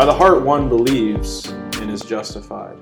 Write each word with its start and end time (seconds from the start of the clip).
By 0.00 0.06
the 0.06 0.14
heart 0.14 0.40
one 0.40 0.70
believes 0.70 1.48
and 1.48 1.90
is 1.90 2.00
justified. 2.00 2.78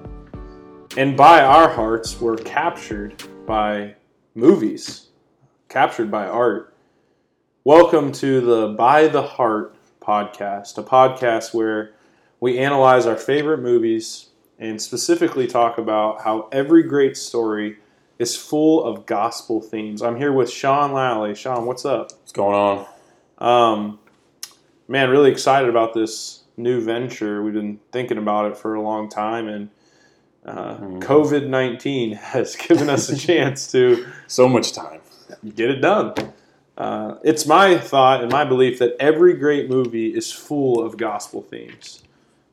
And 0.97 1.17
by 1.17 1.43
our 1.43 1.69
hearts 1.69 2.21
we're 2.21 2.37
captured 2.37 3.21
by 3.45 3.97
movies, 4.37 5.09
captured 5.69 6.13
by 6.13 6.29
art. 6.29 6.77
Welcome 7.65 8.13
to 8.13 8.41
the 8.41 8.69
By 8.69 9.09
the 9.09 9.23
Heart 9.23 9.75
podcast, 10.01 10.79
a 10.79 10.85
podcast 10.85 11.53
where 11.53 11.91
we 12.39 12.57
analyze 12.57 13.05
our 13.05 13.17
favorite 13.17 13.63
movies 13.63 14.29
and 14.61 14.81
specifically 14.81 15.49
talk 15.49 15.77
about 15.77 16.23
how 16.23 16.49
every 16.53 16.85
great 16.85 17.17
story 17.17 17.79
is 18.21 18.37
full 18.37 18.85
of 18.85 19.07
gospel 19.07 19.61
themes. 19.61 20.03
I'm 20.03 20.15
here 20.15 20.33
with 20.33 20.49
Sean 20.53 20.93
Lally. 20.93 21.35
Sean, 21.35 21.67
what's 21.67 21.85
up? 21.85 22.13
What's 22.13 22.31
going 22.31 22.55
on? 22.55 22.87
Um, 23.39 23.99
man, 24.87 25.11
really 25.11 25.33
excited 25.33 25.69
about 25.69 25.95
this 25.95 26.45
new 26.59 26.81
venture. 26.81 27.43
We've 27.43 27.55
been 27.55 27.79
thinking 27.93 28.19
about 28.19 28.51
it 28.51 28.57
for 28.57 28.75
a 28.75 28.83
long 28.83 29.09
time, 29.09 29.49
and 29.49 29.71
uh, 30.45 30.77
Mhm. 30.79 31.01
COVID 31.03 31.49
19 31.49 32.13
has 32.35 32.57
given 32.57 32.89
us 32.91 33.09
a 33.09 33.17
chance 33.27 33.71
to 33.73 34.07
So 34.27 34.49
much 34.49 34.73
time. 34.73 35.01
get 35.55 35.71
it 35.71 35.81
done. 35.81 36.15
Uh, 36.77 37.17
it's 37.25 37.45
my 37.47 37.77
thought 37.77 38.23
and 38.23 38.31
my 38.31 38.45
belief 38.45 38.79
that 38.79 38.95
every 39.01 39.35
great 39.35 39.69
movie 39.69 40.15
is 40.15 40.33
full 40.33 40.81
of 40.85 40.97
gospel 40.97 41.43
themes. 41.43 42.03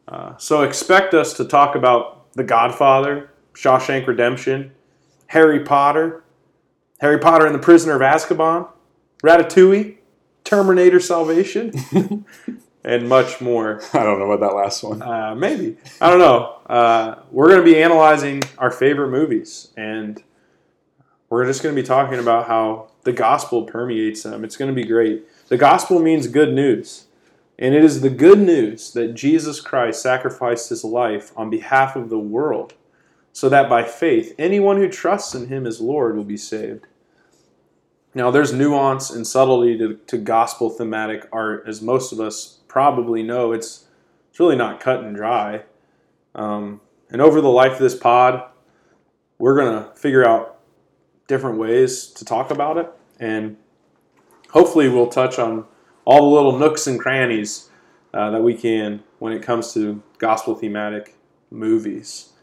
Uh, 0.07 0.33
so 0.37 0.63
expect 0.63 1.13
us 1.13 1.33
to 1.33 1.45
talk 1.45 1.75
about 1.75 2.31
The 2.33 2.43
Godfather, 2.43 3.29
Shawshank 3.53 4.07
Redemption, 4.07 4.71
Harry 5.27 5.59
Potter, 5.63 6.23
Harry 6.99 7.19
Potter 7.19 7.45
and 7.45 7.53
the 7.55 7.59
Prisoner 7.59 7.95
of 7.95 8.01
Azkaban, 8.01 8.67
Ratatouille, 9.23 9.97
Terminator 10.43 10.99
Salvation, 10.99 11.71
and 12.85 13.09
much 13.09 13.41
more. 13.41 13.81
I 13.93 14.03
don't 14.03 14.19
know 14.19 14.31
about 14.31 14.47
that 14.47 14.55
last 14.55 14.83
one. 14.83 15.01
Uh, 15.01 15.35
maybe. 15.35 15.77
I 15.99 16.09
don't 16.09 16.19
know. 16.19 16.59
Uh, 16.67 17.15
we're 17.31 17.49
going 17.49 17.59
to 17.59 17.65
be 17.65 17.81
analyzing 17.81 18.43
our 18.57 18.71
favorite 18.71 19.09
movies, 19.09 19.73
and 19.75 20.23
we're 21.29 21.45
just 21.45 21.63
going 21.63 21.75
to 21.75 21.81
be 21.81 21.85
talking 21.85 22.19
about 22.19 22.47
how 22.47 22.91
the 23.03 23.11
gospel 23.11 23.63
permeates 23.63 24.23
them. 24.23 24.45
It's 24.45 24.55
going 24.55 24.73
to 24.73 24.81
be 24.81 24.87
great. 24.87 25.25
The 25.49 25.57
gospel 25.57 25.99
means 25.99 26.27
good 26.27 26.53
news, 26.53 27.05
and 27.57 27.73
it 27.73 27.83
is 27.83 28.01
the 28.01 28.09
good 28.09 28.39
news 28.39 28.93
that 28.93 29.15
Jesus 29.15 29.59
Christ 29.59 30.01
sacrificed 30.01 30.69
his 30.69 30.83
life 30.83 31.31
on 31.35 31.49
behalf 31.49 31.95
of 31.95 32.09
the 32.09 32.19
world, 32.19 32.75
so 33.33 33.49
that 33.49 33.67
by 33.67 33.83
faith, 33.83 34.33
anyone 34.37 34.77
who 34.77 34.87
trusts 34.87 35.33
in 35.33 35.47
him 35.47 35.65
as 35.65 35.81
Lord 35.81 36.15
will 36.15 36.23
be 36.23 36.37
saved. 36.37 36.85
Now, 38.13 38.31
there's 38.31 38.53
nuance 38.53 39.09
and 39.09 39.27
subtlety 39.27 39.77
to, 39.77 39.95
to 40.07 40.17
gospel 40.17 40.69
thematic 40.69 41.27
art, 41.33 41.65
as 41.67 41.81
most 41.81 42.13
of 42.13 42.21
us 42.21 42.59
probably 42.75 43.23
know. 43.23 43.53
It's 43.53 43.85
it's 44.29 44.37
really 44.37 44.57
not 44.57 44.81
cut 44.81 45.01
and 45.01 45.15
dry. 45.15 45.63
Um, 46.35 46.81
and 47.09 47.21
over 47.21 47.39
the 47.39 47.47
life 47.47 47.71
of 47.73 47.79
this 47.79 47.95
pod, 47.95 48.43
we're 49.37 49.55
gonna 49.55 49.93
figure 49.95 50.27
out 50.27 50.59
different 51.27 51.57
ways 51.57 52.07
to 52.07 52.25
talk 52.25 52.51
about 52.51 52.75
it, 52.75 52.91
and 53.17 53.55
hopefully, 54.49 54.89
we'll 54.89 55.07
touch 55.07 55.39
on 55.39 55.63
all 56.03 56.29
the 56.29 56.35
little 56.35 56.59
nooks 56.59 56.85
and 56.85 56.99
crannies 56.99 57.69
uh, 58.13 58.31
that 58.31 58.43
we 58.43 58.53
can 58.53 59.01
when 59.19 59.31
it 59.31 59.41
comes 59.41 59.73
to 59.73 60.03
gospel 60.17 60.53
thematic 60.53 61.15
movies. 61.49 62.33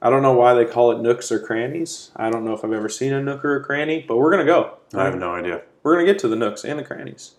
I 0.00 0.10
don't 0.10 0.22
know 0.22 0.34
why 0.34 0.54
they 0.54 0.64
call 0.64 0.92
it 0.92 1.00
nooks 1.00 1.32
or 1.32 1.40
crannies. 1.40 2.12
I 2.14 2.30
don't 2.30 2.44
know 2.44 2.52
if 2.52 2.64
I've 2.64 2.72
ever 2.72 2.88
seen 2.88 3.12
a 3.12 3.20
nook 3.20 3.44
or 3.44 3.56
a 3.56 3.64
cranny, 3.64 4.04
but 4.06 4.16
we're 4.16 4.30
gonna 4.30 4.44
go. 4.44 4.78
I 4.94 5.06
have 5.06 5.18
no 5.18 5.34
idea. 5.34 5.62
We're 5.82 5.94
going 5.94 6.06
to 6.06 6.12
get 6.12 6.20
to 6.22 6.28
the 6.28 6.36
nooks 6.36 6.64
and 6.64 6.78
the 6.78 6.84
crannies. 6.84 7.34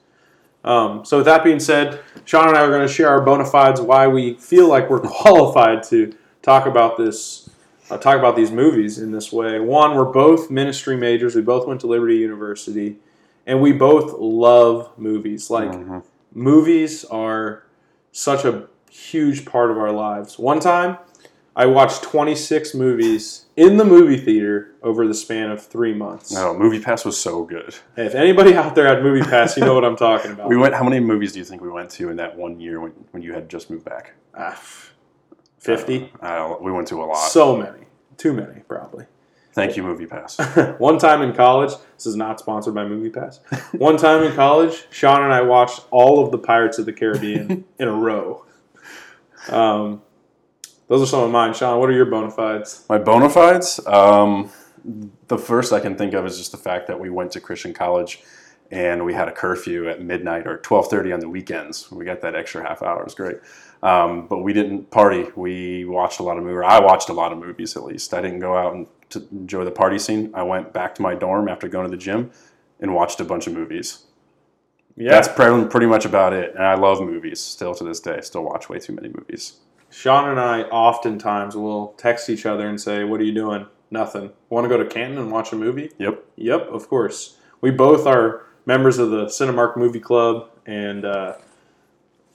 Um, 0.68 1.06
so, 1.06 1.18
with 1.18 1.26
that 1.28 1.46
being 1.46 1.62
said, 1.62 2.02
Sean 2.26 2.50
and 2.50 2.58
I 2.58 2.62
are 2.62 2.70
going 2.70 2.86
to 2.86 2.94
share 2.94 3.08
our 3.08 3.22
bona 3.22 3.46
fides 3.46 3.80
why 3.80 4.08
we 4.08 4.34
feel 4.34 4.68
like 4.68 4.90
we're 4.90 5.00
qualified 5.22 5.82
to 5.84 6.14
talk 6.42 6.66
about 6.66 6.98
this, 6.98 7.50
uh, 7.90 7.98
talk 7.98 8.18
about 8.18 8.36
these 8.36 8.52
movies 8.52 9.00
in 9.00 9.12
this 9.12 9.32
way. 9.32 9.60
One, 9.62 9.96
we're 9.96 10.06
both 10.06 10.52
ministry 10.52 10.98
majors. 10.98 11.36
We 11.36 11.42
both 11.42 11.66
went 11.68 11.80
to 11.82 11.88
Liberty 11.88 12.18
University, 12.18 12.98
and 13.46 13.62
we 13.62 13.72
both 13.72 14.14
love 14.20 14.92
movies. 14.98 15.50
Like 15.50 15.72
Mhm. 15.72 16.04
movies 16.34 17.06
are 17.06 17.64
such 18.12 18.44
a 18.44 18.68
huge 18.92 19.46
part 19.46 19.72
of 19.72 19.78
our 19.78 19.92
lives. 19.92 20.38
One 20.38 20.60
time, 20.60 20.98
I 21.58 21.66
watched 21.66 22.04
26 22.04 22.76
movies 22.76 23.46
in 23.56 23.78
the 23.78 23.84
movie 23.84 24.18
theater 24.18 24.76
over 24.84 25.08
the 25.08 25.16
span 25.16 25.50
of 25.50 25.66
three 25.66 25.92
months. 25.92 26.32
No, 26.32 26.54
Movie 26.56 26.80
Pass 26.80 27.04
was 27.04 27.20
so 27.20 27.44
good. 27.46 27.74
Hey, 27.96 28.06
if 28.06 28.14
anybody 28.14 28.54
out 28.54 28.76
there 28.76 28.86
had 28.88 29.02
Movie 29.02 29.28
Pass, 29.28 29.58
you 29.58 29.66
know 29.66 29.74
what 29.74 29.84
I'm 29.84 29.96
talking 29.96 30.32
about. 30.32 30.50
We 30.50 30.56
went. 30.56 30.76
How 30.76 30.84
many 30.84 31.00
movies 31.00 31.34
do 31.34 31.40
you 31.40 31.46
think 31.46 31.64
we 31.64 31.70
went 31.70 31.90
to 31.92 32.10
in 32.12 32.18
that 32.18 32.38
one 32.38 32.60
year 32.60 32.80
when, 32.80 32.92
when 33.10 33.24
you 33.24 33.34
had 33.34 33.50
just 33.50 33.72
moved 33.72 33.86
back? 33.86 34.14
Ah, 34.36 34.52
f- 34.52 34.94
50? 35.58 36.14
Uh, 36.22 36.56
we 36.62 36.72
went 36.72 36.88
to 36.90 37.04
a 37.04 37.06
lot. 37.06 37.16
So 37.16 37.58
many. 37.58 37.86
Too 38.18 38.34
many, 38.34 38.62
probably. 38.68 39.06
Thank 39.54 39.76
you, 39.76 39.82
Movie 39.82 40.06
Pass. 40.06 40.38
One 40.78 41.00
time 41.00 41.24
in 41.24 41.34
college, 41.34 41.72
this 41.96 42.06
is 42.06 42.16
not 42.16 42.40
sponsored 42.40 42.76
by 42.76 42.86
Movie 42.86 43.10
Pass. 43.10 43.40
One 43.72 43.98
time 43.98 44.22
in 44.22 44.32
college, 44.34 44.86
Sean 44.92 45.24
and 45.24 45.34
I 45.34 45.42
watched 45.42 45.86
all 45.90 46.24
of 46.24 46.30
the 46.32 46.38
Pirates 46.38 46.78
of 46.78 46.86
the 46.86 46.94
Caribbean 46.94 47.66
in 47.80 47.88
a 47.88 47.92
row. 47.94 48.46
Um, 49.50 50.04
those 50.88 51.02
are 51.02 51.06
some 51.06 51.24
of 51.24 51.32
mine. 51.32 51.54
Sean, 51.54 51.80
what 51.80 51.90
are 51.90 51.94
your 51.94 52.06
bona 52.06 52.32
fides? 52.32 52.86
My 52.90 52.98
bona 52.98 53.30
fides. 53.30 53.86
Um, 53.88 54.52
the 55.28 55.38
first 55.38 55.74
I 55.74 55.80
can 55.80 55.96
think 55.96 56.14
of 56.14 56.26
is 56.26 56.38
just 56.38 56.52
the 56.52 56.58
fact 56.58 56.88
that 56.88 57.00
we 57.00 57.10
went 57.10 57.32
to 57.34 57.42
Christian 57.42 57.74
college 57.74 58.24
and 58.72 59.06
we 59.06 59.14
had 59.14 59.28
a 59.28 59.32
curfew 59.32 59.90
at 59.90 60.02
midnight 60.02 60.46
or 60.46 60.58
twelve 60.58 60.90
thirty 60.90 61.12
on 61.12 61.20
the 61.20 61.30
weekends. 61.30 61.90
We 61.92 62.06
got 62.06 62.22
that 62.22 62.36
extra 62.36 62.62
half 62.62 62.82
hour. 62.82 63.02
It 63.02 63.06
was 63.06 63.16
great. 63.16 63.38
Um, 63.84 64.28
but 64.28 64.40
we 64.40 64.54
didn't 64.54 64.90
party. 64.90 65.28
We 65.36 65.86
watched 65.86 66.20
a 66.20 66.24
lot 66.24 66.38
of 66.38 66.44
movies. 66.44 66.64
I 66.66 66.80
watched 66.80 67.10
a 67.10 67.14
lot 67.14 67.32
of 67.32 67.38
movies 67.38 67.78
at 67.78 67.84
least. 67.84 68.14
I 68.14 68.22
didn't 68.22 68.40
go 68.40 68.58
out 68.58 68.74
and 68.74 68.88
to 69.10 69.26
enjoy 69.32 69.64
the 69.64 69.72
party 69.72 70.00
scene. 70.00 70.32
I 70.34 70.44
went 70.44 70.74
back 70.74 70.96
to 70.96 71.02
my 71.02 71.16
dorm 71.16 71.48
after 71.48 71.68
going 71.68 71.86
to 71.86 71.92
the 71.92 72.02
gym 72.02 72.32
and 72.80 72.94
watched 72.94 73.22
a 73.22 73.24
bunch 73.24 73.48
of 73.48 73.54
movies. 73.54 74.04
Yeah. 74.96 75.12
That's 75.12 75.28
pretty 75.28 75.86
much 75.86 76.06
about 76.06 76.34
it. 76.34 76.56
And 76.56 76.64
I 76.64 76.74
love 76.76 77.00
movies 77.00 77.40
still 77.40 77.74
to 77.76 77.84
this 77.84 78.00
day. 78.00 78.20
Still 78.22 78.44
watch 78.44 78.68
way 78.68 78.80
too 78.80 78.94
many 78.94 79.10
movies. 79.10 79.58
Sean 79.90 80.30
and 80.30 80.40
I 80.40 80.64
oftentimes 80.64 81.56
will 81.56 81.94
text 81.98 82.30
each 82.30 82.46
other 82.46 82.68
and 82.68 82.80
say, 82.80 83.04
What 83.04 83.22
are 83.22 83.24
you 83.24 83.34
doing? 83.34 83.68
Nothing. 83.90 84.32
Want 84.50 84.66
to 84.66 84.70
go 84.70 84.82
to 84.82 84.90
Canton 84.90 85.18
and 85.18 85.32
watch 85.32 85.54
a 85.54 85.56
movie? 85.56 85.92
Yep. 85.98 86.24
Yep, 86.36 86.68
of 86.68 86.90
course. 86.90 87.38
We 87.62 87.72
both 87.72 88.06
are 88.06 88.46
members 88.66 88.98
of 88.98 89.12
the 89.12 89.26
Cinemark 89.26 89.78
Movie 89.78 90.02
Club, 90.02 90.50
and 90.66 91.06
uh, 91.06 91.36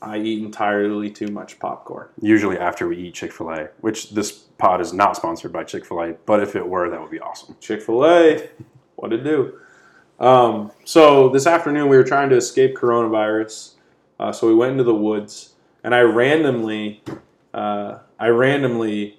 I 0.00 0.18
eat 0.18 0.42
entirely 0.42 1.10
too 1.10 1.28
much 1.28 1.58
popcorn. 1.58 2.08
Usually 2.20 2.58
after 2.58 2.88
we 2.88 2.96
eat 2.96 3.14
Chick 3.14 3.32
Fil 3.32 3.50
A, 3.50 3.68
which 3.80 4.10
this 4.10 4.32
pod 4.32 4.80
is 4.80 4.92
not 4.92 5.16
sponsored 5.16 5.52
by 5.52 5.64
Chick 5.64 5.84
Fil 5.84 6.02
A, 6.02 6.12
but 6.26 6.42
if 6.42 6.56
it 6.56 6.66
were, 6.66 6.88
that 6.88 7.00
would 7.00 7.10
be 7.10 7.20
awesome. 7.20 7.56
Chick 7.60 7.82
fil 7.82 8.04
A, 8.06 8.48
what 8.96 9.12
it 9.12 9.22
do? 9.24 9.58
Um, 10.18 10.72
so 10.84 11.28
this 11.28 11.46
afternoon 11.46 11.88
we 11.88 11.96
were 11.96 12.04
trying 12.04 12.30
to 12.30 12.36
escape 12.36 12.76
coronavirus, 12.76 13.74
uh, 14.18 14.32
so 14.32 14.46
we 14.46 14.54
went 14.54 14.72
into 14.72 14.84
the 14.84 14.94
woods, 14.94 15.54
and 15.84 15.94
I 15.94 16.00
randomly, 16.00 17.02
uh, 17.54 17.98
I 18.18 18.28
randomly 18.28 19.18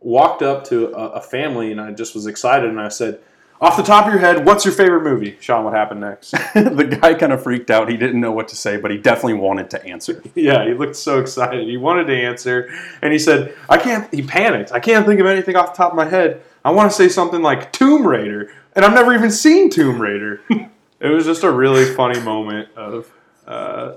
walked 0.00 0.42
up 0.42 0.64
to 0.64 0.94
a, 0.94 1.08
a 1.10 1.20
family, 1.20 1.72
and 1.72 1.80
I 1.80 1.92
just 1.92 2.14
was 2.14 2.26
excited, 2.26 2.70
and 2.70 2.80
I 2.80 2.88
said, 2.88 3.20
"Off 3.60 3.76
the 3.76 3.82
top 3.82 4.06
of 4.06 4.12
your 4.12 4.20
head, 4.20 4.46
what's 4.46 4.64
your 4.64 4.74
favorite 4.74 5.02
movie?" 5.02 5.36
Sean, 5.40 5.64
what 5.64 5.74
happened 5.74 6.00
next? 6.00 6.30
the 6.54 6.98
guy 7.00 7.14
kind 7.14 7.32
of 7.32 7.42
freaked 7.42 7.70
out. 7.70 7.88
He 7.88 7.96
didn't 7.96 8.20
know 8.20 8.32
what 8.32 8.48
to 8.48 8.56
say, 8.56 8.76
but 8.76 8.90
he 8.90 8.96
definitely 8.96 9.34
wanted 9.34 9.70
to 9.70 9.84
answer. 9.84 10.22
yeah, 10.34 10.66
he 10.66 10.74
looked 10.74 10.96
so 10.96 11.20
excited. 11.20 11.68
He 11.68 11.76
wanted 11.76 12.06
to 12.06 12.16
answer, 12.16 12.70
and 13.02 13.12
he 13.12 13.18
said, 13.18 13.54
"I 13.68 13.78
can't." 13.78 14.12
He 14.12 14.22
panicked. 14.22 14.72
I 14.72 14.80
can't 14.80 15.06
think 15.06 15.20
of 15.20 15.26
anything 15.26 15.56
off 15.56 15.72
the 15.72 15.76
top 15.76 15.92
of 15.92 15.96
my 15.96 16.06
head. 16.06 16.42
I 16.64 16.70
want 16.70 16.90
to 16.90 16.96
say 16.96 17.08
something 17.08 17.42
like 17.42 17.72
Tomb 17.72 18.06
Raider, 18.06 18.52
and 18.74 18.84
I've 18.84 18.94
never 18.94 19.14
even 19.14 19.30
seen 19.30 19.70
Tomb 19.70 20.00
Raider. 20.00 20.40
it 21.00 21.08
was 21.08 21.24
just 21.24 21.42
a 21.42 21.50
really 21.50 21.94
funny 21.94 22.20
moment 22.20 22.68
of, 22.76 23.10
uh, 23.46 23.94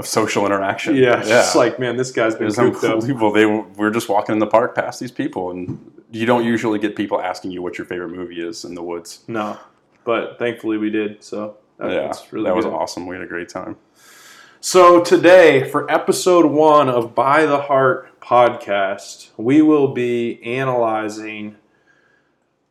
Of 0.00 0.06
social 0.06 0.44
interaction. 0.46 0.96
yeah, 0.96 1.20
it's 1.20 1.28
just 1.28 1.54
like 1.56 1.78
man, 1.78 1.96
this 1.96 2.10
guy's 2.10 2.34
it 2.34 2.38
been 2.38 2.46
was 2.46 2.56
cooped 2.56 2.84
up. 2.84 2.94
unbelievable. 2.94 3.32
They 3.32 3.46
were, 3.46 3.62
we 3.62 3.84
were 3.84 3.90
just 3.90 4.08
walking 4.08 4.32
in 4.32 4.38
the 4.38 4.46
park 4.46 4.74
past 4.74 4.98
these 4.98 5.12
people, 5.12 5.50
and 5.52 5.78
you 6.10 6.26
don't 6.26 6.44
usually 6.44 6.78
get 6.78 6.96
people 6.96 7.20
asking 7.20 7.52
you 7.52 7.62
what 7.62 7.78
your 7.78 7.84
favorite 7.86 8.10
movie 8.10 8.40
is 8.40 8.64
in 8.64 8.74
the 8.74 8.82
woods. 8.82 9.20
No, 9.28 9.58
but 10.04 10.38
thankfully 10.38 10.76
we 10.78 10.90
did. 10.90 11.22
So 11.22 11.56
that, 11.78 11.92
yeah, 11.92 12.12
really 12.32 12.44
that 12.46 12.56
was 12.56 12.66
awesome. 12.66 13.06
We 13.06 13.14
had 13.14 13.22
a 13.24 13.28
great 13.28 13.48
time. 13.48 13.76
So 14.62 15.02
today, 15.02 15.68
for 15.70 15.90
episode 15.90 16.44
one 16.46 16.88
of 16.90 17.14
By 17.14 17.46
the 17.46 17.62
Heart 17.62 18.20
podcast, 18.20 19.28
we 19.38 19.62
will 19.62 19.94
be 19.94 20.42
analyzing 20.42 21.56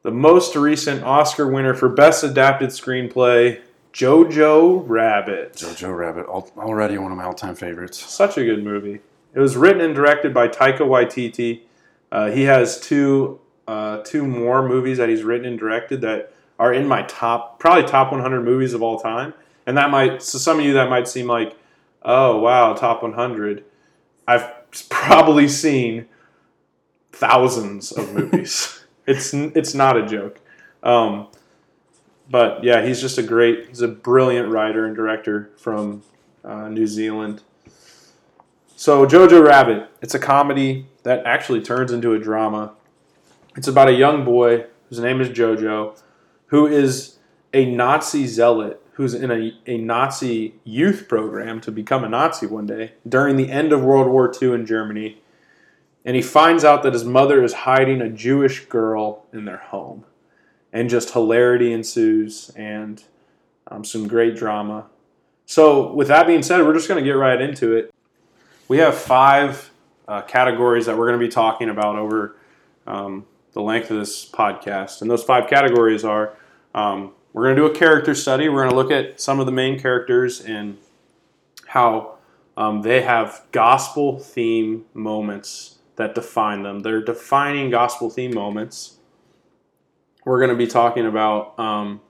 the 0.04 0.12
most 0.12 0.56
recent 0.56 1.04
Oscar 1.04 1.48
winner 1.52 1.74
for 1.74 1.90
Best 1.90 2.24
Adapted 2.24 2.70
Screenplay, 2.70 3.60
Jojo 3.94 4.84
Rabbit. 4.88 5.54
Jojo 5.54 5.96
Rabbit, 5.96 6.26
al- 6.28 6.52
already 6.58 6.98
one 6.98 7.12
of 7.12 7.18
my 7.18 7.24
all-time 7.24 7.56
favorites. 7.56 7.98
Such 7.98 8.38
a 8.38 8.44
good 8.44 8.64
movie. 8.64 9.00
It 9.34 9.40
was 9.40 9.58
written 9.58 9.82
and 9.82 9.96
directed 9.96 10.34
by 10.34 10.48
Taika 10.48 10.80
Waititi. 10.80 11.62
Uh, 12.12 12.32
he 12.32 12.44
has 12.44 12.80
two 12.80 13.40
uh, 13.68 14.02
two 14.02 14.26
more 14.26 14.68
movies 14.68 14.98
that 14.98 15.10
he's 15.10 15.22
written 15.22 15.46
and 15.46 15.60
directed 15.60 16.02
that 16.02 16.34
are 16.58 16.74
in 16.74 16.88
my 16.88 17.04
top, 17.04 17.60
probably 17.60 17.84
top 17.84 18.12
100 18.12 18.42
movies 18.42 18.74
of 18.74 18.82
all 18.82 19.00
time. 19.00 19.32
And 19.68 19.78
that 19.78 19.92
might, 19.92 20.22
to 20.22 20.40
some 20.40 20.58
of 20.58 20.66
you, 20.66 20.74
that 20.74 20.90
might 20.90 21.08
seem 21.08 21.28
like, 21.28 21.56
oh 22.02 22.40
wow, 22.40 22.74
top 22.74 23.04
100. 23.04 23.64
I've 24.28 24.52
probably 24.90 25.48
seen 25.48 26.08
thousands 27.12 27.92
of 27.92 28.12
movies. 28.12 28.84
it's 29.06 29.34
it's 29.34 29.76
not 29.76 29.98
a 29.98 30.06
joke. 30.06 30.40
Um, 30.82 31.28
but 32.30 32.64
yeah, 32.64 32.86
he's 32.86 33.02
just 33.02 33.18
a 33.18 33.24
great. 33.24 33.68
He's 33.70 33.82
a 33.82 33.88
brilliant 33.88 34.50
writer 34.50 34.86
and 34.86 34.96
director 34.96 35.52
from 35.58 36.04
uh, 36.44 36.70
New 36.70 36.88
Zealand. 36.88 37.42
So 38.76 39.06
Jojo 39.06 39.46
Rabbit, 39.46 39.90
it's 40.02 40.16
a 40.16 40.20
comedy 40.20 40.88
that 41.04 41.26
actually 41.26 41.62
turns 41.62 41.92
into 41.92 42.14
a 42.14 42.20
drama. 42.20 42.74
It's 43.58 43.68
about 43.68 43.90
a 43.90 43.94
young 43.94 44.24
boy 44.24 44.66
whose 44.88 45.00
name 45.00 45.20
is 45.20 45.30
Jojo, 45.30 46.00
who 46.48 46.66
is 46.66 47.18
a 47.54 47.66
Nazi 47.66 48.28
zealot 48.28 48.82
who's 48.94 49.14
in 49.14 49.32
a, 49.32 49.54
a 49.66 49.78
Nazi 49.78 50.56
youth 50.66 51.08
program 51.08 51.62
to 51.62 51.72
become 51.72 52.04
a 52.04 52.10
Nazi 52.10 52.46
one 52.46 52.66
day 52.66 52.92
during 53.08 53.38
the 53.38 53.50
end 53.50 53.72
of 53.72 53.82
World 53.82 54.08
War 54.08 54.30
II 54.42 54.54
in 54.54 54.66
Germany. 54.66 55.22
And 56.04 56.18
he 56.18 56.22
finds 56.22 56.66
out 56.66 56.84
that 56.84 56.92
his 56.92 57.06
mother 57.06 57.42
is 57.42 57.54
hiding 57.54 58.02
a 58.02 58.10
Jewish 58.10 58.66
girl 58.66 59.26
in 59.32 59.46
their 59.46 59.58
home. 59.58 60.04
And 60.72 60.90
just 60.90 61.14
hilarity 61.14 61.74
ensues 61.74 62.52
and 62.56 63.04
um, 63.68 63.84
some 63.84 64.08
great 64.08 64.36
drama. 64.36 64.86
So, 65.46 65.92
with 65.94 66.10
that 66.10 66.28
being 66.28 66.44
said, 66.44 66.62
we're 66.62 66.76
just 66.76 66.88
going 66.88 67.04
to 67.04 67.08
get 67.08 67.14
right 67.14 67.42
into 67.42 67.76
it. 67.76 67.92
We 68.68 68.78
have 68.78 68.96
five 68.96 69.72
uh, 70.08 70.22
categories 70.22 70.86
that 70.86 70.98
we're 70.98 71.08
going 71.08 71.20
to 71.20 71.26
be 71.26 71.32
talking 71.32 71.70
about 71.70 71.96
over 71.96 72.36
um, 72.86 73.26
the 73.54 73.62
length 73.62 73.90
of 73.90 73.98
this 73.98 74.30
podcast. 74.30 75.02
And 75.02 75.10
those 75.10 75.24
five 75.24 75.50
categories 75.50 76.04
are 76.04 76.36
um, 76.76 77.14
we're 77.34 77.44
going 77.44 77.56
to 77.56 77.62
do 77.62 77.66
a 77.68 77.76
character 77.76 78.14
study. 78.14 78.50
We're 78.50 78.64
going 78.64 78.72
to 78.72 78.76
look 78.76 78.92
at 78.92 79.20
some 79.20 79.40
of 79.40 79.46
the 79.46 79.52
main 79.52 79.80
characters 79.80 80.42
and 80.42 80.78
how 81.68 82.18
um, 82.58 82.82
they 82.82 83.02
have 83.02 83.44
gospel 83.52 84.20
theme 84.20 84.86
moments 84.94 85.78
that 85.96 86.16
define 86.16 86.64
them. 86.64 86.80
They're 86.82 87.04
defining 87.04 87.70
gospel 87.70 88.10
theme 88.10 88.34
moments. 88.34 88.98
We're 90.26 90.40
going 90.40 90.52
to 90.52 90.56
be 90.56 90.68
talking 90.68 91.06
about 91.06 91.58
um, 91.60 92.02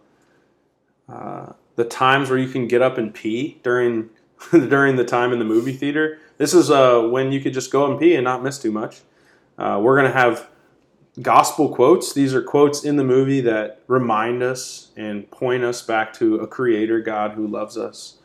uh, 1.08 1.54
the 1.76 1.86
times 1.86 2.30
where 2.30 2.40
you 2.40 2.50
can 2.50 2.68
get 2.68 2.82
up 2.82 2.98
and 2.98 3.14
pee 3.14 3.60
during 3.64 4.10
during 4.52 4.96
the 4.96 5.06
time 5.06 5.34
in 5.34 5.40
the 5.40 5.46
movie 5.46 5.74
theater. 5.74 6.20
This 6.38 6.54
is 6.54 6.72
uh, 6.72 7.02
when 7.02 7.32
you 7.32 7.42
could 7.42 7.54
just 7.54 7.72
go 7.72 7.90
and 7.90 8.00
pee 8.00 8.16
and 8.16 8.24
not 8.24 8.44
miss 8.44 8.60
too 8.60 8.72
much. 8.72 9.02
Uh, 9.58 9.80
we're 9.82 10.00
going 10.00 10.12
to 10.12 10.18
have 10.18 10.50
gospel 11.22 11.70
quotes. 11.70 12.14
These 12.14 12.34
are 12.34 12.42
quotes 12.42 12.84
in 12.84 12.96
the 12.96 13.04
movie 13.04 13.42
that 13.42 13.82
remind 13.88 14.42
us 14.42 14.92
and 14.96 15.30
point 15.32 15.64
us 15.64 15.82
back 15.82 16.14
to 16.14 16.36
a 16.36 16.48
creator 16.48 17.02
God 17.02 17.32
who 17.32 17.48
loves 17.48 17.78
us. 17.78 18.18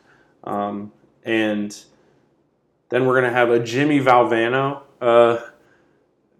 Um, 0.45 0.93
and 1.23 1.77
then 2.89 3.05
we're 3.05 3.19
going 3.19 3.31
to 3.31 3.37
have 3.37 3.49
a 3.49 3.59
Jimmy 3.59 3.99
Valvano 3.99 4.83
uh, 5.01 5.39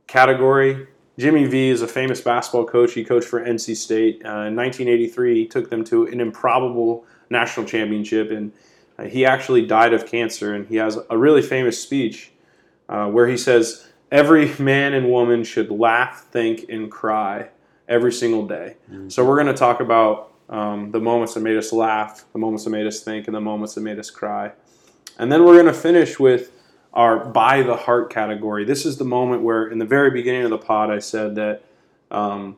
category. 0.08 0.88
Jimmy 1.18 1.46
V 1.46 1.70
is 1.70 1.82
a 1.82 1.88
famous 1.88 2.22
basketball 2.22 2.66
coach. 2.66 2.94
He 2.94 3.04
coached 3.04 3.28
for 3.28 3.42
NC 3.42 3.76
State. 3.78 4.22
Uh, 4.26 4.48
in 4.48 4.56
1983, 4.56 5.36
he 5.36 5.48
took 5.48 5.70
them 5.70 5.84
to 5.86 6.08
an 6.08 6.20
improbable 6.20 7.06
national 7.30 7.66
championship, 7.66 8.32
and 8.32 8.52
uh, 9.00 9.04
he 9.04 9.26
actually 9.26 9.66
died 9.66 9.94
of 9.94 10.06
cancer. 10.06 10.54
And 10.54 10.68
he 10.68 10.76
has 10.76 10.98
a 11.10 11.18
really 11.18 11.42
famous 11.42 11.82
speech 11.82 12.32
uh, 12.90 13.08
where 13.08 13.28
he 13.28 13.38
says, 13.38 13.88
Every 14.12 14.54
man 14.60 14.94
and 14.94 15.10
woman 15.10 15.44
should 15.44 15.72
laugh, 15.72 16.26
think, 16.32 16.66
and 16.70 16.92
cry 16.92 17.50
every 17.88 18.12
single 18.12 18.46
day. 18.46 18.78
Mm-hmm. 18.90 19.10
So 19.10 19.26
we're 19.26 19.36
going 19.36 19.48
to 19.48 19.60
talk 19.60 19.80
about 19.80 20.34
um, 20.50 20.92
the 20.92 21.00
moments 21.00 21.34
that 21.34 21.42
made 21.42 21.58
us 21.58 21.74
laugh, 21.74 22.26
the 22.32 22.40
moments 22.40 22.64
that 22.66 22.70
made 22.70 22.86
us 22.86 23.02
think, 23.02 23.28
and 23.28 23.36
the 23.36 23.42
moments 23.42 23.74
that 23.76 23.82
made 23.82 23.98
us 23.98 24.12
cry. 24.12 24.52
And 25.18 25.32
then 25.32 25.44
we're 25.44 25.56
going 25.56 25.66
to 25.66 25.74
finish 25.74 26.20
with 26.20 26.52
our 26.96 27.26
by 27.26 27.62
the 27.62 27.76
heart 27.76 28.10
category. 28.10 28.64
This 28.64 28.86
is 28.86 28.98
the 28.98 29.06
moment 29.06 29.42
where, 29.42 29.68
in 29.68 29.80
the 29.80 29.86
very 29.86 30.12
beginning 30.12 30.44
of 30.44 30.50
the 30.50 30.58
pod, 30.58 30.90
I 30.90 31.00
said 31.00 31.36
that 31.36 31.64
um, 32.10 32.58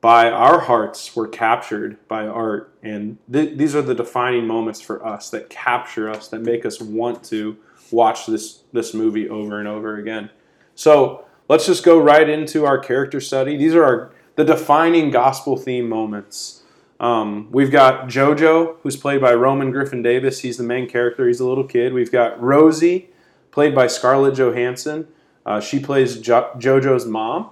by 0.00 0.30
our 0.30 0.60
hearts 0.60 1.16
we're 1.16 1.28
captured 1.28 1.96
by 2.06 2.26
art, 2.26 2.72
and 2.82 3.18
th- 3.32 3.56
these 3.56 3.74
are 3.74 3.82
the 3.82 3.94
defining 3.94 4.46
moments 4.46 4.80
for 4.80 5.04
us 5.04 5.30
that 5.30 5.50
capture 5.50 6.10
us, 6.10 6.28
that 6.28 6.42
make 6.42 6.66
us 6.66 6.80
want 6.80 7.24
to 7.24 7.56
watch 7.90 8.26
this 8.26 8.62
this 8.72 8.92
movie 8.92 9.28
over 9.28 9.58
and 9.58 9.66
over 9.66 9.96
again. 9.96 10.30
So 10.74 11.24
let's 11.48 11.66
just 11.66 11.84
go 11.84 11.98
right 11.98 12.28
into 12.28 12.64
our 12.64 12.78
character 12.78 13.20
study. 13.20 13.56
These 13.56 13.74
are 13.74 13.84
our, 13.84 14.12
the 14.36 14.44
defining 14.44 15.10
gospel 15.10 15.56
theme 15.56 15.88
moments. 15.88 16.62
Um, 17.00 17.48
we've 17.50 17.70
got 17.70 18.08
Jojo, 18.08 18.76
who's 18.82 18.96
played 18.96 19.20
by 19.20 19.32
Roman 19.32 19.70
Griffin 19.70 20.02
Davis. 20.02 20.40
He's 20.40 20.56
the 20.56 20.64
main 20.64 20.88
character. 20.88 21.26
He's 21.26 21.40
a 21.40 21.46
little 21.46 21.64
kid. 21.64 21.92
We've 21.92 22.12
got 22.12 22.40
Rosie, 22.42 23.10
played 23.50 23.74
by 23.74 23.86
Scarlett 23.86 24.34
Johansson. 24.34 25.08
Uh, 25.44 25.60
she 25.60 25.80
plays 25.80 26.18
jo- 26.18 26.50
Jojo's 26.58 27.06
mom. 27.06 27.50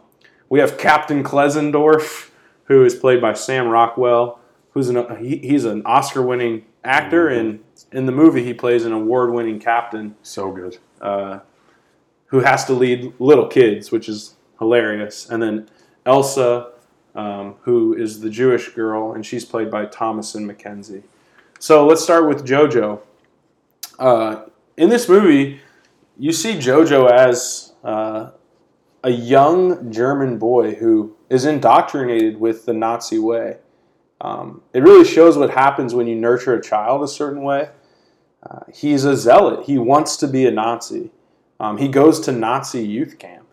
We 0.48 0.60
have 0.60 0.78
Captain 0.78 1.24
Klenzendorf, 1.24 2.30
who 2.64 2.84
is 2.84 2.94
played 2.94 3.20
by 3.20 3.32
Sam 3.32 3.68
Rockwell, 3.68 4.38
who's 4.70 4.88
an 4.88 5.16
he, 5.24 5.38
he's 5.38 5.64
an 5.64 5.82
Oscar-winning 5.84 6.64
actor, 6.84 7.28
mm-hmm. 7.28 7.38
and 7.38 7.64
in 7.92 8.06
the 8.06 8.12
movie 8.12 8.44
he 8.44 8.54
plays 8.54 8.84
an 8.84 8.92
award-winning 8.92 9.58
captain. 9.58 10.14
So 10.22 10.52
good. 10.52 10.78
Uh, 11.00 11.40
who 12.26 12.40
has 12.40 12.64
to 12.66 12.72
lead 12.72 13.14
little 13.18 13.46
kids, 13.46 13.90
which 13.90 14.08
is 14.08 14.34
hilarious. 14.58 15.28
And 15.28 15.42
then 15.42 15.68
Elsa, 16.04 16.72
um, 17.14 17.54
who 17.62 17.94
is 17.94 18.20
the 18.20 18.30
Jewish 18.30 18.68
girl, 18.70 19.12
and 19.12 19.24
she's 19.24 19.44
played 19.44 19.70
by 19.70 19.86
Thomasin 19.86 20.44
McKenzie. 20.44 21.04
So 21.58 21.86
let's 21.86 22.02
start 22.02 22.28
with 22.28 22.44
JoJo. 22.44 23.00
Uh, 23.98 24.42
in 24.76 24.90
this 24.90 25.08
movie, 25.08 25.60
you 26.18 26.32
see 26.32 26.54
JoJo 26.54 27.10
as 27.10 27.74
uh, 27.84 28.30
a 29.04 29.10
young 29.10 29.90
German 29.92 30.38
boy 30.38 30.74
who 30.74 31.16
is 31.30 31.44
indoctrinated 31.44 32.40
with 32.40 32.66
the 32.66 32.72
Nazi 32.72 33.18
way. 33.18 33.58
Um, 34.20 34.62
it 34.72 34.82
really 34.82 35.04
shows 35.04 35.36
what 35.36 35.50
happens 35.50 35.94
when 35.94 36.06
you 36.06 36.16
nurture 36.16 36.54
a 36.54 36.62
child 36.62 37.02
a 37.02 37.08
certain 37.08 37.42
way. 37.42 37.70
Uh, 38.42 38.60
he's 38.72 39.04
a 39.04 39.16
zealot. 39.16 39.66
He 39.66 39.76
wants 39.76 40.16
to 40.18 40.28
be 40.28 40.46
a 40.46 40.50
Nazi. 40.50 41.10
Um, 41.60 41.78
he 41.78 41.88
goes 41.88 42.20
to 42.20 42.32
Nazi 42.32 42.86
youth 42.86 43.18
camp. 43.18 43.46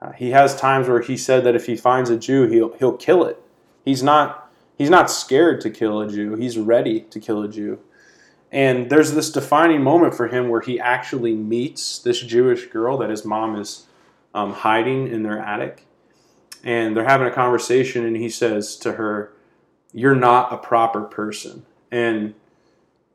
Uh, 0.00 0.12
he 0.12 0.30
has 0.30 0.54
times 0.54 0.88
where 0.88 1.00
he 1.00 1.16
said 1.16 1.44
that 1.44 1.56
if 1.56 1.66
he 1.66 1.76
finds 1.76 2.10
a 2.10 2.18
Jew, 2.18 2.46
he'll 2.48 2.76
he'll 2.76 2.96
kill 2.96 3.24
it. 3.24 3.40
He's 3.84 4.02
not 4.02 4.52
he's 4.76 4.90
not 4.90 5.10
scared 5.10 5.60
to 5.62 5.70
kill 5.70 6.00
a 6.00 6.08
Jew. 6.08 6.34
He's 6.36 6.58
ready 6.58 7.00
to 7.00 7.18
kill 7.18 7.42
a 7.42 7.48
Jew. 7.48 7.78
And 8.56 8.88
there's 8.88 9.12
this 9.12 9.30
defining 9.30 9.82
moment 9.82 10.14
for 10.14 10.28
him 10.28 10.48
where 10.48 10.62
he 10.62 10.80
actually 10.80 11.34
meets 11.34 11.98
this 11.98 12.22
Jewish 12.22 12.64
girl 12.68 12.96
that 12.96 13.10
his 13.10 13.22
mom 13.22 13.54
is 13.54 13.84
um, 14.34 14.54
hiding 14.54 15.08
in 15.08 15.24
their 15.24 15.38
attic. 15.38 15.84
And 16.64 16.96
they're 16.96 17.04
having 17.04 17.28
a 17.28 17.30
conversation, 17.30 18.06
and 18.06 18.16
he 18.16 18.30
says 18.30 18.76
to 18.76 18.92
her, 18.92 19.30
You're 19.92 20.14
not 20.14 20.54
a 20.54 20.56
proper 20.56 21.02
person. 21.02 21.66
And 21.90 22.32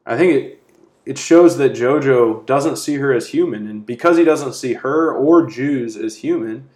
I 0.05 0.15
think 0.15 0.31
it, 0.31 0.63
it 1.07 1.17
shows 1.17 1.57
that 1.57 1.73
Jojo 1.73 2.45
doesn't 2.45 2.77
see 2.77 2.97
her 2.97 3.11
as 3.11 3.29
human, 3.29 3.67
and 3.67 3.83
because 3.83 4.17
he 4.17 4.23
doesn't 4.23 4.53
see 4.53 4.75
her 4.75 5.11
or 5.11 5.47
Jews 5.47 5.97
as 5.97 6.17
human, 6.17 6.69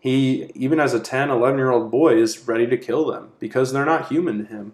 he, 0.00 0.50
even 0.54 0.80
as 0.80 0.94
a 0.94 0.98
10, 0.98 1.28
11 1.28 1.58
year 1.58 1.70
old 1.70 1.90
boy, 1.90 2.16
is 2.16 2.48
ready 2.48 2.66
to 2.68 2.78
kill 2.78 3.04
them 3.04 3.32
because 3.38 3.70
they're 3.70 3.84
not 3.84 4.08
human 4.08 4.38
to 4.38 4.44
him. 4.46 4.72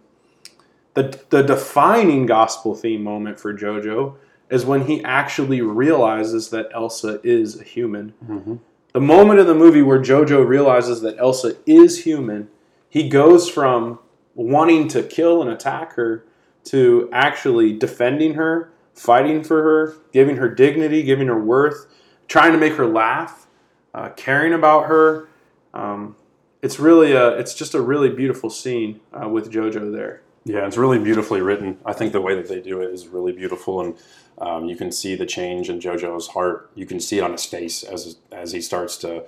The, 0.98 1.20
the 1.30 1.42
defining 1.44 2.26
gospel 2.26 2.74
theme 2.74 3.04
moment 3.04 3.38
for 3.38 3.54
Jojo 3.54 4.16
is 4.50 4.66
when 4.66 4.86
he 4.86 5.04
actually 5.04 5.60
realizes 5.60 6.50
that 6.50 6.68
Elsa 6.74 7.20
is 7.22 7.60
a 7.60 7.62
human. 7.62 8.14
Mm-hmm. 8.26 8.56
The 8.94 9.00
moment 9.00 9.38
in 9.38 9.46
the 9.46 9.54
movie 9.54 9.80
where 9.82 10.00
Jojo 10.00 10.44
realizes 10.44 11.00
that 11.02 11.16
Elsa 11.18 11.54
is 11.66 12.02
human, 12.02 12.48
he 12.88 13.08
goes 13.08 13.48
from 13.48 14.00
wanting 14.34 14.88
to 14.88 15.04
kill 15.04 15.40
and 15.40 15.48
attack 15.48 15.92
her 15.92 16.24
to 16.64 17.08
actually 17.12 17.74
defending 17.74 18.34
her, 18.34 18.72
fighting 18.92 19.44
for 19.44 19.62
her, 19.62 19.94
giving 20.12 20.38
her 20.38 20.48
dignity, 20.48 21.04
giving 21.04 21.28
her 21.28 21.38
worth, 21.38 21.86
trying 22.26 22.50
to 22.50 22.58
make 22.58 22.72
her 22.72 22.86
laugh, 22.86 23.46
uh, 23.94 24.08
caring 24.16 24.52
about 24.52 24.86
her. 24.86 25.28
Um, 25.72 26.16
it's 26.60 26.80
really 26.80 27.12
a, 27.12 27.38
it's 27.38 27.54
just 27.54 27.72
a 27.72 27.80
really 27.80 28.10
beautiful 28.10 28.50
scene 28.50 28.98
uh, 29.12 29.28
with 29.28 29.52
JoJo 29.52 29.92
there. 29.92 30.22
Yeah, 30.48 30.66
it's 30.66 30.78
really 30.78 30.98
beautifully 30.98 31.42
written. 31.42 31.76
I 31.84 31.92
think 31.92 32.12
the 32.12 32.22
way 32.22 32.34
that 32.34 32.48
they 32.48 32.60
do 32.60 32.80
it 32.80 32.90
is 32.90 33.06
really 33.06 33.32
beautiful, 33.32 33.82
and 33.82 33.96
um, 34.38 34.64
you 34.64 34.76
can 34.76 34.90
see 34.90 35.14
the 35.14 35.26
change 35.26 35.68
in 35.68 35.78
JoJo's 35.78 36.28
heart. 36.28 36.70
You 36.74 36.86
can 36.86 37.00
see 37.00 37.18
it 37.18 37.22
on 37.22 37.32
his 37.32 37.44
face 37.44 37.82
as 37.82 38.16
as 38.32 38.52
he 38.52 38.62
starts 38.62 38.96
to 38.98 39.24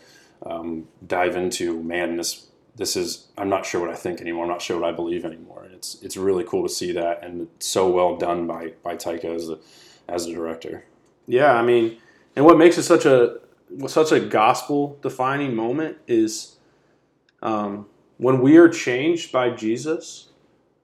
um, 0.46 0.88
dive 1.06 1.36
into 1.36 1.82
man, 1.82 2.16
this 2.16 2.46
this 2.74 2.96
is 2.96 3.28
I'm 3.36 3.50
not 3.50 3.66
sure 3.66 3.82
what 3.82 3.90
I 3.90 3.96
think 3.96 4.22
anymore. 4.22 4.44
I'm 4.44 4.50
not 4.50 4.62
sure 4.62 4.80
what 4.80 4.88
I 4.88 4.92
believe 4.92 5.26
anymore. 5.26 5.64
And 5.64 5.74
it's 5.74 6.00
it's 6.02 6.16
really 6.16 6.42
cool 6.44 6.62
to 6.62 6.72
see 6.72 6.90
that, 6.92 7.22
and 7.22 7.42
it's 7.42 7.66
so 7.66 7.90
well 7.90 8.16
done 8.16 8.46
by 8.46 8.72
by 8.82 8.96
Taika 8.96 9.26
as 9.26 9.50
a 9.50 9.58
as 10.08 10.24
a 10.24 10.32
director. 10.32 10.84
Yeah, 11.26 11.52
I 11.52 11.62
mean, 11.62 11.98
and 12.34 12.46
what 12.46 12.56
makes 12.56 12.78
it 12.78 12.84
such 12.84 13.04
a 13.04 13.40
such 13.88 14.10
a 14.10 14.20
gospel 14.20 14.98
defining 15.02 15.54
moment 15.54 15.98
is 16.06 16.56
um, 17.42 17.86
when 18.16 18.40
we 18.40 18.56
are 18.56 18.70
changed 18.70 19.30
by 19.30 19.50
Jesus, 19.50 20.29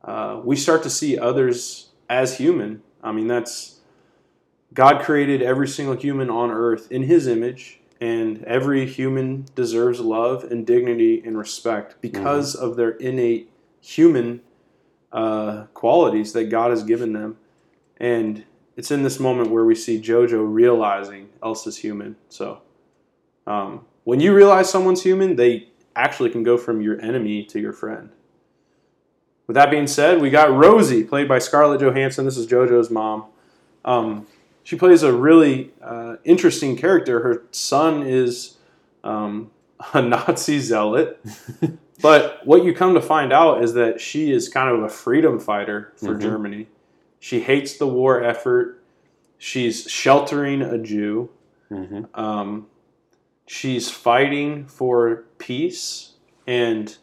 uh, 0.06 0.40
we 0.42 0.56
start 0.56 0.82
to 0.84 0.90
see 0.90 1.18
others 1.18 1.90
as 2.08 2.38
human. 2.38 2.82
I 3.02 3.12
mean, 3.12 3.26
that's 3.26 3.80
God 4.72 5.02
created 5.02 5.42
every 5.42 5.68
single 5.68 5.96
human 5.96 6.30
on 6.30 6.50
earth 6.50 6.90
in 6.90 7.02
his 7.02 7.26
image, 7.26 7.80
and 8.00 8.42
every 8.44 8.86
human 8.86 9.46
deserves 9.54 10.00
love 10.00 10.44
and 10.44 10.66
dignity 10.66 11.22
and 11.24 11.36
respect 11.36 11.96
because 12.00 12.54
of 12.54 12.76
their 12.76 12.90
innate 12.90 13.50
human 13.80 14.42
uh, 15.12 15.64
qualities 15.74 16.32
that 16.34 16.44
God 16.50 16.70
has 16.70 16.82
given 16.82 17.12
them. 17.12 17.38
And 17.98 18.44
it's 18.76 18.90
in 18.90 19.02
this 19.02 19.18
moment 19.18 19.50
where 19.50 19.64
we 19.64 19.74
see 19.74 20.00
JoJo 20.00 20.52
realizing 20.52 21.30
Elsa's 21.42 21.78
human. 21.78 22.16
So 22.28 22.60
um, 23.46 23.86
when 24.04 24.20
you 24.20 24.34
realize 24.34 24.68
someone's 24.68 25.02
human, 25.02 25.36
they 25.36 25.68
actually 25.94 26.30
can 26.30 26.42
go 26.42 26.58
from 26.58 26.82
your 26.82 27.00
enemy 27.00 27.42
to 27.44 27.58
your 27.58 27.72
friend. 27.72 28.10
With 29.46 29.54
that 29.54 29.70
being 29.70 29.86
said, 29.86 30.20
we 30.20 30.30
got 30.30 30.52
Rosie, 30.52 31.04
played 31.04 31.28
by 31.28 31.38
Scarlett 31.38 31.80
Johansson. 31.80 32.24
This 32.24 32.36
is 32.36 32.46
JoJo's 32.46 32.90
mom. 32.90 33.26
Um, 33.84 34.26
she 34.64 34.74
plays 34.76 35.02
a 35.04 35.12
really 35.12 35.70
uh, 35.80 36.16
interesting 36.24 36.76
character. 36.76 37.20
Her 37.22 37.44
son 37.52 38.02
is 38.02 38.56
um, 39.04 39.50
a 39.94 40.02
Nazi 40.02 40.58
zealot. 40.58 41.20
but 42.02 42.44
what 42.44 42.64
you 42.64 42.74
come 42.74 42.94
to 42.94 43.00
find 43.00 43.32
out 43.32 43.62
is 43.62 43.74
that 43.74 44.00
she 44.00 44.32
is 44.32 44.48
kind 44.48 44.74
of 44.76 44.82
a 44.82 44.88
freedom 44.88 45.38
fighter 45.38 45.92
for 45.96 46.14
Mhm. 46.16 46.20
Germany. 46.20 46.66
She 47.20 47.40
hates 47.40 47.76
the 47.78 47.86
war 47.86 48.22
effort. 48.22 48.82
She's 49.38 49.88
sheltering 49.90 50.62
a 50.62 50.78
Jew. 50.78 51.30
hmm 51.68 52.02
Um, 52.14 52.66
she's 53.46 53.90
fighting 53.90 54.66
for 54.66 55.24
peace, 55.38 56.14
and 56.46 56.96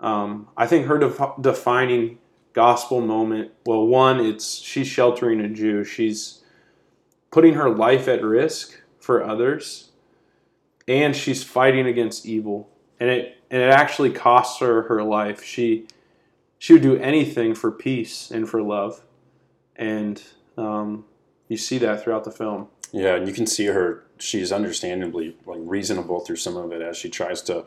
um, 0.00 0.48
I 0.56 0.66
think 0.66 0.86
her 0.86 0.98
def- 0.98 1.40
defining 1.40 2.18
gospel 2.52 3.00
moment. 3.00 3.52
Well, 3.66 3.86
one, 3.86 4.20
it's 4.20 4.56
she's 4.58 4.86
sheltering 4.86 5.40
a 5.40 5.48
Jew. 5.48 5.84
She's 5.84 6.42
putting 7.30 7.54
her 7.54 7.70
life 7.70 8.08
at 8.08 8.22
risk 8.22 8.80
for 8.98 9.24
others, 9.24 9.90
and 10.86 11.14
she's 11.14 11.42
fighting 11.42 11.86
against 11.86 12.26
evil. 12.26 12.70
And 13.00 13.10
it 13.10 13.38
and 13.50 13.62
it 13.62 13.70
actually 13.70 14.10
costs 14.10 14.60
her 14.60 14.82
her 14.82 15.02
life. 15.02 15.42
She 15.42 15.86
she 16.58 16.72
would 16.72 16.82
do 16.82 16.96
anything 16.96 17.54
for 17.54 17.70
peace 17.70 18.30
and 18.30 18.48
for 18.48 18.62
love, 18.62 19.02
and 19.76 20.22
um, 20.56 21.04
you 21.48 21.56
see 21.56 21.78
that 21.78 22.02
throughout 22.02 22.24
the 22.24 22.32
film. 22.32 22.68
Yeah, 22.92 23.16
and 23.16 23.26
you 23.26 23.34
can 23.34 23.46
see 23.46 23.66
her. 23.66 24.04
She's 24.18 24.50
understandably 24.50 25.36
like 25.46 25.60
reasonable 25.62 26.20
through 26.20 26.36
some 26.36 26.56
of 26.56 26.72
it 26.72 26.82
as 26.82 26.96
she 26.96 27.08
tries 27.08 27.42
to 27.42 27.64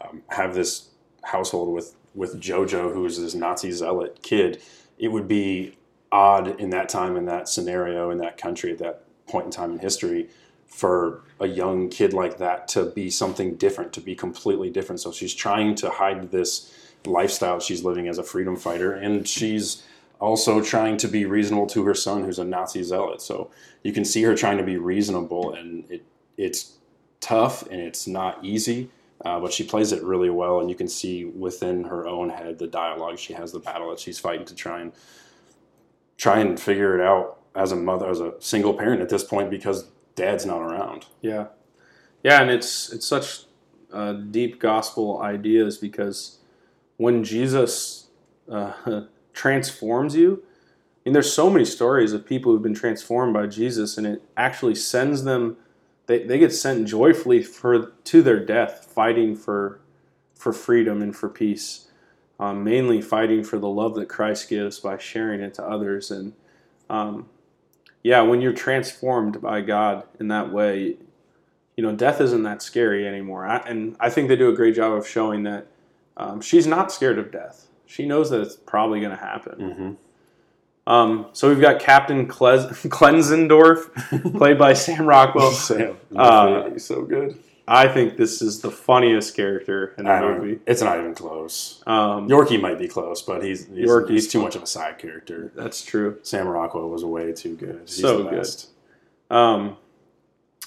um, 0.00 0.22
have 0.28 0.54
this 0.54 0.89
household 1.22 1.72
with 1.72 1.96
with 2.14 2.40
Jojo, 2.40 2.92
who 2.92 3.04
is 3.06 3.20
this 3.20 3.34
Nazi 3.34 3.70
zealot 3.70 4.20
kid. 4.22 4.60
It 4.98 5.08
would 5.08 5.28
be 5.28 5.76
odd 6.10 6.60
in 6.60 6.70
that 6.70 6.88
time, 6.88 7.16
in 7.16 7.26
that 7.26 7.48
scenario, 7.48 8.10
in 8.10 8.18
that 8.18 8.36
country, 8.36 8.72
at 8.72 8.78
that 8.78 9.04
point 9.28 9.46
in 9.46 9.50
time 9.52 9.72
in 9.72 9.78
history, 9.78 10.28
for 10.66 11.22
a 11.38 11.46
young 11.46 11.88
kid 11.88 12.12
like 12.12 12.38
that 12.38 12.66
to 12.68 12.86
be 12.86 13.10
something 13.10 13.54
different, 13.54 13.92
to 13.92 14.00
be 14.00 14.14
completely 14.14 14.70
different. 14.70 15.00
So 15.00 15.12
she's 15.12 15.34
trying 15.34 15.76
to 15.76 15.90
hide 15.90 16.30
this 16.30 16.74
lifestyle 17.06 17.60
she's 17.60 17.84
living 17.84 18.08
as 18.08 18.18
a 18.18 18.22
freedom 18.22 18.56
fighter, 18.56 18.92
and 18.92 19.26
she's 19.26 19.84
also 20.20 20.60
trying 20.62 20.96
to 20.98 21.08
be 21.08 21.24
reasonable 21.24 21.66
to 21.66 21.84
her 21.84 21.94
son, 21.94 22.24
who's 22.24 22.38
a 22.38 22.44
Nazi 22.44 22.82
zealot. 22.82 23.22
So 23.22 23.50
you 23.82 23.92
can 23.92 24.04
see 24.04 24.22
her 24.22 24.34
trying 24.34 24.58
to 24.58 24.64
be 24.64 24.76
reasonable, 24.76 25.54
and 25.54 25.90
it 25.90 26.04
it's 26.36 26.72
tough 27.20 27.66
and 27.70 27.80
it's 27.80 28.06
not 28.06 28.44
easy. 28.44 28.90
Uh, 29.24 29.38
but 29.38 29.52
she 29.52 29.62
plays 29.62 29.92
it 29.92 30.02
really 30.02 30.30
well, 30.30 30.60
and 30.60 30.70
you 30.70 30.76
can 30.76 30.88
see 30.88 31.24
within 31.24 31.84
her 31.84 32.06
own 32.06 32.30
head 32.30 32.58
the 32.58 32.66
dialogue 32.66 33.18
she 33.18 33.34
has, 33.34 33.52
the 33.52 33.58
battle 33.58 33.90
that 33.90 34.00
she's 34.00 34.18
fighting 34.18 34.46
to 34.46 34.54
try 34.54 34.80
and 34.80 34.92
try 36.16 36.38
and 36.38 36.58
figure 36.58 36.98
it 36.98 37.04
out 37.04 37.38
as 37.54 37.72
a 37.72 37.76
mother, 37.76 38.08
as 38.08 38.20
a 38.20 38.32
single 38.38 38.74
parent 38.74 39.02
at 39.02 39.08
this 39.08 39.24
point, 39.24 39.50
because 39.50 39.88
dad's 40.14 40.46
not 40.46 40.60
around. 40.60 41.06
Yeah, 41.20 41.46
yeah, 42.22 42.40
and 42.40 42.50
it's 42.50 42.90
it's 42.92 43.06
such 43.06 43.44
uh, 43.92 44.12
deep 44.12 44.60
gospel 44.60 45.20
ideas 45.20 45.78
because 45.78 46.38
when 46.96 47.24
Jesus 47.24 48.08
uh, 48.50 48.72
transforms 49.32 50.14
you, 50.14 50.42
I 51.00 51.08
mean, 51.08 51.14
there's 51.14 51.32
so 51.32 51.48
many 51.48 51.64
stories 51.64 52.12
of 52.12 52.26
people 52.26 52.52
who've 52.52 52.62
been 52.62 52.74
transformed 52.74 53.32
by 53.32 53.46
Jesus, 53.46 53.96
and 53.96 54.06
it 54.06 54.22
actually 54.36 54.74
sends 54.74 55.24
them. 55.24 55.56
They, 56.06 56.24
they 56.24 56.38
get 56.38 56.52
sent 56.52 56.88
joyfully 56.88 57.42
for 57.42 57.92
to 58.04 58.22
their 58.22 58.44
death, 58.44 58.89
fighting 59.00 59.34
for 59.34 59.80
for 60.34 60.52
freedom 60.52 61.00
and 61.00 61.16
for 61.16 61.28
peace. 61.30 61.86
Um, 62.38 62.64
mainly 62.64 63.00
fighting 63.02 63.44
for 63.44 63.58
the 63.58 63.68
love 63.68 63.94
that 63.96 64.08
Christ 64.10 64.48
gives 64.48 64.78
by 64.80 64.96
sharing 64.98 65.40
it 65.40 65.54
to 65.54 65.62
others, 65.62 66.10
and 66.10 66.32
um, 66.90 67.28
yeah, 68.02 68.20
when 68.22 68.40
you're 68.42 68.52
transformed 68.54 69.40
by 69.42 69.60
God 69.62 70.04
in 70.18 70.28
that 70.28 70.50
way, 70.52 70.96
you 71.76 71.82
know, 71.84 71.94
death 71.94 72.20
isn't 72.20 72.42
that 72.44 72.62
scary 72.62 73.06
anymore. 73.06 73.46
I, 73.46 73.56
and 73.66 73.96
I 74.00 74.08
think 74.10 74.28
they 74.28 74.36
do 74.36 74.48
a 74.48 74.54
great 74.54 74.74
job 74.74 74.92
of 74.94 75.06
showing 75.06 75.42
that 75.44 75.66
um, 76.16 76.40
she's 76.40 76.66
not 76.66 76.90
scared 76.92 77.18
of 77.18 77.30
death. 77.30 77.66
She 77.86 78.06
knows 78.06 78.30
that 78.30 78.40
it's 78.40 78.56
probably 78.56 79.00
going 79.00 79.16
to 79.16 79.22
happen. 79.22 79.58
Mm-hmm. 79.58 80.90
Um, 80.92 81.26
so 81.32 81.48
we've 81.50 81.60
got 81.60 81.78
Captain 81.78 82.26
Kles- 82.26 82.70
Klenzendorf, 82.98 84.38
played 84.38 84.58
by 84.58 84.72
Sam 84.72 85.04
Rockwell. 85.06 85.50
Sam, 85.68 85.96
Uh, 86.16 86.70
he's 86.70 86.84
so 86.86 87.02
good. 87.02 87.38
I 87.72 87.86
think 87.86 88.16
this 88.16 88.42
is 88.42 88.60
the 88.60 88.70
funniest 88.70 89.36
character 89.36 89.94
in 89.96 90.04
the 90.04 90.20
movie. 90.20 90.58
It's 90.66 90.82
not 90.82 90.98
even 90.98 91.14
close. 91.14 91.82
Um, 91.86 92.28
Yorkie 92.28 92.60
might 92.60 92.78
be 92.80 92.88
close, 92.88 93.22
but 93.22 93.44
he's 93.44 93.66
he's, 93.68 93.86
Yorkie's 93.86 94.24
he's 94.24 94.28
too 94.28 94.42
much 94.42 94.56
of 94.56 94.64
a 94.64 94.66
side 94.66 94.98
character. 94.98 95.52
that's 95.54 95.84
true. 95.84 96.18
Sam 96.22 96.48
Rockwell 96.48 96.88
was 96.88 97.04
way 97.04 97.32
too 97.32 97.54
good. 97.54 97.82
He's 97.86 98.00
So 98.00 98.24
the 98.24 98.30
good. 98.30 99.36
um, 99.36 99.76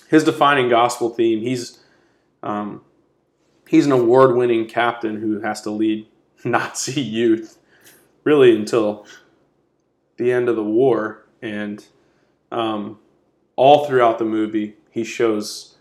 his 0.07 0.23
defining 0.23 0.69
gospel 0.69 1.09
theme. 1.09 1.41
He's 1.41 1.79
um, 2.41 2.81
he's 3.67 3.85
an 3.85 3.91
award-winning 3.91 4.67
captain 4.67 5.19
who 5.19 5.41
has 5.41 5.61
to 5.63 5.71
lead 5.71 6.07
Nazi 6.45 7.01
youth 7.01 7.57
really 8.23 8.55
until 8.55 9.05
the 10.15 10.31
end 10.31 10.47
of 10.47 10.55
the 10.55 10.63
war, 10.63 11.25
and 11.41 11.83
um, 12.49 12.99
all 13.57 13.85
throughout 13.87 14.19
the 14.19 14.25
movie, 14.25 14.75
he 14.89 15.03
shows 15.03 15.72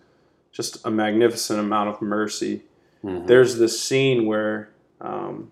just 0.52 0.84
a 0.86 0.90
magnificent 0.90 1.58
amount 1.58 1.88
of 1.88 2.00
mercy. 2.02 2.62
Mhm. 3.02 3.26
There's 3.26 3.58
this 3.58 3.80
scene 3.80 4.26
where 4.26 4.68
um, 5.00 5.50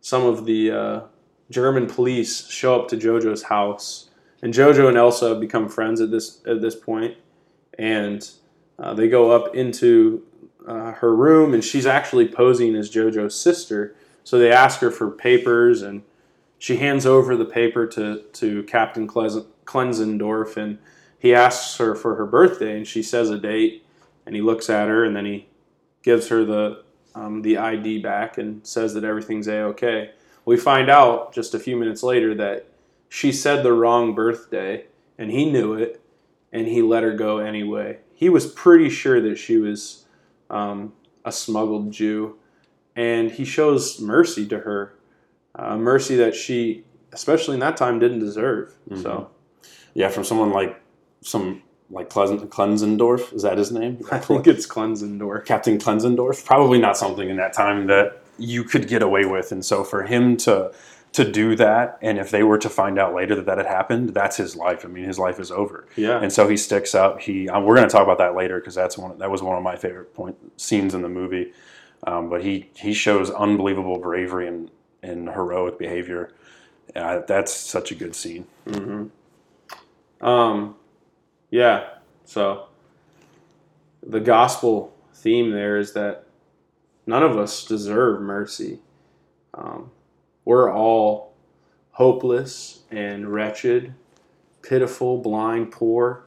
some 0.00 0.24
of 0.24 0.46
the 0.46 0.70
uh, 0.70 1.00
German 1.50 1.86
police 1.86 2.48
show 2.48 2.80
up 2.80 2.88
to 2.88 2.96
JoJo's 2.96 3.44
house, 3.44 4.10
and 4.42 4.52
JoJo 4.52 4.88
and 4.88 4.96
Elsa 4.96 5.28
have 5.30 5.40
become 5.40 5.68
friends 5.68 6.00
at 6.00 6.10
this 6.10 6.40
at 6.46 6.60
this 6.60 6.74
point, 6.74 7.16
and 7.78 8.28
uh, 8.78 8.94
they 8.94 9.08
go 9.08 9.30
up 9.30 9.54
into 9.54 10.22
uh, 10.66 10.92
her 10.92 11.14
room, 11.14 11.54
and 11.54 11.62
she's 11.62 11.86
actually 11.86 12.26
posing 12.26 12.74
as 12.74 12.90
JoJo's 12.90 13.38
sister. 13.38 13.94
So 14.24 14.38
they 14.38 14.50
ask 14.50 14.80
her 14.80 14.90
for 14.90 15.10
papers, 15.10 15.82
and 15.82 16.02
she 16.58 16.76
hands 16.76 17.06
over 17.06 17.36
the 17.36 17.44
paper 17.44 17.86
to 17.88 18.22
to 18.32 18.62
Captain 18.64 19.06
Klenzendorf, 19.06 20.56
and 20.56 20.78
he 21.22 21.32
asks 21.32 21.76
her 21.76 21.94
for 21.94 22.16
her 22.16 22.26
birthday, 22.26 22.76
and 22.76 22.84
she 22.84 23.00
says 23.00 23.30
a 23.30 23.38
date, 23.38 23.86
and 24.26 24.34
he 24.34 24.42
looks 24.42 24.68
at 24.68 24.88
her, 24.88 25.04
and 25.04 25.14
then 25.14 25.24
he 25.24 25.46
gives 26.02 26.26
her 26.28 26.44
the 26.44 26.82
um, 27.14 27.42
the 27.42 27.58
ID 27.58 27.98
back 27.98 28.38
and 28.38 28.66
says 28.66 28.92
that 28.94 29.04
everything's 29.04 29.46
a 29.46 29.60
okay. 29.66 30.10
We 30.44 30.56
find 30.56 30.90
out 30.90 31.32
just 31.32 31.54
a 31.54 31.60
few 31.60 31.76
minutes 31.76 32.02
later 32.02 32.34
that 32.34 32.66
she 33.08 33.30
said 33.30 33.62
the 33.62 33.72
wrong 33.72 34.16
birthday, 34.16 34.86
and 35.16 35.30
he 35.30 35.48
knew 35.48 35.74
it, 35.74 36.00
and 36.50 36.66
he 36.66 36.82
let 36.82 37.04
her 37.04 37.14
go 37.14 37.38
anyway. 37.38 37.98
He 38.14 38.28
was 38.28 38.48
pretty 38.48 38.90
sure 38.90 39.20
that 39.20 39.38
she 39.38 39.58
was 39.58 40.06
um, 40.50 40.92
a 41.24 41.30
smuggled 41.30 41.92
Jew, 41.92 42.36
and 42.96 43.30
he 43.30 43.44
shows 43.44 44.00
mercy 44.00 44.44
to 44.48 44.58
her, 44.58 44.94
uh, 45.54 45.76
mercy 45.76 46.16
that 46.16 46.34
she, 46.34 46.82
especially 47.12 47.54
in 47.54 47.60
that 47.60 47.76
time, 47.76 48.00
didn't 48.00 48.18
deserve. 48.18 48.74
So 49.02 49.30
Yeah, 49.94 50.08
from 50.08 50.24
someone 50.24 50.50
like 50.50 50.82
some 51.22 51.62
like 51.90 52.08
Pleasant 52.10 52.48
Klenzendorf. 52.50 53.32
Is 53.34 53.42
that 53.42 53.58
his 53.58 53.70
name? 53.72 53.98
I 54.10 54.18
think 54.18 54.46
it's 54.46 54.66
Klenzendorf. 54.66 55.44
Captain 55.44 55.78
Klenzendorf. 55.78 56.44
Probably 56.44 56.78
not 56.78 56.96
something 56.96 57.28
in 57.28 57.36
that 57.36 57.52
time 57.52 57.86
that 57.88 58.22
you 58.38 58.64
could 58.64 58.88
get 58.88 59.02
away 59.02 59.24
with. 59.26 59.52
And 59.52 59.64
so 59.64 59.84
for 59.84 60.02
him 60.04 60.36
to 60.38 60.72
to 61.12 61.30
do 61.30 61.54
that, 61.56 61.98
and 62.00 62.16
if 62.18 62.30
they 62.30 62.42
were 62.42 62.56
to 62.56 62.70
find 62.70 62.98
out 62.98 63.14
later 63.14 63.34
that 63.34 63.44
that 63.44 63.58
had 63.58 63.66
happened, 63.66 64.14
that's 64.14 64.38
his 64.38 64.56
life. 64.56 64.82
I 64.86 64.88
mean, 64.88 65.04
his 65.04 65.18
life 65.18 65.38
is 65.38 65.50
over. 65.50 65.86
Yeah, 65.94 66.18
And 66.22 66.32
so 66.32 66.48
he 66.48 66.56
sticks 66.56 66.94
up. 66.94 67.20
He 67.20 67.50
uh, 67.50 67.60
we're 67.60 67.76
going 67.76 67.86
to 67.86 67.92
talk 67.92 68.04
about 68.04 68.16
that 68.18 68.34
later 68.34 68.58
because 68.58 68.74
that's 68.74 68.96
one 68.96 69.18
that 69.18 69.30
was 69.30 69.42
one 69.42 69.56
of 69.58 69.62
my 69.62 69.76
favorite 69.76 70.14
point 70.14 70.36
scenes 70.60 70.94
in 70.94 71.02
the 71.02 71.10
movie. 71.10 71.52
Um, 72.06 72.30
but 72.30 72.42
he 72.42 72.70
he 72.74 72.94
shows 72.94 73.30
unbelievable 73.30 73.98
bravery 73.98 74.48
and 74.48 74.70
and 75.02 75.28
heroic 75.28 75.78
behavior. 75.78 76.32
Uh, 76.96 77.20
that's 77.28 77.52
such 77.52 77.90
a 77.92 77.94
good 77.94 78.14
scene. 78.16 78.46
hmm 78.66 79.06
Um, 80.22 80.76
yeah. 81.52 81.84
So 82.24 82.66
the 84.02 84.18
gospel 84.20 84.92
theme 85.14 85.52
there 85.52 85.76
is 85.76 85.92
that 85.92 86.24
none 87.06 87.22
of 87.22 87.38
us 87.38 87.64
deserve 87.64 88.20
mercy. 88.20 88.80
Um, 89.54 89.92
we're 90.44 90.72
all 90.72 91.34
hopeless 91.92 92.80
and 92.90 93.32
wretched, 93.32 93.94
pitiful, 94.62 95.18
blind, 95.18 95.70
poor. 95.70 96.24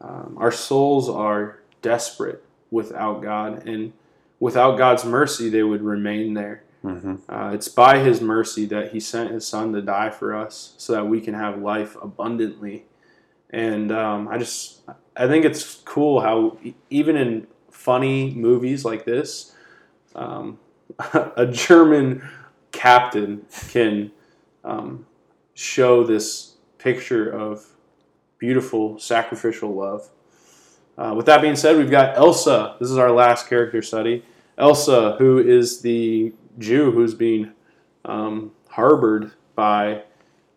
Um, 0.00 0.36
our 0.38 0.52
souls 0.52 1.08
are 1.08 1.58
desperate 1.82 2.44
without 2.70 3.22
God, 3.22 3.66
and 3.66 3.92
without 4.38 4.76
God's 4.76 5.04
mercy, 5.04 5.48
they 5.48 5.62
would 5.62 5.82
remain 5.82 6.34
there. 6.34 6.62
hmm 6.82 7.16
Uh, 7.28 7.50
it's 7.54 7.68
by 7.68 7.98
His 7.98 8.20
mercy 8.20 8.66
that 8.66 8.92
He 8.92 9.00
sent 9.00 9.32
His 9.32 9.46
Son 9.46 9.72
to 9.72 9.82
die 9.82 10.10
for 10.10 10.36
us, 10.36 10.74
so 10.76 10.92
that 10.92 11.06
we 11.06 11.20
can 11.20 11.34
have 11.34 11.58
life 11.60 11.96
abundantly. 12.00 12.84
And 13.50 13.90
um, 13.92 14.28
I 14.28 14.38
just, 14.38 14.80
I 15.16 15.26
think 15.26 15.44
it's 15.44 15.76
cool 15.84 16.20
how 16.20 16.58
even 16.90 17.16
in 17.16 17.46
funny 17.70 18.34
movies 18.34 18.84
like 18.84 19.04
this, 19.04 19.54
um, 20.14 20.58
a 21.36 21.46
German 21.46 22.28
captain 22.72 23.46
can 23.70 24.10
um, 24.64 25.06
show 25.54 26.04
this 26.04 26.56
picture 26.78 27.30
of 27.30 27.66
beautiful 28.38 28.98
sacrificial 28.98 29.74
love. 29.74 30.08
Uh, 30.96 31.14
with 31.16 31.26
that 31.26 31.40
being 31.40 31.56
said, 31.56 31.76
we've 31.76 31.90
got 31.90 32.16
Elsa. 32.16 32.76
This 32.80 32.90
is 32.90 32.98
our 32.98 33.10
last 33.10 33.48
character 33.48 33.82
study. 33.82 34.24
Elsa, 34.56 35.16
who 35.18 35.38
is 35.38 35.80
the 35.80 36.32
Jew 36.58 36.90
who's 36.90 37.14
being 37.14 37.52
um, 38.04 38.52
harbored 38.68 39.32
by 39.54 40.02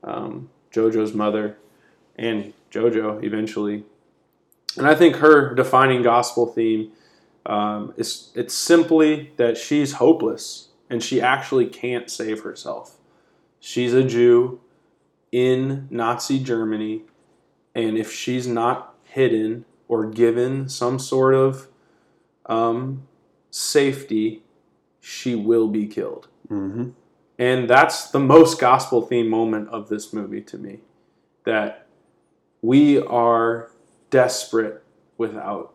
um, 0.03 0.49
Jojo's 0.71 1.13
mother 1.13 1.57
and 2.21 2.53
Jojo 2.71 3.21
eventually. 3.23 3.83
And 4.77 4.87
I 4.87 4.95
think 4.95 5.17
her 5.17 5.53
defining 5.53 6.03
gospel 6.03 6.45
theme 6.45 6.91
um, 7.45 7.93
is 7.97 8.31
it's 8.35 8.53
simply 8.53 9.31
that 9.35 9.57
she's 9.57 9.93
hopeless 9.93 10.69
and 10.89 11.03
she 11.03 11.19
actually 11.19 11.65
can't 11.65 12.09
save 12.09 12.41
herself. 12.41 12.97
She's 13.59 13.93
a 13.93 14.03
Jew 14.03 14.61
in 15.31 15.87
Nazi 15.89 16.39
Germany, 16.39 17.03
and 17.73 17.97
if 17.97 18.11
she's 18.11 18.47
not 18.47 18.95
hidden 19.03 19.65
or 19.87 20.05
given 20.05 20.67
some 20.69 20.99
sort 20.99 21.33
of 21.33 21.67
um, 22.45 23.07
safety, 23.49 24.43
she 24.99 25.35
will 25.35 25.67
be 25.67 25.87
killed. 25.87 26.27
hmm 26.47 26.89
And 27.39 27.69
that's 27.69 28.11
the 28.11 28.19
most 28.19 28.59
gospel 28.59 29.01
theme 29.01 29.29
moment 29.29 29.69
of 29.69 29.89
this 29.89 30.13
movie 30.13 30.41
to 30.41 30.57
me. 30.57 30.79
That 31.45 31.87
we 32.61 32.99
are 32.99 33.71
desperate 34.09 34.83
without 35.17 35.73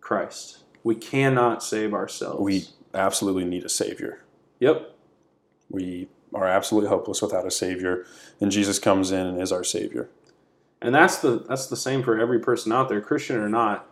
Christ. 0.00 0.58
We 0.82 0.94
cannot 0.94 1.62
save 1.62 1.94
ourselves. 1.94 2.40
We 2.40 2.66
absolutely 2.92 3.44
need 3.44 3.64
a 3.64 3.68
savior. 3.68 4.22
Yep. 4.60 4.94
We 5.70 6.08
are 6.32 6.46
absolutely 6.46 6.88
hopeless 6.90 7.22
without 7.22 7.46
a 7.46 7.50
savior, 7.50 8.04
and 8.40 8.50
Jesus 8.50 8.78
comes 8.78 9.10
in 9.10 9.26
and 9.26 9.40
is 9.40 9.52
our 9.52 9.64
savior. 9.64 10.08
And 10.82 10.94
that's 10.94 11.18
the 11.18 11.44
that's 11.48 11.66
the 11.68 11.76
same 11.76 12.02
for 12.02 12.18
every 12.18 12.38
person 12.38 12.72
out 12.72 12.88
there, 12.88 13.00
Christian 13.00 13.36
or 13.36 13.48
not. 13.48 13.86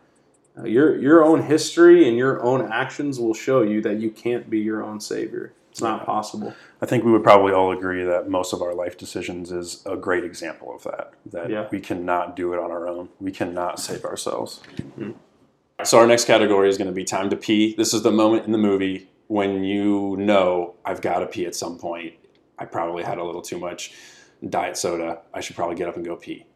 Uh, 0.58 0.64
your 0.64 0.98
your 0.98 1.24
own 1.24 1.42
history 1.44 2.06
and 2.06 2.18
your 2.18 2.42
own 2.42 2.70
actions 2.70 3.18
will 3.18 3.32
show 3.32 3.62
you 3.62 3.80
that 3.82 3.98
you 4.00 4.10
can't 4.10 4.50
be 4.50 4.58
your 4.58 4.82
own 4.82 5.00
savior. 5.00 5.54
It's 5.70 5.80
not 5.80 6.00
Yeah. 6.00 6.04
possible. 6.04 6.54
I 6.82 6.86
think 6.86 7.04
we 7.04 7.12
would 7.12 7.22
probably 7.22 7.52
all 7.52 7.70
agree 7.70 8.02
that 8.02 8.28
most 8.28 8.52
of 8.52 8.60
our 8.60 8.74
life 8.74 8.98
decisions 8.98 9.52
is 9.52 9.82
a 9.86 9.96
great 9.96 10.24
example 10.24 10.74
of 10.74 10.82
that. 10.82 11.12
That 11.26 11.48
Yeah. 11.48 11.68
we 11.70 11.78
cannot 11.78 12.34
do 12.34 12.52
it 12.52 12.58
on 12.58 12.72
our 12.72 12.88
own. 12.88 13.08
We 13.20 13.30
cannot 13.30 13.78
save 13.78 14.04
ourselves. 14.04 14.60
Mhm. 14.98 15.14
So 15.84 15.98
our 15.98 16.06
next 16.08 16.24
category 16.24 16.68
is 16.68 16.76
going 16.76 16.88
to 16.88 16.94
be 16.94 17.04
time 17.04 17.30
to 17.30 17.36
pee. 17.36 17.74
This 17.76 17.94
is 17.94 18.02
the 18.02 18.10
moment 18.10 18.46
in 18.46 18.52
the 18.52 18.58
movie 18.58 19.08
when 19.28 19.62
you 19.62 20.16
know 20.18 20.74
I've 20.84 21.00
got 21.00 21.20
to 21.20 21.26
pee 21.26 21.46
at 21.46 21.54
some 21.54 21.78
point. 21.78 22.14
I 22.58 22.64
probably 22.64 23.04
had 23.04 23.18
a 23.18 23.24
little 23.24 23.42
too 23.42 23.58
much 23.58 23.94
diet 24.48 24.76
soda. 24.76 25.20
I 25.32 25.40
should 25.40 25.54
probably 25.54 25.76
get 25.76 25.88
up 25.88 25.94
and 25.94 26.04
go 26.04 26.16
pee. 26.16 26.46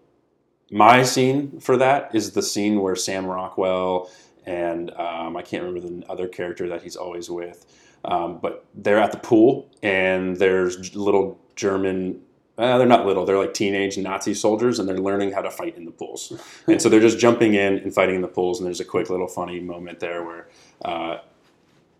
My 0.73 1.05
scene 1.05 1.61
for 1.61 1.77
that 1.77 2.13
is 2.13 2.33
the 2.33 2.43
scene 2.43 2.81
where 2.83 2.97
Sam 2.97 3.27
Rockwell 3.27 4.11
and 4.45 4.91
um, 4.97 5.37
I 5.37 5.43
can't 5.43 5.63
remember 5.65 5.89
the 5.89 6.05
other 6.11 6.27
character 6.27 6.69
that 6.69 6.83
he's 6.83 6.97
always 6.97 7.31
with, 7.31 7.65
um, 8.07 8.39
but 8.39 8.65
they're 8.75 9.01
at 9.01 9.13
the 9.13 9.19
pool 9.19 9.69
and 9.83 10.37
there's 10.37 10.95
little 10.95 11.39
German. 11.57 12.23
Uh, 12.57 12.79
they're 12.79 12.87
not 12.87 13.05
little. 13.05 13.27
They're 13.27 13.39
like 13.39 13.53
teenage 13.53 13.99
Nazi 13.99 14.33
soldiers, 14.33 14.79
and 14.79 14.89
they're 14.89 14.97
learning 14.97 15.33
how 15.33 15.43
to 15.43 15.51
fight 15.51 15.77
in 15.77 15.85
the 15.85 15.91
pools. 15.91 16.33
and 16.67 16.81
so 16.81 16.89
they're 16.89 17.01
just 17.01 17.19
jumping 17.19 17.55
in 17.55 17.79
and 17.79 17.95
fighting 17.95 18.15
in 18.15 18.23
the 18.23 18.29
pools. 18.29 18.59
And 18.59 18.67
there's 18.67 18.81
a 18.81 18.85
quick 18.85 19.11
little 19.11 19.29
funny 19.29 19.61
moment 19.61 20.01
there 20.01 20.25
where 20.25 20.49
uh, 20.85 21.19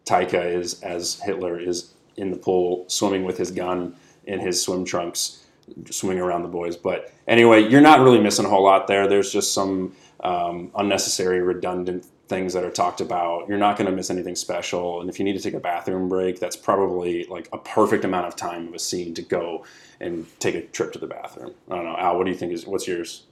Taika 0.07 0.55
is, 0.55 0.81
as 0.83 1.21
Hitler, 1.21 1.59
is 1.61 1.93
in 2.17 2.31
the 2.31 2.39
pool 2.39 2.85
swimming 2.89 3.25
with 3.25 3.37
his 3.37 3.51
gun 3.51 3.95
in 4.25 4.41
his 4.41 4.63
swim 4.63 4.85
trunks, 4.85 5.45
swimming 5.91 6.21
around 6.21 6.43
the 6.43 6.49
boys. 6.49 6.77
But 6.77 7.13
anyway, 7.29 7.69
you're 7.69 7.83
not 7.83 8.01
really 8.01 8.21
missing 8.21 8.47
a 8.47 8.49
whole 8.49 8.65
lot 8.65 8.87
there. 8.87 9.07
There's 9.09 9.33
just 9.33 9.53
some 9.53 9.95
um, 10.21 10.71
unnecessary, 10.77 11.43
redundant 11.43 12.07
things 12.29 12.53
that 12.55 12.65
are 12.65 12.71
talked 12.71 13.01
about. 13.01 13.49
You're 13.49 13.59
not 13.59 13.77
going 13.77 13.89
to 13.89 13.95
miss 13.95 14.11
anything 14.11 14.35
special. 14.35 15.01
And 15.01 15.09
if 15.09 15.19
you 15.19 15.25
need 15.25 15.35
to 15.35 15.43
take 15.43 15.55
a 15.55 15.61
bathroom 15.61 16.09
break, 16.09 16.41
that's 16.41 16.57
probably 16.57 17.25
like 17.25 17.49
a 17.53 17.59
perfect 17.59 18.05
amount 18.05 18.27
of 18.27 18.37
time 18.37 18.69
of 18.69 18.75
a 18.75 18.79
scene 18.79 19.15
to 19.15 19.23
go 19.23 19.65
and 20.01 20.27
take 20.41 20.55
a 20.55 20.63
trip 20.63 20.93
to 20.95 20.99
the 20.99 21.07
bathroom. 21.07 21.55
I 21.71 21.77
don't 21.77 21.85
know, 21.85 21.97
Al. 21.97 22.17
What 22.17 22.25
do 22.25 22.31
you 22.31 22.37
think 22.37 22.53
is 22.53 22.67
what's 22.67 22.89
yours? 22.89 23.25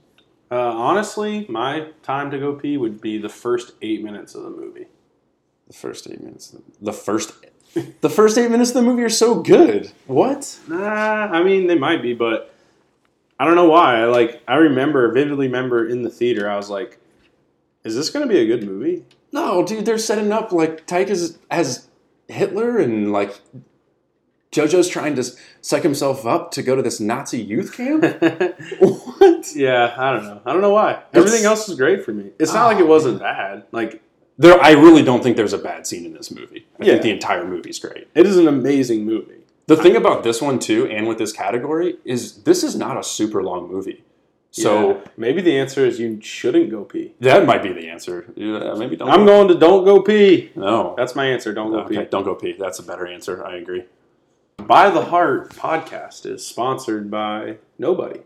Uh, 0.49 0.71
honestly, 0.71 1.45
my 1.49 1.89
time 2.03 2.31
to 2.31 2.39
go 2.39 2.53
pee 2.53 2.77
would 2.77 3.01
be 3.01 3.17
the 3.17 3.29
first 3.29 3.73
eight 3.81 4.03
minutes 4.03 4.35
of 4.35 4.43
the 4.43 4.49
movie. 4.49 4.87
The 5.67 5.73
first 5.73 6.09
eight 6.09 6.21
minutes. 6.21 6.55
The 6.81 6.93
first. 6.93 7.33
The 7.99 8.09
first 8.09 8.37
eight 8.37 8.49
minutes 8.49 8.69
of 8.69 8.75
the 8.75 8.83
movie 8.83 9.03
are 9.03 9.09
so 9.09 9.41
good. 9.41 9.91
What? 10.07 10.59
Nah, 10.69 10.77
I 10.77 11.43
mean 11.43 11.67
they 11.67 11.77
might 11.77 12.01
be, 12.01 12.13
but 12.13 12.55
I 13.37 13.43
don't 13.43 13.55
know 13.55 13.67
why. 13.69 13.99
I 13.99 14.05
like 14.05 14.41
I 14.47 14.55
remember 14.55 15.11
vividly 15.11 15.47
remember 15.47 15.85
in 15.85 16.01
the 16.03 16.09
theater. 16.09 16.49
I 16.49 16.55
was 16.55 16.69
like, 16.69 16.97
"Is 17.85 17.95
this 17.95 18.09
going 18.09 18.27
to 18.27 18.33
be 18.33 18.39
a 18.39 18.45
good 18.45 18.63
movie?" 18.67 19.05
No, 19.31 19.65
dude, 19.65 19.85
they're 19.85 19.97
setting 19.97 20.31
up 20.31 20.51
like 20.51 20.85
Taika's 20.87 21.37
as 21.49 21.87
Hitler 22.27 22.77
and 22.77 23.11
like 23.13 23.39
JoJo's 24.51 24.87
trying 24.87 25.15
to 25.15 25.23
psych 25.61 25.83
himself 25.83 26.25
up 26.25 26.51
to 26.51 26.63
go 26.63 26.75
to 26.75 26.81
this 26.81 26.99
Nazi 27.01 27.41
youth 27.41 27.73
camp. 27.75 28.03
what? 28.79 29.53
yeah, 29.55 29.93
I 29.97 30.13
don't 30.13 30.23
know. 30.23 30.41
I 30.45 30.53
don't 30.53 30.61
know 30.61 30.69
why. 30.73 31.03
Everything 31.13 31.43
else 31.43 31.67
is 31.67 31.75
great 31.77 32.05
for 32.05 32.13
me. 32.13 32.31
It's 32.39 32.53
not 32.53 32.67
like 32.67 32.77
it 32.77 32.83
Oh, 32.83 32.87
wasn't 32.87 33.19
bad. 33.19 33.65
Like 33.73 34.01
There, 34.37 34.61
I 34.63 34.71
really 34.71 35.03
don't 35.03 35.21
think 35.21 35.35
there's 35.35 35.51
a 35.53 35.57
bad 35.57 35.85
scene 35.85 36.05
in 36.05 36.13
this 36.13 36.31
movie. 36.31 36.65
I 36.79 36.85
Yeah. 36.85 36.91
think 36.93 37.03
the 37.03 37.11
entire 37.11 37.45
movie's 37.45 37.79
great. 37.79 38.07
it 38.15 38.25
is 38.25 38.37
an 38.37 38.47
amazing 38.47 39.05
movie. 39.05 39.41
The 39.67 39.75
thing 39.75 39.95
about 39.97 40.23
this 40.23 40.41
one 40.41 40.59
too, 40.59 40.85
and 40.87 41.07
with 41.07 41.17
this 41.17 41.33
category, 41.33 41.97
is 42.05 42.43
this 42.43 42.63
is 42.63 42.75
not 42.77 42.97
a 42.97 43.03
super 43.03 43.43
long 43.43 43.69
movie. 43.69 44.03
So 44.57 44.89
Yeah. 44.91 45.01
maybe 45.17 45.41
the 45.41 45.57
answer 45.57 45.85
is 45.85 45.99
you 45.99 46.19
shouldn't 46.21 46.69
go 46.71 46.85
pee. 46.85 47.13
that 47.19 47.45
might 47.45 47.61
be 47.61 47.73
the 47.73 47.89
answer. 47.89 48.25
Yeah, 48.35 48.73
maybe 48.77 48.95
don't. 48.95 49.09
I'm 49.09 49.25
go. 49.25 49.33
going 49.33 49.47
to 49.49 49.55
don't 49.55 49.83
go 49.83 50.01
pee. 50.01 50.51
No. 50.55 50.93
That's 50.97 51.13
my 51.13 51.25
answer. 51.25 51.53
Don't 51.53 51.71
go 51.71 51.79
Okay, 51.81 51.97
pee. 52.03 52.09
don't 52.09 52.23
go 52.23 52.35
pee. 52.35 52.53
That's 52.57 52.79
a 52.79 52.83
better 52.83 53.05
answer. 53.05 53.45
I 53.45 53.57
agree. 53.57 53.83
By 54.57 54.89
the 54.89 55.03
Heart 55.05 55.49
podcast 55.55 56.25
is 56.25 56.47
sponsored 56.47 57.11
by 57.11 57.57
nobody. 57.77 58.21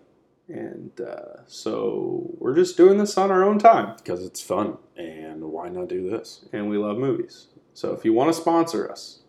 And 0.47 0.91
uh, 1.01 1.41
so 1.47 2.29
we're 2.37 2.55
just 2.55 2.77
doing 2.77 2.97
this 2.99 3.17
on 3.17 3.31
our 3.31 3.43
own 3.43 3.57
time. 3.57 3.95
Because 3.97 4.23
it's 4.23 4.41
fun, 4.41 4.77
and 4.97 5.43
why 5.43 5.69
not 5.69 5.89
do 5.89 6.09
this? 6.09 6.45
And 6.53 6.69
we 6.69 6.77
love 6.77 6.97
movies. 6.97 7.47
So 7.73 7.93
if 7.93 8.05
you 8.05 8.13
want 8.13 8.29
to 8.29 8.39
sponsor 8.39 8.91
us, 8.91 9.19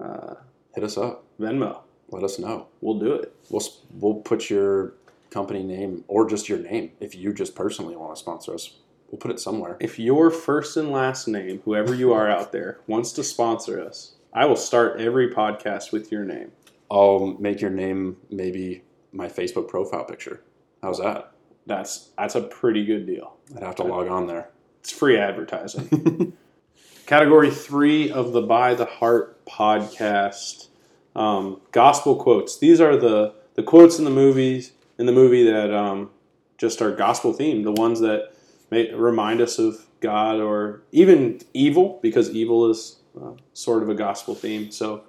uh, 0.00 0.34
Hit 0.74 0.84
us 0.84 0.96
up. 0.98 1.24
Venmo, 1.38 1.80
Let 2.10 2.24
us 2.24 2.38
know. 2.38 2.66
we'll 2.80 2.98
do 2.98 3.12
it. 3.12 3.32
We'll 3.50 3.62
we'll 4.00 4.14
put 4.16 4.48
your 4.50 4.94
company 5.34 5.64
name 5.64 6.04
or 6.06 6.28
just 6.28 6.48
your 6.48 6.58
name 6.58 6.92
if 7.00 7.14
you 7.14 7.34
just 7.34 7.56
personally 7.56 7.96
want 7.96 8.14
to 8.14 8.20
sponsor 8.20 8.54
us. 8.54 8.76
We'll 9.10 9.18
put 9.18 9.32
it 9.32 9.40
somewhere. 9.40 9.76
If 9.80 9.98
your 9.98 10.30
first 10.30 10.76
and 10.76 10.90
last 10.90 11.26
name, 11.26 11.60
whoever 11.64 11.92
you 11.92 12.12
are 12.12 12.30
out 12.30 12.52
there, 12.52 12.78
wants 12.86 13.12
to 13.12 13.24
sponsor 13.24 13.82
us, 13.82 14.14
I 14.32 14.46
will 14.46 14.56
start 14.56 15.00
every 15.00 15.30
podcast 15.30 15.92
with 15.92 16.10
your 16.10 16.24
name. 16.24 16.52
I'll 16.90 17.36
make 17.38 17.60
your 17.60 17.70
name 17.70 18.16
maybe 18.30 18.84
my 19.12 19.26
Facebook 19.26 19.68
profile 19.68 20.04
picture. 20.04 20.40
How's 20.82 20.98
that? 21.00 21.32
That's 21.66 22.10
that's 22.16 22.36
a 22.36 22.42
pretty 22.42 22.84
good 22.84 23.06
deal. 23.06 23.36
I'd 23.56 23.62
have 23.62 23.76
to 23.76 23.84
log 23.84 24.08
on 24.08 24.26
there. 24.26 24.50
It's 24.80 24.92
free 24.92 25.18
advertising. 25.18 26.36
Category 27.06 27.50
three 27.50 28.10
of 28.10 28.32
the 28.32 28.42
By 28.42 28.74
the 28.74 28.84
Heart 28.84 29.44
podcast, 29.46 30.68
um, 31.16 31.60
gospel 31.72 32.16
quotes. 32.16 32.58
These 32.58 32.80
are 32.80 32.96
the 32.96 33.34
the 33.54 33.62
quotes 33.62 33.98
in 33.98 34.04
the 34.04 34.10
movies 34.10 34.72
in 34.98 35.06
the 35.06 35.12
movie 35.12 35.44
that 35.50 35.72
um, 35.72 36.10
just 36.58 36.80
are 36.82 36.92
gospel 36.92 37.34
themed. 37.34 37.64
The 37.64 37.72
ones 37.72 38.00
that 38.00 38.32
may 38.70 38.92
remind 38.92 39.40
us 39.40 39.58
of 39.58 39.86
God 40.00 40.40
or 40.40 40.82
even 40.92 41.40
evil, 41.52 41.98
because 42.02 42.30
evil 42.30 42.70
is 42.70 42.96
uh, 43.20 43.32
sort 43.52 43.82
of 43.82 43.88
a 43.88 43.94
gospel 43.94 44.34
theme. 44.34 44.70
So, 44.70 45.04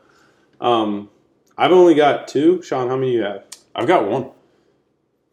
um, 0.61 1.09
I've 1.57 1.71
only 1.71 1.95
got 1.95 2.27
two. 2.27 2.61
Sean, 2.61 2.87
how 2.87 2.97
many 2.97 3.13
you 3.13 3.23
have? 3.23 3.45
I've 3.75 3.87
got 3.87 4.07
one. 4.07 4.31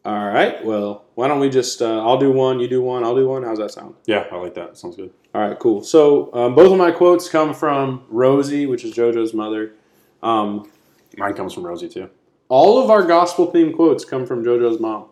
All 0.05 0.27
right. 0.27 0.65
Well, 0.65 1.05
why 1.15 1.29
don't 1.29 1.41
we 1.41 1.49
just? 1.49 1.81
Uh, 1.81 2.01
I'll 2.01 2.19
do 2.19 2.33
one. 2.33 2.59
You 2.59 2.69
do 2.69 2.83
one. 2.83 3.05
I'll 3.05 3.15
do 3.15 3.29
one. 3.29 3.45
How's 3.45 3.59
that 3.59 3.71
sound? 3.71 3.95
Yeah, 4.07 4.27
I 4.33 4.37
like 4.37 4.55
that. 4.55 4.77
Sounds 4.77 4.97
good. 4.97 5.13
All 5.35 5.41
right, 5.41 5.59
cool. 5.59 5.83
So 5.83 6.33
um, 6.35 6.55
both 6.55 6.73
of 6.73 6.79
my 6.79 6.91
quotes 6.91 7.29
come 7.29 7.55
from 7.55 8.05
Rosie, 8.09 8.67
which 8.67 8.85
is 8.85 8.95
JoJo's 8.95 9.33
mother. 9.33 9.75
Um, 10.23 10.71
Mine 11.17 11.35
comes 11.35 11.53
from 11.55 11.65
Rosie 11.65 11.89
too. 11.89 12.09
All 12.53 12.85
of 12.85 12.91
our 12.91 13.03
gospel 13.03 13.51
themed 13.51 13.75
quotes 13.75 14.05
come 14.05 14.27
from 14.27 14.45
JoJo's 14.45 14.79
mom. 14.79 15.07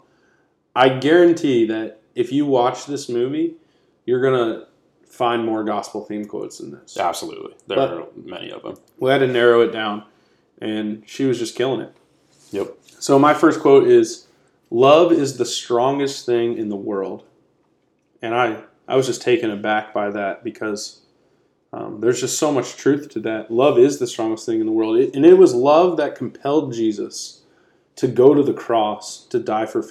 I 0.76 0.90
guarantee 0.90 1.64
that 1.68 2.02
if 2.14 2.30
you 2.32 2.44
watch 2.44 2.84
this 2.84 3.08
movie, 3.08 3.54
you're 4.04 4.20
gonna 4.20 4.66
find 5.06 5.46
more 5.46 5.64
gospel 5.64 6.04
theme 6.04 6.26
quotes 6.26 6.58
than 6.58 6.70
this. 6.72 6.98
Absolutely, 6.98 7.54
there 7.66 7.78
But- 7.78 7.90
are 7.94 8.06
many 8.14 8.50
of 8.50 8.62
them. 8.62 8.74
We 8.98 9.08
had 9.08 9.20
to 9.20 9.26
narrow 9.26 9.62
it 9.62 9.72
down, 9.72 10.02
and 10.60 11.02
she 11.06 11.24
was 11.24 11.38
just 11.38 11.56
killing 11.56 11.80
it. 11.80 11.94
Yep. 12.52 12.76
So 12.98 13.18
my 13.18 13.32
first 13.32 13.60
quote 13.60 13.88
is, 13.88 14.26
"Love 14.70 15.10
is 15.10 15.38
the 15.38 15.46
strongest 15.46 16.26
thing 16.26 16.58
in 16.58 16.68
the 16.68 16.76
world," 16.76 17.22
and 18.20 18.34
I 18.34 18.64
I 18.86 18.96
was 18.96 19.06
just 19.06 19.22
taken 19.22 19.50
aback 19.50 19.94
by 19.94 20.10
that 20.10 20.44
because 20.44 21.00
um, 21.72 22.00
there's 22.00 22.20
just 22.20 22.38
so 22.38 22.50
much 22.52 22.76
truth 22.76 23.08
to 23.10 23.20
that. 23.20 23.50
Love 23.50 23.78
is 23.78 23.98
the 23.98 24.06
strongest 24.06 24.46
thing 24.46 24.60
in 24.60 24.66
the 24.66 24.72
world, 24.72 24.98
It- 24.98 25.14
and 25.14 25.24
it 25.24 25.38
was 25.38 25.54
love 25.54 25.96
that 25.98 26.14
compelled 26.16 26.72
Jesus 26.72 27.42
to 27.96 28.08
go 28.08 28.34
to 28.34 28.42
the 28.42 28.54
cross 28.54 29.24
to 29.26 29.38
die 29.38 29.66
for 29.66 29.84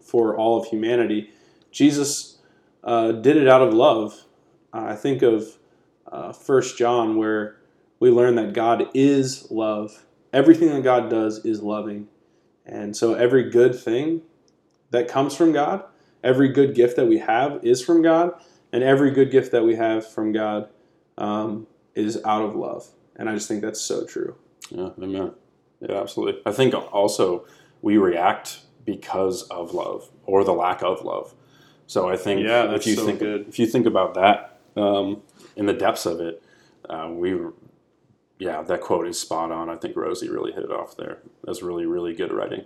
for 0.00 0.36
all 0.36 0.56
of 0.58 0.66
humanity. 0.66 1.30
Jesus 1.72 2.38
uh, 2.84 3.12
did 3.12 3.36
it 3.36 3.48
out 3.48 3.60
of 3.60 3.74
love. 3.74 4.24
I 4.72 4.94
think 4.94 5.22
of 5.22 5.58
uh, 6.10 6.32
First 6.32 6.78
John 6.78 7.16
where 7.16 7.56
we 7.98 8.10
learn 8.10 8.36
that 8.36 8.52
God 8.52 8.88
is 8.94 9.50
love. 9.50 10.04
Everything 10.32 10.68
that 10.70 10.84
God 10.84 11.10
does 11.10 11.44
is 11.44 11.60
loving. 11.62 12.08
And 12.64 12.96
so 12.96 13.14
every 13.14 13.50
good 13.50 13.74
thing 13.74 14.22
that 14.90 15.08
comes 15.08 15.34
from 15.34 15.52
God, 15.52 15.84
every 16.22 16.48
good 16.48 16.74
gift 16.74 16.96
that 16.96 17.06
we 17.06 17.18
have 17.18 17.64
is 17.64 17.82
from 17.82 18.02
God, 18.02 18.32
and 18.72 18.82
every 18.82 19.10
good 19.10 19.30
gift 19.30 19.52
that 19.52 19.64
we 19.64 19.74
have 19.76 20.06
from 20.06 20.32
God 20.32 20.68
um, 21.18 21.66
is 21.94 22.20
out 22.24 22.42
of 22.42 22.54
love. 22.54 22.88
And 23.16 23.28
I 23.28 23.34
just 23.34 23.48
think 23.48 23.62
that's 23.62 23.80
so 23.80 24.04
true. 24.04 24.36
Yeah, 24.70 24.90
amen. 25.00 25.32
Yeah, 25.80 26.00
absolutely. 26.00 26.40
I 26.44 26.52
think 26.52 26.74
also 26.74 27.46
we 27.82 27.96
react 27.96 28.60
because 28.84 29.42
of 29.44 29.74
love 29.74 30.10
or 30.24 30.44
the 30.44 30.52
lack 30.52 30.82
of 30.82 31.02
love. 31.04 31.34
So 31.86 32.08
I 32.08 32.16
think 32.16 32.42
Yeah, 32.42 32.74
if 32.74 32.86
you 32.86 32.94
so 32.94 33.06
think 33.06 33.20
good. 33.20 33.46
if 33.48 33.58
you 33.58 33.66
think 33.66 33.86
about 33.86 34.14
that 34.14 34.58
um, 34.76 35.22
in 35.54 35.66
the 35.66 35.72
depths 35.72 36.06
of 36.06 36.20
it, 36.20 36.42
uh, 36.88 37.08
we 37.10 37.36
yeah, 38.38 38.62
that 38.62 38.80
quote 38.80 39.06
is 39.06 39.18
spot 39.18 39.50
on. 39.50 39.70
I 39.70 39.76
think 39.76 39.96
Rosie 39.96 40.28
really 40.28 40.52
hit 40.52 40.64
it 40.64 40.70
off 40.70 40.96
there. 40.96 41.18
That's 41.44 41.62
really 41.62 41.86
really 41.86 42.14
good 42.14 42.32
writing. 42.32 42.64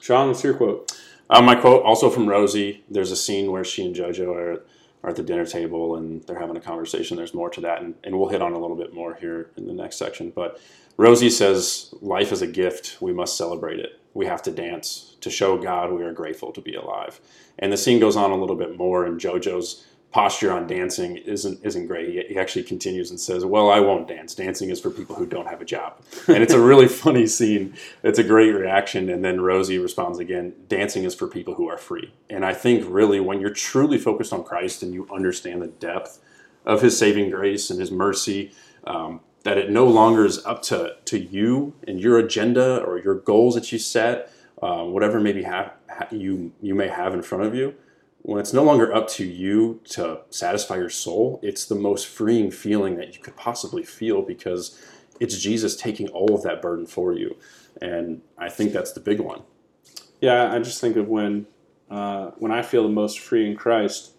Sean, 0.00 0.28
what's 0.28 0.42
your 0.44 0.54
quote? 0.54 0.96
Uh, 1.28 1.42
my 1.42 1.54
quote, 1.54 1.84
also 1.84 2.10
from 2.10 2.28
Rosie, 2.28 2.84
there's 2.90 3.12
a 3.12 3.16
scene 3.16 3.52
where 3.52 3.64
she 3.64 3.84
and 3.84 3.94
JoJo 3.94 4.34
are, 4.34 4.64
are 5.02 5.10
at 5.10 5.16
the 5.16 5.22
dinner 5.22 5.46
table 5.46 5.96
and 5.96 6.22
they're 6.24 6.38
having 6.38 6.56
a 6.56 6.60
conversation. 6.60 7.16
There's 7.16 7.34
more 7.34 7.50
to 7.50 7.60
that, 7.62 7.82
and, 7.82 7.94
and 8.04 8.18
we'll 8.18 8.28
hit 8.28 8.42
on 8.42 8.52
a 8.52 8.58
little 8.58 8.76
bit 8.76 8.92
more 8.92 9.14
here 9.14 9.50
in 9.56 9.66
the 9.66 9.72
next 9.72 9.96
section. 9.96 10.30
But 10.30 10.60
Rosie 10.96 11.30
says, 11.30 11.94
Life 12.00 12.32
is 12.32 12.42
a 12.42 12.46
gift. 12.46 12.98
We 13.00 13.12
must 13.12 13.36
celebrate 13.36 13.80
it. 13.80 13.98
We 14.12 14.26
have 14.26 14.42
to 14.42 14.50
dance. 14.50 15.16
To 15.20 15.30
show 15.30 15.58
God 15.58 15.92
we 15.92 16.02
are 16.02 16.12
grateful 16.12 16.52
to 16.52 16.60
be 16.60 16.74
alive. 16.74 17.20
And 17.58 17.72
the 17.72 17.76
scene 17.76 18.00
goes 18.00 18.16
on 18.16 18.30
a 18.30 18.36
little 18.36 18.56
bit 18.56 18.76
more, 18.76 19.04
and 19.04 19.20
JoJo's 19.20 19.84
posture 20.12 20.50
on 20.52 20.66
dancing 20.66 21.16
isn't 21.18 21.64
isn't 21.64 21.86
great. 21.86 22.08
He, 22.08 22.34
he 22.34 22.38
actually 22.38 22.64
continues 22.64 23.10
and 23.10 23.20
says, 23.20 23.44
"Well, 23.44 23.70
I 23.70 23.80
won't 23.80 24.08
dance. 24.08 24.34
Dancing 24.34 24.70
is 24.70 24.80
for 24.80 24.90
people 24.90 25.16
who 25.16 25.26
don't 25.26 25.46
have 25.46 25.60
a 25.60 25.64
job." 25.64 26.00
And 26.28 26.42
it's 26.42 26.52
a 26.52 26.60
really 26.60 26.88
funny 26.88 27.26
scene. 27.26 27.74
It's 28.02 28.18
a 28.18 28.24
great 28.24 28.50
reaction. 28.50 29.08
And 29.08 29.24
then 29.24 29.40
Rosie 29.40 29.78
responds 29.78 30.18
again, 30.18 30.54
"Dancing 30.68 31.04
is 31.04 31.14
for 31.14 31.26
people 31.26 31.54
who 31.54 31.68
are 31.68 31.78
free." 31.78 32.12
And 32.28 32.44
I 32.44 32.54
think 32.54 32.84
really 32.88 33.20
when 33.20 33.40
you're 33.40 33.50
truly 33.50 33.98
focused 33.98 34.32
on 34.32 34.44
Christ 34.44 34.82
and 34.82 34.92
you 34.92 35.08
understand 35.12 35.62
the 35.62 35.68
depth 35.68 36.18
of 36.64 36.82
His 36.82 36.98
saving 36.98 37.30
grace 37.30 37.70
and 37.70 37.80
His 37.80 37.90
mercy. 37.90 38.52
Um, 38.84 39.20
that 39.42 39.56
it 39.56 39.70
no 39.70 39.86
longer 39.86 40.26
is 40.26 40.44
up 40.44 40.62
to, 40.62 40.96
to 41.06 41.18
you 41.18 41.74
and 41.88 41.98
your 41.98 42.18
agenda 42.18 42.82
or 42.84 42.98
your 42.98 43.14
goals 43.14 43.54
that 43.54 43.72
you 43.72 43.78
set, 43.78 44.30
uh, 44.62 44.84
whatever 44.84 45.18
maybe 45.18 45.44
ha- 45.44 45.72
ha- 45.88 46.08
you 46.10 46.52
you 46.60 46.74
may 46.74 46.88
have 46.88 47.14
in 47.14 47.22
front 47.22 47.44
of 47.44 47.54
you, 47.54 47.74
when 48.22 48.38
it's 48.38 48.52
no 48.52 48.62
longer 48.62 48.94
up 48.94 49.08
to 49.08 49.24
you 49.24 49.80
to 49.90 50.20
satisfy 50.30 50.76
your 50.76 50.90
soul, 50.90 51.40
it's 51.42 51.64
the 51.64 51.74
most 51.74 52.06
freeing 52.06 52.50
feeling 52.50 52.96
that 52.96 53.14
you 53.14 53.20
could 53.22 53.36
possibly 53.36 53.82
feel 53.82 54.22
because 54.22 54.78
it's 55.20 55.38
Jesus 55.38 55.76
taking 55.76 56.08
all 56.08 56.34
of 56.34 56.42
that 56.42 56.60
burden 56.62 56.86
for 56.86 57.12
you. 57.12 57.36
And 57.80 58.22
I 58.38 58.48
think 58.48 58.72
that's 58.72 58.92
the 58.92 59.00
big 59.00 59.20
one. 59.20 59.42
Yeah, 60.20 60.52
I 60.52 60.58
just 60.58 60.80
think 60.80 60.96
of 60.96 61.08
when 61.08 61.46
uh, 61.90 62.30
when 62.38 62.52
I 62.52 62.62
feel 62.62 62.82
the 62.84 62.88
most 62.88 63.18
free 63.18 63.50
in 63.50 63.56
Christ, 63.56 64.12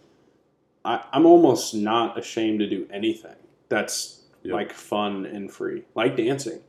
I, 0.84 1.06
I'm 1.14 1.26
almost 1.26 1.74
not 1.74 2.18
ashamed 2.18 2.60
to 2.60 2.68
do 2.70 2.88
anything 2.92 3.36
that's 3.70 4.18
Yep. 4.44 4.54
like 4.54 4.74
fun 4.74 5.28
and 5.28 5.52
free, 5.52 5.84
like 5.94 6.18
dancing, 6.18 6.62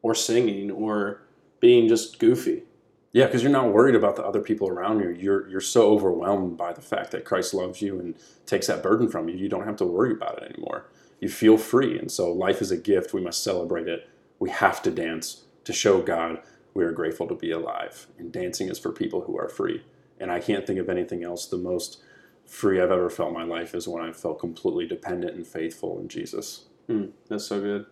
or 0.00 0.14
singing, 0.14 0.70
or 0.70 1.20
being 1.60 1.88
just 1.88 2.18
goofy. 2.18 2.62
Yeah, 3.12 3.26
because 3.26 3.42
you're 3.42 3.50
not 3.50 3.72
worried 3.72 3.96
about 3.96 4.16
the 4.16 4.24
other 4.24 4.40
people 4.40 4.68
around 4.68 5.00
you. 5.00 5.10
You're 5.10 5.48
you're 5.48 5.60
so 5.60 5.90
overwhelmed 5.90 6.56
by 6.56 6.72
the 6.72 6.80
fact 6.80 7.10
that 7.10 7.24
Christ 7.24 7.52
loves 7.54 7.82
you 7.82 7.98
and 7.98 8.14
takes 8.46 8.68
that 8.68 8.82
burden 8.82 9.08
from 9.08 9.28
you. 9.28 9.36
You 9.36 9.48
don't 9.48 9.66
have 9.66 9.76
to 9.76 9.86
worry 9.86 10.12
about 10.12 10.40
it 10.42 10.52
anymore. 10.52 10.86
You 11.20 11.28
feel 11.28 11.58
free, 11.58 11.98
and 11.98 12.10
so 12.10 12.32
life 12.32 12.62
is 12.62 12.70
a 12.70 12.76
gift. 12.76 13.12
We 13.12 13.20
must 13.20 13.42
celebrate 13.42 13.88
it. 13.88 14.08
We 14.38 14.50
have 14.50 14.80
to 14.82 14.90
dance 14.90 15.42
to 15.64 15.72
show 15.72 16.00
God 16.00 16.40
we 16.74 16.84
are 16.84 16.92
grateful 16.92 17.26
to 17.28 17.34
be 17.34 17.50
alive. 17.50 18.06
And 18.18 18.32
dancing 18.32 18.68
is 18.68 18.78
for 18.78 18.92
people 18.92 19.22
who 19.22 19.38
are 19.38 19.48
free. 19.48 19.82
And 20.18 20.30
I 20.30 20.40
can't 20.40 20.66
think 20.66 20.78
of 20.78 20.88
anything 20.88 21.24
else. 21.24 21.46
The 21.46 21.56
most 21.56 22.02
free 22.46 22.80
I've 22.80 22.90
ever 22.90 23.10
felt 23.10 23.30
in 23.30 23.34
my 23.34 23.44
life 23.44 23.74
is 23.74 23.88
when 23.88 24.02
I 24.02 24.12
felt 24.12 24.38
completely 24.38 24.86
dependent 24.86 25.36
and 25.36 25.46
faithful 25.46 25.98
in 25.98 26.08
Jesus. 26.08 26.66
Hmm, 26.86 27.06
that's 27.28 27.46
so 27.46 27.60
good. 27.60 27.86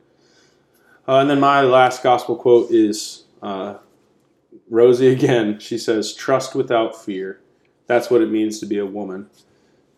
Uh, 1.06 1.20
and 1.20 1.30
then 1.30 1.40
my 1.40 1.62
last 1.62 2.02
gospel 2.02 2.36
quote 2.36 2.70
is 2.70 3.24
uh, 3.42 3.78
Rosie 4.68 5.08
again. 5.08 5.58
She 5.58 5.78
says, 5.78 6.14
"Trust 6.14 6.54
without 6.54 6.96
fear." 6.96 7.40
That's 7.86 8.10
what 8.10 8.20
it 8.20 8.30
means 8.30 8.58
to 8.60 8.66
be 8.66 8.78
a 8.78 8.86
woman, 8.86 9.30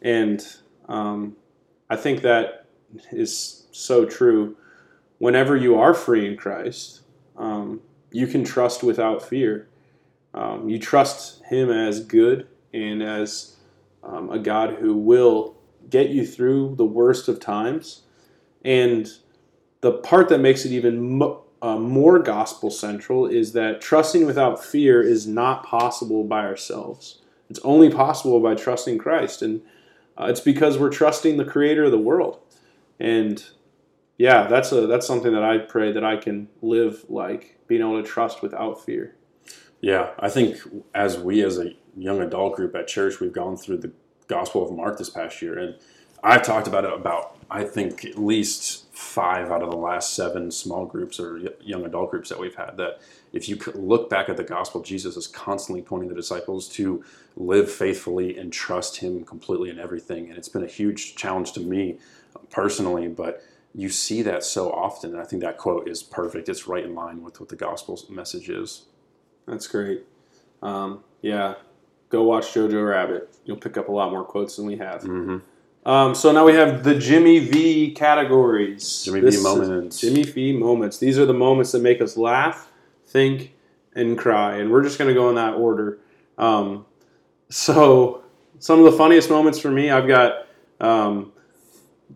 and 0.00 0.46
um, 0.88 1.36
I 1.88 1.96
think 1.96 2.22
that 2.22 2.66
is 3.12 3.66
so 3.72 4.04
true. 4.04 4.56
Whenever 5.18 5.56
you 5.56 5.76
are 5.78 5.92
free 5.92 6.26
in 6.26 6.36
Christ, 6.36 7.02
um, 7.36 7.80
you 8.10 8.26
can 8.26 8.44
trust 8.44 8.82
without 8.82 9.22
fear. 9.22 9.68
Um, 10.34 10.68
you 10.68 10.78
trust 10.78 11.44
Him 11.44 11.70
as 11.70 12.04
good 12.04 12.46
and 12.72 13.02
as 13.02 13.56
um, 14.02 14.30
a 14.30 14.38
God 14.38 14.76
who 14.76 14.94
will 14.94 15.56
get 15.88 16.10
you 16.10 16.26
through 16.26 16.76
the 16.76 16.84
worst 16.84 17.28
of 17.28 17.40
times. 17.40 18.02
And 18.64 19.08
the 19.80 19.92
part 19.92 20.28
that 20.28 20.40
makes 20.40 20.64
it 20.64 20.72
even 20.72 21.18
mo- 21.18 21.44
uh, 21.62 21.76
more 21.76 22.18
gospel 22.18 22.70
central 22.70 23.26
is 23.26 23.52
that 23.52 23.80
trusting 23.80 24.26
without 24.26 24.64
fear 24.64 25.02
is 25.02 25.26
not 25.26 25.64
possible 25.64 26.24
by 26.24 26.44
ourselves. 26.44 27.20
It's 27.48 27.60
only 27.64 27.90
possible 27.90 28.40
by 28.40 28.54
trusting 28.54 28.98
Christ. 28.98 29.42
And 29.42 29.62
uh, 30.18 30.26
it's 30.26 30.40
because 30.40 30.78
we're 30.78 30.90
trusting 30.90 31.36
the 31.36 31.44
creator 31.44 31.84
of 31.84 31.90
the 31.90 31.98
world. 31.98 32.38
And 32.98 33.44
yeah, 34.18 34.46
that's 34.46 34.70
a 34.72 34.86
that's 34.86 35.06
something 35.06 35.32
that 35.32 35.42
I 35.42 35.58
pray 35.58 35.92
that 35.92 36.04
I 36.04 36.16
can 36.16 36.48
live 36.60 37.06
like 37.08 37.58
being 37.66 37.80
able 37.80 38.02
to 38.02 38.06
trust 38.06 38.42
without 38.42 38.84
fear. 38.84 39.16
Yeah, 39.80 40.10
I 40.18 40.28
think 40.28 40.58
as 40.94 41.18
we 41.18 41.42
as 41.42 41.58
a 41.58 41.74
young 41.96 42.20
adult 42.20 42.56
group 42.56 42.74
at 42.74 42.86
church, 42.86 43.18
we've 43.20 43.32
gone 43.32 43.56
through 43.56 43.78
the 43.78 43.92
Gospel 44.28 44.62
of 44.62 44.76
Mark 44.76 44.98
this 44.98 45.08
past 45.08 45.40
year, 45.40 45.58
and 45.58 45.74
I've 46.22 46.42
talked 46.42 46.68
about 46.68 46.84
it 46.84 46.92
about 46.92 47.38
I 47.50 47.64
think 47.64 48.04
at 48.04 48.18
least 48.18 48.89
five 49.00 49.50
out 49.50 49.62
of 49.62 49.70
the 49.70 49.76
last 49.76 50.14
seven 50.14 50.50
small 50.50 50.84
groups 50.84 51.18
or 51.18 51.40
young 51.60 51.84
adult 51.84 52.10
groups 52.10 52.28
that 52.28 52.38
we've 52.38 52.54
had. 52.54 52.76
That 52.76 53.00
if 53.32 53.48
you 53.48 53.58
look 53.74 54.10
back 54.10 54.28
at 54.28 54.36
the 54.36 54.44
Gospel, 54.44 54.82
Jesus 54.82 55.16
is 55.16 55.26
constantly 55.26 55.82
pointing 55.82 56.08
the 56.08 56.14
disciples 56.14 56.68
to 56.70 57.02
live 57.36 57.70
faithfully 57.70 58.36
and 58.36 58.52
trust 58.52 58.98
Him 58.98 59.24
completely 59.24 59.70
in 59.70 59.78
everything, 59.78 60.28
and 60.28 60.36
it's 60.36 60.48
been 60.48 60.64
a 60.64 60.68
huge 60.68 61.16
challenge 61.16 61.52
to 61.52 61.60
me 61.60 61.98
personally, 62.50 63.08
but. 63.08 63.42
You 63.72 63.88
see 63.88 64.22
that 64.22 64.42
so 64.42 64.72
often, 64.72 65.12
and 65.12 65.20
I 65.20 65.24
think 65.24 65.42
that 65.42 65.56
quote 65.56 65.88
is 65.88 66.02
perfect. 66.02 66.48
It's 66.48 66.66
right 66.66 66.84
in 66.84 66.92
line 66.92 67.22
with 67.22 67.38
what 67.38 67.50
the 67.50 67.54
gospel 67.54 68.00
message 68.10 68.50
is. 68.50 68.86
That's 69.46 69.68
great. 69.68 70.02
Um, 70.60 71.04
yeah, 71.22 71.54
go 72.08 72.24
watch 72.24 72.52
Jojo 72.52 72.88
Rabbit. 72.88 73.32
You'll 73.44 73.58
pick 73.58 73.76
up 73.76 73.88
a 73.88 73.92
lot 73.92 74.10
more 74.10 74.24
quotes 74.24 74.56
than 74.56 74.66
we 74.66 74.76
have. 74.78 75.02
Mm-hmm. 75.02 75.38
Um, 75.86 76.14
so 76.14 76.30
now 76.30 76.44
we 76.44 76.52
have 76.52 76.84
the 76.84 76.94
Jimmy 76.94 77.38
V 77.38 77.92
categories. 77.92 79.02
Jimmy 79.04 79.20
This 79.20 79.36
V 79.36 79.42
moments. 79.42 80.00
Jimmy 80.00 80.22
V 80.24 80.52
moments. 80.52 80.98
These 80.98 81.18
are 81.18 81.26
the 81.26 81.34
moments 81.34 81.72
that 81.72 81.82
make 81.82 82.00
us 82.00 82.16
laugh, 82.16 82.70
think, 83.06 83.54
and 83.94 84.18
cry, 84.18 84.56
and 84.56 84.70
we're 84.70 84.82
just 84.82 84.98
going 84.98 85.08
to 85.08 85.14
go 85.14 85.28
in 85.30 85.36
that 85.36 85.54
order. 85.54 85.98
Um, 86.36 86.86
so 87.48 88.22
some 88.58 88.78
of 88.78 88.84
the 88.84 88.92
funniest 88.92 89.30
moments 89.30 89.58
for 89.58 89.70
me, 89.70 89.90
I've 89.90 90.06
got 90.06 90.46
um, 90.80 91.32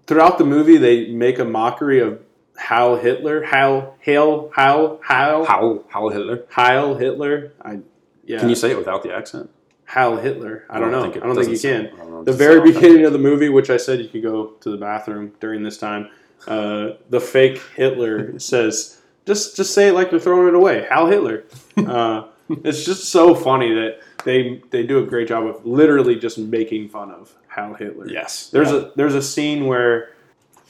throughout 0.06 0.38
the 0.38 0.44
movie. 0.44 0.76
They 0.76 1.08
make 1.08 1.38
a 1.38 1.44
mockery 1.44 2.00
of 2.00 2.20
Heil 2.58 2.96
Hitler. 2.96 3.44
Heil, 3.44 3.96
Heil, 4.04 4.50
Heil, 4.54 5.00
Heil, 5.02 5.44
Howl, 5.46 5.84
Howl 5.88 6.10
Hitler. 6.10 6.44
Heil 6.50 6.96
Hitler. 6.96 7.52
I 7.62 7.80
yeah. 8.26 8.40
Can 8.40 8.48
you 8.48 8.54
say 8.54 8.70
it 8.70 8.78
without 8.78 9.02
the 9.02 9.12
accent? 9.12 9.50
Heil 9.86 10.16
Hitler? 10.16 10.64
I 10.70 10.80
don't, 10.80 10.90
know. 10.90 11.00
I 11.04 11.08
don't 11.08 11.12
think 11.12 11.48
you 11.48 11.54
doesn't 11.54 11.70
can 11.70 11.90
sound- 11.96 12.00
I 12.00 12.10
know, 12.10 12.24
the 12.24 12.32
very 12.32 12.60
beginning 12.72 13.04
of 13.04 13.12
the 13.12 13.18
movie, 13.18 13.48
which 13.48 13.70
I 13.70 13.76
said 13.76 14.00
you 14.00 14.08
could 14.08 14.22
go 14.22 14.46
to 14.60 14.70
the 14.70 14.76
bathroom 14.76 15.32
during 15.40 15.62
this 15.62 15.76
time, 15.78 16.08
uh, 16.46 16.90
the 17.10 17.20
fake 17.20 17.60
Hitler 17.76 18.38
says, 18.38 19.00
"Just, 19.26 19.56
just 19.56 19.74
say 19.74 19.88
it 19.88 19.92
like 19.92 20.10
you're 20.10 20.20
throwing 20.20 20.48
it 20.48 20.54
away." 20.54 20.86
Hal 20.88 21.06
Hitler. 21.06 21.44
Uh, 21.76 22.26
it's 22.62 22.84
just 22.84 23.04
so 23.06 23.34
funny 23.34 23.74
that 23.74 23.98
they 24.24 24.62
they 24.70 24.84
do 24.84 24.98
a 25.02 25.06
great 25.06 25.26
job 25.26 25.44
of 25.46 25.64
literally 25.66 26.14
just 26.14 26.38
making 26.38 26.88
fun 26.88 27.10
of 27.10 27.34
Hal 27.48 27.74
Hitler. 27.74 28.08
Yes. 28.08 28.48
There's 28.50 28.70
Yeah. 28.70 28.76
a 28.78 28.90
there's 28.96 29.14
a 29.14 29.22
scene 29.22 29.66
where 29.66 30.10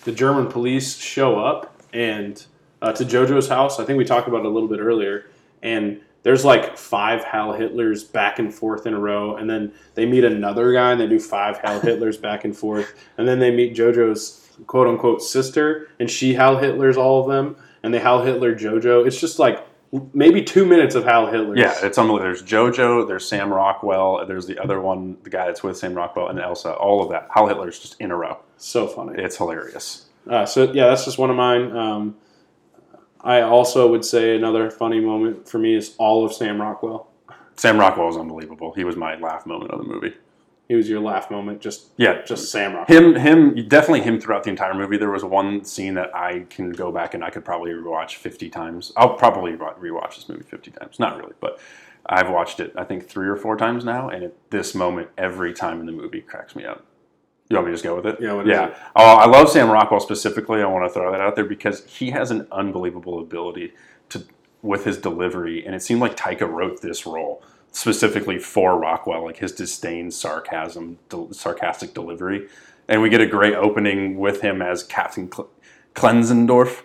the 0.05 0.12
German 0.12 0.46
police 0.46 0.96
show 0.96 1.38
up 1.38 1.79
and 1.92 2.42
uh, 2.81 2.92
to 2.92 3.05
JoJo's 3.05 3.48
house. 3.48 3.79
I 3.81 3.85
think 3.85 3.98
we 3.98 4.05
talked 4.05 4.29
about 4.29 4.40
it 4.40 4.46
a 4.46 4.48
little 4.48 4.68
bit 4.68 4.81
earlier, 4.81 5.27
and 5.62 6.00
there's 6.24 6.44
like 6.44 6.76
five 6.76 7.22
Hal 7.22 7.52
Hitlers 7.52 8.10
back 8.10 8.38
and 8.40 8.52
forth 8.52 8.87
in 8.87 8.94
a 8.94 8.98
row, 8.98 9.37
and 9.37 9.48
then 9.48 9.72
they 9.94 10.04
meet 10.06 10.24
another 10.24 10.72
guy 10.72 10.90
and 10.90 11.00
they 11.00 11.06
do 11.06 11.20
five 11.20 11.58
Hal 11.58 11.80
Hitlers 11.82 12.20
back 12.20 12.44
and 12.44 12.56
forth, 12.56 12.92
and 13.16 13.28
then 13.28 13.38
they 13.38 13.50
meet 13.54 13.76
JoJo's 13.76 14.40
quote 14.66 14.88
unquote 14.88 15.22
sister, 15.22 15.88
and 16.00 16.10
she 16.10 16.34
Hal 16.34 16.56
Hitlers 16.56 16.96
all 16.96 17.20
of 17.20 17.28
them, 17.28 17.56
and 17.82 17.94
they 17.94 18.00
Hal 18.00 18.22
Hitler 18.22 18.54
JoJo. 18.54 19.06
It's 19.06 19.20
just 19.20 19.38
like 19.38 19.64
maybe 20.12 20.42
two 20.42 20.64
minutes 20.64 20.94
of 20.94 21.04
Hal 21.04 21.26
Hitlers. 21.26 21.58
Yeah, 21.58 21.74
it's 21.82 21.98
unbelievable. 21.98 22.24
There's 22.24 22.42
JoJo, 22.42 23.06
there's 23.06 23.28
Sam 23.28 23.52
Rockwell, 23.52 24.26
there's 24.26 24.46
the 24.46 24.58
other 24.58 24.80
one, 24.80 25.18
the 25.22 25.30
guy 25.30 25.46
that's 25.46 25.62
with 25.62 25.76
Sam 25.76 25.94
Rockwell, 25.94 26.28
and 26.28 26.40
Elsa. 26.40 26.72
All 26.72 27.02
of 27.02 27.10
that. 27.10 27.28
Hal 27.30 27.46
Hitler's 27.46 27.78
just 27.78 28.00
in 28.00 28.10
a 28.10 28.16
row. 28.16 28.38
so 28.56 28.87
funny. 28.88 29.22
It's 29.22 29.37
hilarious. 29.37 30.06
Uh, 30.28 30.46
so 30.46 30.72
yeah, 30.72 30.87
that's 30.87 31.04
just 31.04 31.18
one 31.18 31.28
of 31.30 31.37
mine. 31.37 31.76
Um, 31.76 32.16
I 33.24 33.40
also 33.40 33.90
would 33.90 34.04
say 34.04 34.37
another 34.37 34.70
funny 34.70 35.00
moment 35.00 35.48
for 35.48 35.58
me 35.58 35.74
is 35.74 35.94
all 35.98 36.24
of 36.24 36.32
Sam 36.32 36.60
Rockwell. 36.60 37.08
Sam 37.56 37.78
Rockwell 37.78 38.10
is 38.10 38.16
unbelievable. 38.16 38.74
He 38.74 38.84
was 38.84 38.96
my 38.96 39.16
laugh 39.16 39.46
moment 39.46 39.70
of 39.70 39.78
the 39.78 39.87
movie. 39.87 40.14
He 40.68 40.74
was 40.74 40.88
your 40.88 41.00
laugh 41.00 41.30
moment, 41.30 41.60
just 41.60 41.88
Yeah, 41.96 42.22
just 42.22 42.50
Sam 42.50 42.74
Rockwell. 42.74 42.98
him, 42.98 43.14
him, 43.14 43.68
definitely 43.68 44.02
him 44.02 44.20
throughout 44.20 44.44
the 44.44 44.50
entire 44.50 44.74
movie. 44.74 44.98
There 44.98 45.10
was 45.10 45.24
one 45.24 45.64
scene 45.64 45.94
that 45.94 46.14
I 46.14 46.46
can 46.50 46.70
go 46.72 46.92
back 46.92 47.14
and 47.14 47.24
I 47.24 47.30
could 47.30 47.44
probably 47.44 47.72
rewatch 47.72 48.16
50 48.16 48.50
times. 48.50 48.92
I'll 48.96 49.14
probably 49.14 49.52
rewatch 49.52 50.16
this 50.16 50.28
movie 50.28 50.42
50 50.42 50.70
times. 50.72 50.98
Not 50.98 51.16
really, 51.16 51.34
but 51.40 51.58
I've 52.06 52.30
watched 52.30 52.60
it, 52.60 52.72
I 52.76 52.84
think, 52.84 53.08
three 53.08 53.28
or 53.28 53.37
four 53.37 53.56
times 53.56 53.84
now. 53.84 54.10
And 54.10 54.22
at 54.22 54.34
this 54.50 54.74
moment, 54.74 55.08
every 55.16 55.54
time 55.54 55.80
in 55.80 55.87
the 55.87 55.92
movie 55.92 56.20
cracks 56.20 56.54
me 56.54 56.64
up. 56.64 56.84
You 57.48 57.57
want 57.57 57.66
me 57.66 57.70
to 57.72 57.74
just 57.74 57.85
go 57.85 57.94
with 57.96 58.07
it? 58.07 58.18
Yeah, 58.20 58.42
yeah. 58.44 58.68
it? 58.68 58.76
Oh, 58.96 59.16
I 59.16 59.26
love 59.26 59.50
Sam 59.50 59.70
Rockwell 59.70 60.00
specifically. 60.00 60.62
I 60.62 60.66
want 60.66 60.87
to 60.87 60.92
throw 60.92 61.12
that 61.12 61.20
out 61.20 61.37
there 61.37 61.44
because 61.44 61.85
he 61.85 62.11
has 62.11 62.30
an 62.30 62.46
unbelievable 62.50 63.20
ability 63.20 63.72
to 64.11 64.24
with 64.62 64.85
his 64.85 64.96
delivery, 64.96 65.64
and 65.64 65.74
it 65.74 65.83
seemed 65.83 66.00
like 66.00 66.16
Taika 66.16 66.50
wrote 66.50 66.80
this 66.80 67.04
role 67.04 67.42
specifically 67.70 68.38
for 68.38 68.78
Rockwell, 68.78 69.24
like 69.24 69.37
his 69.37 69.52
disdain, 69.52 70.11
sarcasm, 70.11 70.98
del- 71.11 71.33
sarcastic 71.35 71.92
delivery, 71.92 72.48
and 72.88 73.02
we 73.02 73.11
get 73.11 73.20
a 73.20 73.26
great 73.26 73.54
opening 73.54 74.18
with 74.18 74.40
him 74.40 74.62
as 74.62 74.83
Captain 74.83 75.28
Cle- 75.28 75.50
Klenzendorf. 75.94 76.83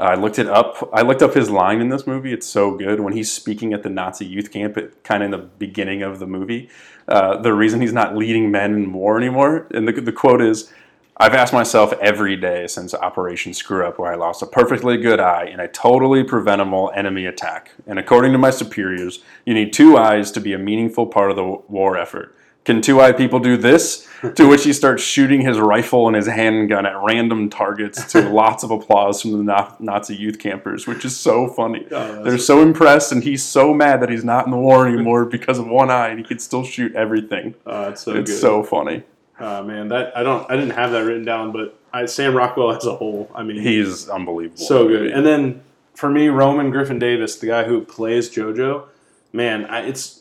I 0.00 0.14
looked 0.14 0.38
it 0.38 0.48
up. 0.48 0.88
I 0.92 1.02
looked 1.02 1.22
up 1.22 1.34
his 1.34 1.50
line 1.50 1.80
in 1.80 1.90
this 1.90 2.06
movie. 2.06 2.32
It's 2.32 2.46
so 2.46 2.74
good 2.76 3.00
when 3.00 3.12
he's 3.12 3.30
speaking 3.30 3.74
at 3.74 3.82
the 3.82 3.90
Nazi 3.90 4.24
youth 4.24 4.50
camp, 4.50 4.78
kind 5.02 5.22
of 5.22 5.26
in 5.26 5.30
the 5.30 5.46
beginning 5.58 6.02
of 6.02 6.18
the 6.18 6.26
movie. 6.26 6.70
Uh, 7.06 7.36
the 7.36 7.52
reason 7.52 7.80
he's 7.80 7.92
not 7.92 8.16
leading 8.16 8.50
men 8.50 8.74
in 8.74 8.92
war 8.92 9.18
anymore, 9.18 9.66
and 9.72 9.86
the, 9.86 9.92
the 9.92 10.12
quote 10.12 10.40
is, 10.40 10.72
"I've 11.18 11.34
asked 11.34 11.52
myself 11.52 11.92
every 12.00 12.36
day 12.36 12.66
since 12.66 12.94
Operation 12.94 13.52
Screw 13.52 13.84
Up, 13.84 13.98
where 13.98 14.10
I 14.10 14.16
lost 14.16 14.42
a 14.42 14.46
perfectly 14.46 14.96
good 14.96 15.20
eye 15.20 15.44
in 15.44 15.60
a 15.60 15.68
totally 15.68 16.24
preventable 16.24 16.90
enemy 16.94 17.26
attack. 17.26 17.72
And 17.86 17.98
according 17.98 18.32
to 18.32 18.38
my 18.38 18.50
superiors, 18.50 19.22
you 19.44 19.52
need 19.52 19.72
two 19.72 19.98
eyes 19.98 20.30
to 20.32 20.40
be 20.40 20.54
a 20.54 20.58
meaningful 20.58 21.06
part 21.06 21.30
of 21.30 21.36
the 21.36 21.44
war 21.44 21.98
effort." 21.98 22.34
Can 22.64 22.80
two-eyed 22.82 23.16
people 23.16 23.40
do 23.40 23.56
this? 23.56 24.06
to 24.34 24.46
which 24.46 24.64
he 24.64 24.72
starts 24.74 25.02
shooting 25.02 25.40
his 25.40 25.58
rifle 25.58 26.06
and 26.06 26.14
his 26.14 26.26
handgun 26.26 26.84
at 26.84 26.92
random 27.02 27.48
targets 27.48 28.12
to 28.12 28.20
lots 28.28 28.62
of 28.62 28.70
applause 28.70 29.22
from 29.22 29.46
the 29.46 29.74
Nazi 29.80 30.14
youth 30.14 30.38
campers, 30.38 30.86
which 30.86 31.06
is 31.06 31.16
so 31.16 31.48
funny. 31.48 31.84
that's- 31.88 32.22
They're 32.22 32.36
so 32.36 32.60
impressed, 32.60 33.12
and 33.12 33.24
he's 33.24 33.42
so 33.42 33.72
mad 33.72 34.02
that 34.02 34.10
he's 34.10 34.22
not 34.22 34.44
in 34.44 34.50
the 34.50 34.58
war 34.58 34.86
anymore 34.86 35.24
because 35.24 35.58
of 35.58 35.66
one 35.68 35.90
eye, 35.90 36.08
and 36.08 36.18
he 36.18 36.24
can 36.26 36.38
still 36.38 36.64
shoot 36.64 36.94
everything. 36.94 37.54
Uh, 37.66 37.88
it's 37.92 38.02
so 38.02 38.14
it's 38.14 38.30
good. 38.30 38.38
so 38.40 38.62
funny. 38.62 39.04
uh, 39.38 39.62
man, 39.62 39.88
that 39.88 40.14
I 40.14 40.22
don't 40.22 40.44
I 40.50 40.54
didn't 40.56 40.74
have 40.74 40.90
that 40.92 41.00
written 41.04 41.24
down, 41.24 41.50
but 41.52 41.78
I, 41.94 42.04
Sam 42.04 42.36
Rockwell 42.36 42.72
as 42.76 42.84
a 42.84 42.94
whole, 42.94 43.30
I 43.34 43.42
mean, 43.42 43.62
He's 43.62 44.06
unbelievable. 44.10 44.58
so 44.62 44.86
good. 44.86 45.06
And 45.12 45.24
then 45.24 45.62
for 45.94 46.10
me, 46.10 46.28
Roman 46.28 46.70
Griffin 46.70 46.98
Davis, 46.98 47.36
the 47.36 47.46
guy 47.46 47.64
who 47.64 47.80
plays 47.80 48.28
JoJo, 48.28 48.84
man, 49.32 49.64
I, 49.64 49.80
it's 49.86 50.19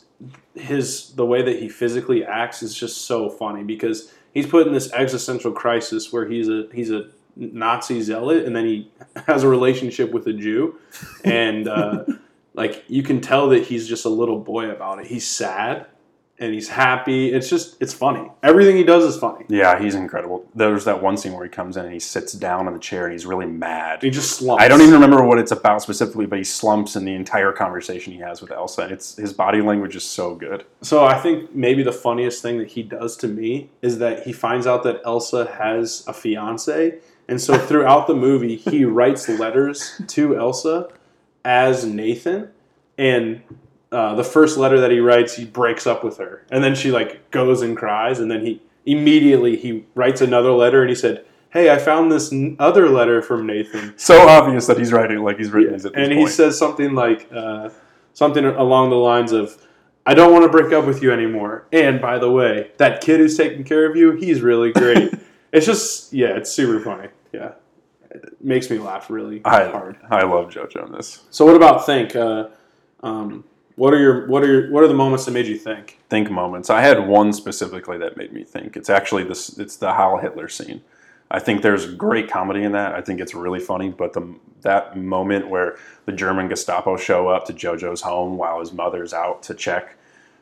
his 0.56 1.12
the 1.14 1.26
way 1.26 1.42
that 1.42 1.60
he 1.60 1.70
physically 1.70 2.26
acts 2.26 2.62
is 2.62 2.76
just 2.76 3.06
so 3.06 3.30
funny 3.30 3.64
because 3.64 4.12
he's 4.34 4.46
put 4.46 4.68
in 4.68 4.74
this 4.74 4.92
existential 4.94 5.52
crisis 5.52 6.12
where 6.12 6.28
he's 6.28 6.50
a 6.50 6.68
he's 6.74 6.92
a 6.92 7.10
Nazi 7.36 8.02
zealot 8.02 8.46
and 8.46 8.56
then 8.56 8.66
he 8.66 8.92
has 9.28 9.44
a 9.44 9.48
relationship 9.48 10.12
with 10.12 10.28
a 10.28 10.34
Jew, 10.34 10.76
and 11.24 11.68
uh, 11.68 12.06
like 12.54 12.84
you 12.88 13.04
can 13.04 13.22
tell 13.22 13.50
that 13.50 13.64
he's 13.64 13.88
just 13.88 14.06
a 14.06 14.10
little 14.10 14.40
boy 14.40 14.70
about 14.70 15.00
it. 15.00 15.08
He's 15.08 15.28
sad 15.28 15.88
and 16.40 16.54
he's 16.54 16.70
happy. 16.70 17.34
It's 17.34 17.50
just 17.50 17.82
it's 17.82 17.94
funny. 17.94 18.32
Everything 18.44 18.78
he 18.78 18.84
does 18.84 19.04
is 19.04 19.20
funny. 19.20 19.46
Yeah, 19.50 19.80
he's 19.80 19.96
incredible. 19.96 20.48
There's 20.56 20.86
that 20.86 21.02
one 21.02 21.18
scene 21.18 21.34
where 21.34 21.44
he 21.44 21.50
comes 21.50 21.78
in 21.78 21.86
and 21.86 21.94
he 21.94 22.00
sits 22.00 22.34
down 22.34 22.68
on 22.68 22.74
the 22.74 22.80
chair 22.80 23.06
and 23.06 23.14
he's 23.14 23.26
really 23.26 23.46
mad. 23.46 24.02
He 24.02 24.10
just 24.10 24.38
slumps. 24.38 24.64
I 24.64 24.68
don't 24.68 24.82
even 24.82 24.94
remember 24.94 25.24
what 25.24 25.38
it's 25.38 25.52
about 25.52 25.82
specifically, 25.82 26.26
but 26.26 26.38
he 26.38 26.44
slumps 26.44 26.96
in 26.96 27.06
the 27.06 27.14
entire 27.14 27.52
conversation 27.52 28.14
he 28.14 28.20
has 28.20 28.42
with 28.42 28.52
Elsa. 28.52 28.84
And 28.84 28.92
it's 28.92 29.16
his 29.16 29.34
body 29.34 29.62
language 29.62 29.96
is 29.96 30.04
so 30.04 30.36
good. 30.36 30.66
So 30.82 31.06
I 31.06 31.20
think 31.20 31.54
maybe 31.54 31.84
the 31.84 31.92
funniest 31.92 32.42
thing 32.42 32.58
that 32.60 32.70
he 32.70 32.84
does 32.84 33.18
to 33.18 33.28
me 33.28 33.70
is 33.82 33.98
that 34.00 34.24
he 34.24 34.34
finds 34.34 34.66
out 34.66 34.84
that 34.84 35.02
Elsa 35.06 35.52
has 35.58 36.04
a 36.08 36.14
fiance, 36.14 37.00
and 37.28 37.40
so 37.40 37.58
throughout 37.58 38.08
the 38.08 38.16
movie 38.16 38.56
he 38.56 38.86
writes 38.86 39.28
letters 39.30 40.02
to 40.08 40.38
Elsa 40.38 40.90
as 41.44 41.86
Nathan, 41.86 42.50
and 42.98 43.42
uh, 43.92 44.16
the 44.16 44.24
first 44.24 44.58
letter 44.58 44.80
that 44.80 44.92
he 44.92 45.00
writes, 45.00 45.36
he 45.36 45.46
breaks 45.46 45.86
up 45.88 46.04
with 46.04 46.18
her, 46.18 46.46
and 46.52 46.64
then 46.64 46.76
she 46.76 46.92
like 46.92 47.30
goes 47.32 47.62
and 47.62 47.76
cries, 47.78 48.20
and 48.20 48.30
then 48.30 48.46
he 48.46 48.62
immediately 48.86 49.56
he 49.56 49.86
writes 49.96 50.22
another 50.22 50.52
letter, 50.52 50.82
and 50.82 50.90
he 50.90 50.96
said. 50.96 51.26
Hey, 51.52 51.72
I 51.72 51.80
found 51.80 52.12
this 52.12 52.32
n- 52.32 52.56
other 52.60 52.88
letter 52.90 53.24
from 53.24 53.48
Nathan. 53.48 53.96
So 53.98 54.30
obvious 54.30 54.68
that 54.68 54.78
he's 54.78 54.94
writing 54.94 55.18
like 55.24 55.40
he's 55.40 55.50
written 55.50 55.74
these 55.74 55.84
at 55.84 55.96
and 55.96 56.10
point. 56.10 56.20
he 56.20 56.28
says 56.28 56.60
something 56.60 56.94
like 56.94 57.28
uh, 57.34 57.70
something 58.14 58.46
along 58.46 58.92
the 58.92 58.96
lines 58.98 59.32
of 59.32 59.58
i 60.06 60.14
don't 60.14 60.32
want 60.32 60.44
to 60.44 60.50
break 60.50 60.72
up 60.74 60.86
with 60.86 61.02
you 61.02 61.12
anymore 61.12 61.66
and 61.72 62.00
by 62.02 62.20
the 62.20 62.30
way 62.32 62.70
that 62.78 63.02
kid 63.02 63.20
who's 63.20 63.36
taking 63.36 63.64
care 63.64 63.90
of 63.90 63.96
you 63.96 64.12
he's 64.12 64.42
really 64.42 64.72
great 64.72 65.12
it's 65.52 65.66
just 65.66 66.14
yeah 66.14 66.36
it's 66.38 66.52
super 66.52 66.80
funny 66.80 67.08
yeah 67.34 67.54
it 68.12 68.40
makes 68.42 68.70
me 68.70 68.78
laugh 68.78 69.10
really 69.10 69.42
I, 69.46 69.66
hard 69.70 69.98
I 70.10 70.24
love 70.26 70.50
JoJo 70.52 70.86
in 70.88 70.92
this. 70.92 71.24
so 71.32 71.46
what 71.46 71.56
about 71.56 71.86
think 71.86 72.16
uh, 72.16 72.50
um, 73.02 73.44
what 73.80 73.94
are 73.94 74.00
your 74.00 74.28
what 74.28 74.44
are 74.44 74.48
your 74.48 74.72
what 74.72 74.84
are 74.84 74.90
the 74.90 74.94
moments 74.94 75.24
that 75.24 75.32
made 75.32 75.48
you 75.48 75.58
think 75.58 76.00
think 76.10 76.30
moments. 76.30 76.70
I 76.70 76.82
had 76.82 77.08
one 77.08 77.32
specifically 77.32 77.98
that 78.00 78.18
made 78.18 78.34
me 78.34 78.44
think. 78.44 78.76
It's 78.76 78.90
actually 78.90 79.24
this. 79.24 79.58
It's 79.58 79.78
the 79.78 79.94
Heil 79.94 80.18
Hitler 80.18 80.50
scene. 80.50 80.82
I 81.32 81.40
think 81.40 81.62
there's 81.62 81.86
great 81.94 82.30
comedy 82.30 82.64
in 82.64 82.74
that. 82.74 82.94
I 82.94 83.02
think 83.02 83.22
it's 83.22 83.34
really 83.34 83.62
funny. 83.62 83.90
But 83.90 84.12
the 84.12 84.36
that 84.64 84.98
moment 84.98 85.48
where 85.48 85.78
the 86.06 86.12
German 86.12 86.50
Gestapo 86.50 86.98
show 86.98 87.30
up 87.30 87.46
to 87.46 87.54
JoJo's 87.54 88.02
home 88.02 88.38
while 88.38 88.60
his 88.60 88.74
mother's 88.74 89.14
out 89.14 89.44
to 89.44 89.54
check. 89.54 89.96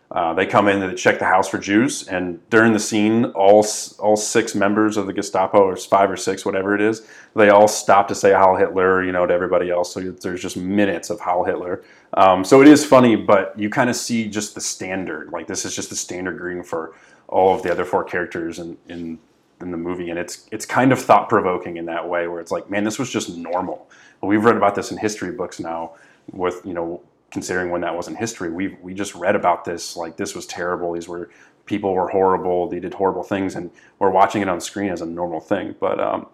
Uh, 0.10 0.34
they 0.34 0.46
come 0.46 0.70
in 0.70 0.80
to 0.80 0.96
check 0.96 1.20
the 1.20 1.26
house 1.26 1.50
for 1.50 1.58
Jews, 1.58 2.08
and 2.08 2.39
during 2.50 2.72
the 2.72 2.80
scene, 2.80 3.26
all 3.26 3.65
all 4.00 4.15
six 4.15 4.56
members 4.56 4.96
of 4.96 5.06
the 5.06 5.12
Gestapo, 5.12 5.60
or 5.60 5.76
five 5.76 6.10
or 6.10 6.15
six, 6.15 6.46
whatever 6.46 6.74
it 6.74 6.82
is, 6.82 7.06
they 7.36 7.50
all 7.50 7.67
stop 7.67 8.08
to 8.08 8.15
say 8.15 8.32
Heil 8.32 8.56
Hitler, 8.56 9.04
you 9.04 9.12
know, 9.12 9.26
to 9.26 9.34
everybody 9.34 9.70
else. 9.70 9.93
So 9.93 10.00
there's 10.00 10.41
just 10.41 10.56
minutes 10.56 11.10
of 11.10 11.20
Heil 11.20 11.43
Hitler. 11.43 11.84
Um, 12.13 12.46
so 12.46 12.62
it 12.62 12.70
is 12.70 12.86
funny, 12.86 13.17
but 13.17 13.58
you 13.60 13.70
kind 13.70 13.89
of 13.89 13.98
see 13.98 14.30
just 14.30 14.56
the 14.56 14.62
standard. 14.62 15.32
Like 15.34 15.46
this 15.46 15.65
is 15.65 15.76
just 15.76 15.89
the 15.89 15.96
standard 15.98 16.38
greeting 16.38 16.63
for 16.63 16.96
all 17.28 17.54
of 17.54 17.62
the 17.62 17.70
other 17.70 17.84
four 17.84 18.06
characters 18.06 18.60
in, 18.60 18.78
in 18.88 19.20
in 19.60 19.72
the 19.72 19.78
movie, 19.78 20.10
and 20.10 20.17
it's 20.17 20.48
it's 20.52 20.65
kind 20.65 20.93
of 20.93 21.02
thought 21.02 21.28
provoking 21.28 21.78
in 21.78 21.86
that 21.86 22.08
way, 22.08 22.28
where 22.28 22.39
it's 22.39 22.52
like, 22.52 22.70
man, 22.70 22.84
this 22.86 22.98
was 22.98 23.10
just 23.10 23.36
normal. 23.36 23.89
We've 24.22 24.43
read 24.43 24.56
about 24.56 24.76
this 24.76 24.91
in 24.91 24.98
history 24.98 25.32
books 25.32 25.60
now, 25.60 25.96
with 26.32 26.62
you 26.63 26.74
know, 26.74 27.02
considering 27.32 27.70
when 27.72 27.82
that 27.82 27.96
was 27.96 28.08
in 28.08 28.16
history. 28.16 28.50
We 28.50 28.78
we 28.82 28.94
just 28.94 29.16
read 29.16 29.36
about 29.36 29.66
this 29.66 29.98
like 29.98 30.18
this 30.18 30.36
was 30.36 30.46
terrible. 30.46 30.94
These 30.94 31.08
were 31.08 31.30
people 31.66 31.94
were 31.94 32.10
horrible. 32.10 32.70
They 32.70 32.80
did 32.80 32.94
horrible 32.94 33.24
things, 33.24 33.56
and 33.56 33.72
we're 34.00 34.10
watching 34.10 34.42
it 34.42 34.50
on 34.50 34.62
screen 34.62 34.90
as 34.90 35.02
a 35.02 35.06
normal 35.06 35.40
thing. 35.40 35.76
But 35.80 36.00
um, 36.00 36.28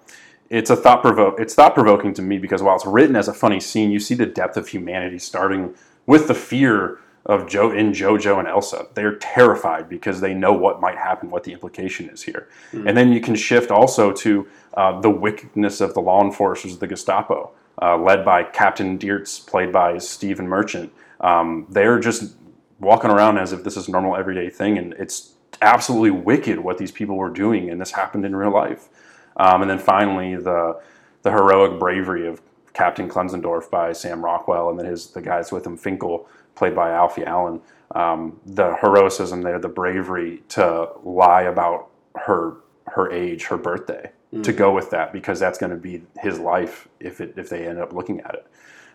it's 0.50 0.70
a 0.70 0.76
thought 0.76 1.02
provoke. 1.02 1.40
It's 1.40 1.56
thought 1.56 1.74
provoking 1.74 2.14
to 2.16 2.22
me 2.22 2.38
because 2.38 2.62
while 2.62 2.76
it's 2.76 2.86
written 2.86 3.16
as 3.16 3.28
a 3.28 3.34
funny 3.34 3.60
scene, 3.60 3.92
you 3.92 4.00
see 4.00 4.16
the 4.16 4.26
depth 4.26 4.58
of 4.58 4.68
humanity 4.68 5.20
starting 5.20 5.74
with 6.06 6.28
the 6.28 6.36
fear 6.36 7.00
of 7.26 7.48
Joe 7.48 7.72
in 7.72 7.92
JoJo 7.92 8.40
and 8.40 8.48
Elsa. 8.48 8.88
They're 8.94 9.16
terrified 9.16 9.88
because 9.88 10.20
they 10.20 10.34
know 10.34 10.52
what 10.52 10.82
might 10.82 10.98
happen, 10.98 11.30
what 11.30 11.44
the 11.46 11.54
implication 11.54 12.10
is 12.10 12.22
here. 12.22 12.50
And 12.86 12.98
then 12.98 13.14
you 13.14 13.22
can 13.22 13.36
shift 13.36 13.72
also 13.72 14.12
to 14.12 14.48
uh, 14.74 15.00
the 15.00 15.10
wickedness 15.10 15.80
of 15.80 15.94
the 15.94 16.02
law 16.02 16.22
enforcers 16.24 16.74
of 16.74 16.80
the 16.80 16.88
Gestapo, 16.88 17.52
uh, 17.82 17.98
led 17.98 18.24
by 18.24 18.44
Captain 18.44 18.98
Deertz, 18.98 19.46
played 19.46 19.72
by 19.72 19.98
Stephen 19.98 20.48
Merchant. 20.48 20.92
Um, 21.20 21.66
they're 21.70 22.00
just 22.00 22.36
walking 22.80 23.10
around 23.12 23.38
as 23.38 23.54
if 23.54 23.64
this 23.64 23.78
is 23.78 23.88
a 23.88 23.92
normal 23.92 24.16
everyday 24.16 24.50
thing, 24.50 24.78
and 24.78 24.94
it's 24.94 25.34
absolutely 25.62 26.12
wicked 26.12 26.60
what 26.60 26.78
these 26.78 26.92
people 26.92 27.16
were 27.16 27.30
doing, 27.30 27.70
and 27.70 27.80
this 27.80 27.92
happened 27.92 28.26
in 28.26 28.36
real 28.36 28.52
life. 28.52 28.90
Um, 29.38 29.62
and 29.62 29.70
then 29.72 29.80
finally, 29.80 30.36
the 30.36 30.80
the 31.22 31.32
heroic 31.32 31.80
bravery 31.80 32.28
of 32.28 32.42
Captain 32.74 33.08
Klenzendorf 33.10 33.70
by 33.70 33.94
Sam 33.94 34.24
Rockwell, 34.24 34.70
and 34.70 34.78
then 34.80 34.86
his 34.86 35.12
the 35.12 35.22
guys 35.22 35.52
with 35.52 35.66
him, 35.66 35.78
Finkel, 35.78 36.28
played 36.56 36.76
by 36.76 36.92
Alfie 36.92 37.24
Allen. 37.26 37.62
um, 37.96 38.40
the 38.46 38.76
heroism 38.76 39.42
there, 39.42 39.60
the 39.60 39.70
bravery 39.70 40.44
to 40.50 40.90
lie 41.04 41.44
about 41.44 41.90
her 42.16 42.58
her 42.88 43.12
age, 43.12 43.46
her 43.46 43.58
birthday, 43.58 44.12
to 44.42 44.54
Mm. 44.54 44.58
go 44.58 44.74
with 44.74 44.90
that 44.90 45.14
because 45.14 45.40
that's 45.40 45.58
going 45.60 45.70
to 45.70 45.78
be 45.78 46.02
his 46.20 46.40
life 46.40 46.88
if 47.00 47.22
it 47.22 47.34
if 47.38 47.50
they 47.50 47.68
end 47.68 47.80
up 47.80 47.94
looking 47.94 48.20
at 48.22 48.34
it. 48.34 48.48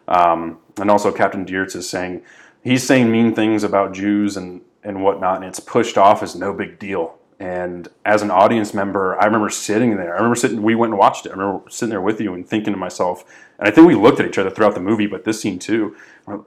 Um, 0.08 0.58
and 0.80 0.90
also, 0.90 1.12
Captain 1.12 1.44
Deertz 1.44 1.76
is 1.76 1.88
saying 1.88 2.22
he's 2.62 2.82
saying 2.82 3.10
mean 3.10 3.34
things 3.34 3.62
about 3.62 3.92
Jews 3.92 4.36
and 4.36 4.62
and 4.82 5.02
whatnot, 5.02 5.36
and 5.36 5.44
it's 5.44 5.60
pushed 5.60 5.98
off 5.98 6.22
as 6.22 6.34
no 6.34 6.52
big 6.52 6.78
deal. 6.78 7.14
And 7.40 7.86
as 8.04 8.22
an 8.22 8.32
audience 8.32 8.74
member, 8.74 9.20
I 9.20 9.24
remember 9.26 9.48
sitting 9.48 9.96
there. 9.96 10.12
I 10.14 10.16
remember 10.16 10.34
sitting. 10.34 10.60
We 10.62 10.74
went 10.74 10.92
and 10.92 10.98
watched 10.98 11.24
it. 11.26 11.30
I 11.30 11.36
remember 11.36 11.70
sitting 11.70 11.90
there 11.90 12.00
with 12.00 12.20
you 12.20 12.34
and 12.34 12.44
thinking 12.48 12.72
to 12.72 12.78
myself, 12.78 13.24
and 13.58 13.68
I 13.68 13.70
think 13.70 13.86
we 13.86 13.94
looked 13.94 14.18
at 14.18 14.26
each 14.26 14.38
other 14.38 14.50
throughout 14.50 14.74
the 14.74 14.80
movie, 14.80 15.06
but 15.06 15.24
this 15.24 15.40
scene 15.40 15.58
too. 15.58 15.94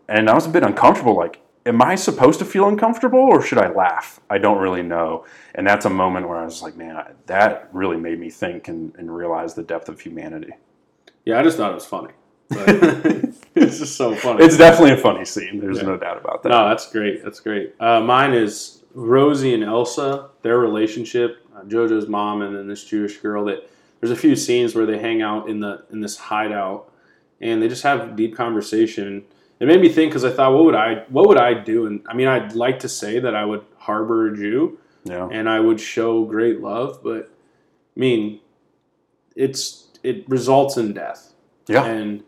And 0.10 0.30
I 0.30 0.34
was 0.34 0.46
a 0.46 0.50
bit 0.50 0.64
uncomfortable. 0.64 1.16
Like, 1.16 1.40
am 1.66 1.82
I 1.82 1.96
supposed 1.96 2.40
to 2.40 2.46
feel 2.46 2.68
uncomfortable 2.68 3.20
or 3.20 3.42
should 3.42 3.58
I 3.58 3.70
laugh? 3.72 4.20
I 4.30 4.38
don't 4.38 4.58
really 4.60 4.82
know. 4.84 5.26
And 5.56 5.66
that's 5.66 5.86
a 5.86 5.90
moment 5.90 6.28
where 6.28 6.38
I 6.38 6.46
was 6.46 6.62
like, 6.62 6.76
man, 6.76 7.02
that 7.28 7.70
really 7.74 7.98
made 7.98 8.20
me 8.20 8.30
think 8.30 8.68
and, 8.68 8.94
and 8.96 9.16
realize 9.16 9.54
the 9.54 9.64
depth 9.64 9.90
of 9.90 10.00
humanity. 10.00 10.54
Yeah, 11.26 11.40
I 11.40 11.44
just 11.44 11.58
thought 11.58 11.72
it 11.72 11.76
was 11.76 11.86
funny. 11.86 12.14
It's 13.54 13.80
just 13.80 13.98
so 13.98 14.16
funny. 14.16 14.46
It's 14.46 14.56
definitely 14.58 14.94
a 14.94 14.98
funny 14.98 15.26
scene. 15.26 15.60
There's 15.60 15.78
Yeah. 15.80 15.84
no 15.84 15.98
doubt 15.98 16.18
about 16.18 16.42
that. 16.42 16.50
No, 16.50 16.70
that's 16.70 16.90
great. 16.90 17.22
That's 17.22 17.42
great. 17.42 17.76
Uh, 17.82 18.00
mine 18.00 18.34
is 18.34 18.82
Rosie 18.94 19.54
and 19.54 19.62
Elsa, 19.64 20.30
their 20.42 20.58
relationship, 20.58 21.46
uh, 21.56 21.62
JoJo's 21.64 22.08
mom, 22.08 22.42
and 22.44 22.56
then 22.56 22.68
this 22.70 22.86
Jewish 22.86 23.18
girl. 23.18 23.44
That 23.46 23.70
there's 24.00 24.12
a 24.12 24.16
few 24.16 24.38
scenes 24.38 24.74
where 24.74 24.86
they 24.86 24.98
hang 25.00 25.22
out 25.22 25.50
in 25.50 25.60
the 25.60 25.84
in 25.92 26.00
this 26.00 26.16
hideout, 26.18 26.90
and 27.42 27.62
they 27.62 27.68
just 27.68 27.84
have 27.84 28.16
deep 28.16 28.36
conversation. 28.38 29.26
It 29.62 29.68
made 29.68 29.80
me 29.80 29.90
think 29.90 30.10
because 30.10 30.26
I 30.26 30.32
thought, 30.32 30.54
what 30.54 30.66
would 30.66 30.74
I 30.76 31.06
what 31.10 31.28
would 31.28 31.38
I 31.38 31.54
do? 31.54 31.86
And 31.86 32.04
I 32.10 32.16
mean, 32.16 32.28
I'd 32.28 32.54
like 32.56 32.80
to 32.80 32.90
say 32.90 33.20
that 33.20 33.36
I 33.36 33.46
would 33.46 33.64
harbor 33.78 34.28
a 34.34 34.36
Jew 34.36 34.80
Yeah. 35.04 35.30
and 35.32 35.48
I 35.48 35.60
would 35.60 35.80
show 35.80 36.26
great 36.26 36.62
love, 36.62 37.02
but 37.04 37.30
I 37.96 38.00
mean, 38.00 38.40
it's 39.36 39.90
it 40.02 40.28
results 40.28 40.78
in 40.78 40.94
death. 40.94 41.36
Yeah. 41.68 41.86
And 41.86 42.24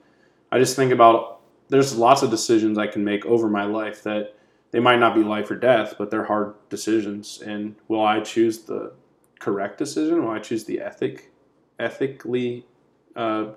I 0.52 0.60
just 0.60 0.76
think 0.76 0.92
about 0.92 1.40
there's 1.70 1.98
lots 1.98 2.22
of 2.22 2.30
decisions 2.30 2.78
I 2.78 2.86
can 2.86 3.04
make 3.04 3.26
over 3.26 3.50
my 3.50 3.66
life 3.66 4.04
that 4.04 4.36
they 4.70 4.80
might 4.80 5.00
not 5.00 5.16
be 5.16 5.24
life 5.24 5.50
or 5.50 5.56
death, 5.56 5.96
but 5.98 6.12
they're 6.12 6.26
hard 6.26 6.54
decisions. 6.70 7.42
And 7.42 7.76
will 7.88 8.06
I 8.06 8.20
choose 8.20 8.60
the 8.60 8.94
correct 9.40 9.80
decision? 9.80 10.24
Will 10.24 10.32
I 10.34 10.40
choose 10.40 10.66
the 10.66 10.80
ethic, 10.82 11.32
ethically, 11.80 12.68
uh, 13.16 13.54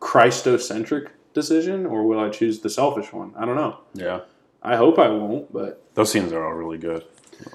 Christocentric 0.00 1.08
decision, 1.34 1.86
or 1.86 2.04
will 2.06 2.20
I 2.20 2.28
choose 2.28 2.60
the 2.60 2.70
selfish 2.70 3.12
one? 3.12 3.32
I 3.36 3.44
don't 3.44 3.56
know. 3.56 3.78
Yeah. 3.94 4.20
I 4.62 4.76
hope 4.76 4.98
I 4.98 5.08
won't, 5.08 5.52
but 5.52 5.82
Those 5.94 6.12
scenes 6.12 6.32
are 6.32 6.44
all 6.44 6.52
really 6.54 6.78
good. 6.78 7.04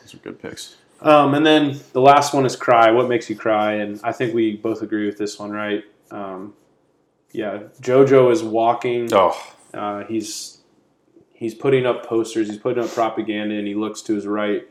Those 0.02 0.14
are 0.14 0.18
good 0.18 0.42
picks. 0.42 0.76
um, 1.02 1.34
and 1.36 1.46
then 1.46 1.80
the 1.94 2.02
last 2.02 2.34
one 2.34 2.46
is 2.46 2.56
cry. 2.56 2.92
What 2.92 3.08
makes 3.08 3.30
you 3.30 3.36
cry? 3.36 3.74
And 3.76 4.00
I 4.04 4.12
think 4.12 4.34
we 4.34 4.56
both 4.58 4.82
agree 4.82 5.06
with 5.06 5.18
this 5.18 5.40
one, 5.40 5.52
right? 5.52 5.84
Um, 6.12 6.54
yeah, 7.32 7.64
JoJo 7.82 8.32
is 8.32 8.44
walking. 8.44 9.14
Oh, 9.14 9.36
Uh, 9.74 10.04
he's 10.06 10.60
he's 11.34 11.54
putting 11.54 11.86
up 11.86 12.06
posters. 12.06 12.48
He's 12.50 12.58
putting 12.58 12.84
up 12.84 12.90
propaganda, 12.90 13.56
and 13.56 13.68
he 13.68 13.76
looks 13.76 14.02
to 14.04 14.16
his 14.16 14.26
right, 14.26 14.68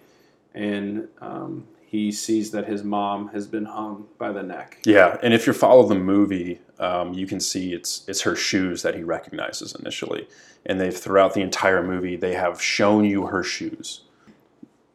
and 0.54 1.08
um, 1.20 1.66
he 1.96 2.12
sees 2.12 2.50
that 2.50 2.68
his 2.68 2.84
mom 2.84 3.28
has 3.28 3.46
been 3.46 3.64
hung 3.64 4.06
by 4.18 4.30
the 4.30 4.42
neck. 4.42 4.78
Yeah, 4.84 5.16
and 5.22 5.32
if 5.32 5.46
you 5.46 5.54
follow 5.54 5.88
the 5.88 5.94
movie, 5.94 6.60
um, 6.78 7.14
you 7.14 7.26
can 7.26 7.40
see 7.40 7.72
it's 7.72 8.06
it's 8.06 8.20
her 8.22 8.36
shoes 8.36 8.82
that 8.82 8.94
he 8.94 9.02
recognizes 9.02 9.74
initially, 9.74 10.28
and 10.66 10.78
they've 10.78 10.96
throughout 10.96 11.32
the 11.32 11.40
entire 11.40 11.82
movie 11.82 12.16
they 12.16 12.34
have 12.34 12.60
shown 12.60 13.06
you 13.06 13.26
her 13.26 13.42
shoes. 13.42 14.02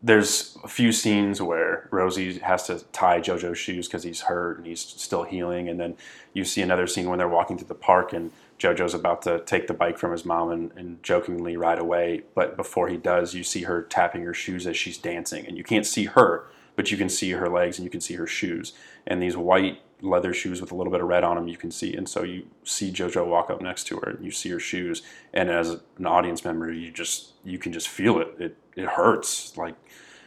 There's 0.04 0.58
a 0.64 0.68
few 0.68 0.92
scenes 0.92 1.42
where 1.42 1.88
Rosie 1.92 2.40
has 2.40 2.66
to 2.68 2.84
tie 2.92 3.20
JoJo's 3.20 3.58
shoes 3.58 3.88
because 3.88 4.04
he's 4.04 4.22
hurt 4.22 4.58
and 4.58 4.68
he's 4.68 4.82
still 4.82 5.24
healing, 5.24 5.70
and 5.70 5.80
then 5.80 5.96
you 6.34 6.46
see 6.46 6.62
another 6.62 6.86
scene 6.86 7.10
when 7.10 7.18
they're 7.18 7.28
walking 7.28 7.58
through 7.58 7.68
the 7.68 7.76
park 7.76 8.14
and 8.14 8.32
JoJo's 8.60 8.94
about 8.94 9.24
to 9.24 9.40
take 9.40 9.66
the 9.66 9.74
bike 9.74 9.98
from 9.98 10.12
his 10.12 10.24
mom 10.24 10.52
and, 10.52 10.72
and 10.76 11.02
jokingly 11.02 11.58
ride 11.58 11.80
away, 11.80 12.22
but 12.36 12.56
before 12.56 12.90
he 12.90 12.98
does, 12.98 13.34
you 13.34 13.44
see 13.44 13.64
her 13.64 13.82
tapping 13.82 14.24
her 14.24 14.36
shoes 14.36 14.68
as 14.68 14.78
she's 14.78 15.00
dancing, 15.00 15.48
and 15.48 15.58
you 15.58 15.64
can't 15.64 15.86
see 15.86 16.06
her, 16.06 16.46
but 16.82 16.90
you 16.90 16.98
can 16.98 17.10
see 17.10 17.30
her 17.30 17.48
legs 17.48 17.78
and 17.78 17.84
you 17.86 17.92
can 17.92 18.02
see 18.02 18.16
her 18.16 18.26
shoes. 18.26 18.74
And 19.06 19.22
these 19.22 19.38
white 19.38 19.82
leather 20.02 20.34
shoes 20.34 20.60
with 20.60 20.72
a 20.72 20.76
little 20.76 20.90
bit 20.90 21.00
of 21.00 21.08
red 21.08 21.24
on 21.24 21.36
them 21.36 21.48
you 21.48 21.58
can 21.58 21.70
see. 21.70 21.94
And 21.94 22.10
so 22.10 22.24
you 22.24 22.48
see 22.64 22.92
jojo 22.92 23.24
walk 23.28 23.52
up 23.52 23.62
next 23.62 23.84
to 23.84 23.98
her 23.98 24.10
and 24.14 24.26
you 24.26 24.32
see 24.32 24.50
her 24.50 24.60
shoes. 24.60 25.04
And 25.32 25.52
as 25.52 25.70
an 26.00 26.08
audience 26.08 26.44
member 26.44 26.74
you 26.74 26.90
just 26.90 27.34
you 27.44 27.60
can 27.60 27.72
just 27.72 27.88
feel 27.88 28.20
it. 28.20 28.30
It, 28.40 28.58
it 28.76 28.88
hurts. 28.88 29.56
Like 29.56 29.76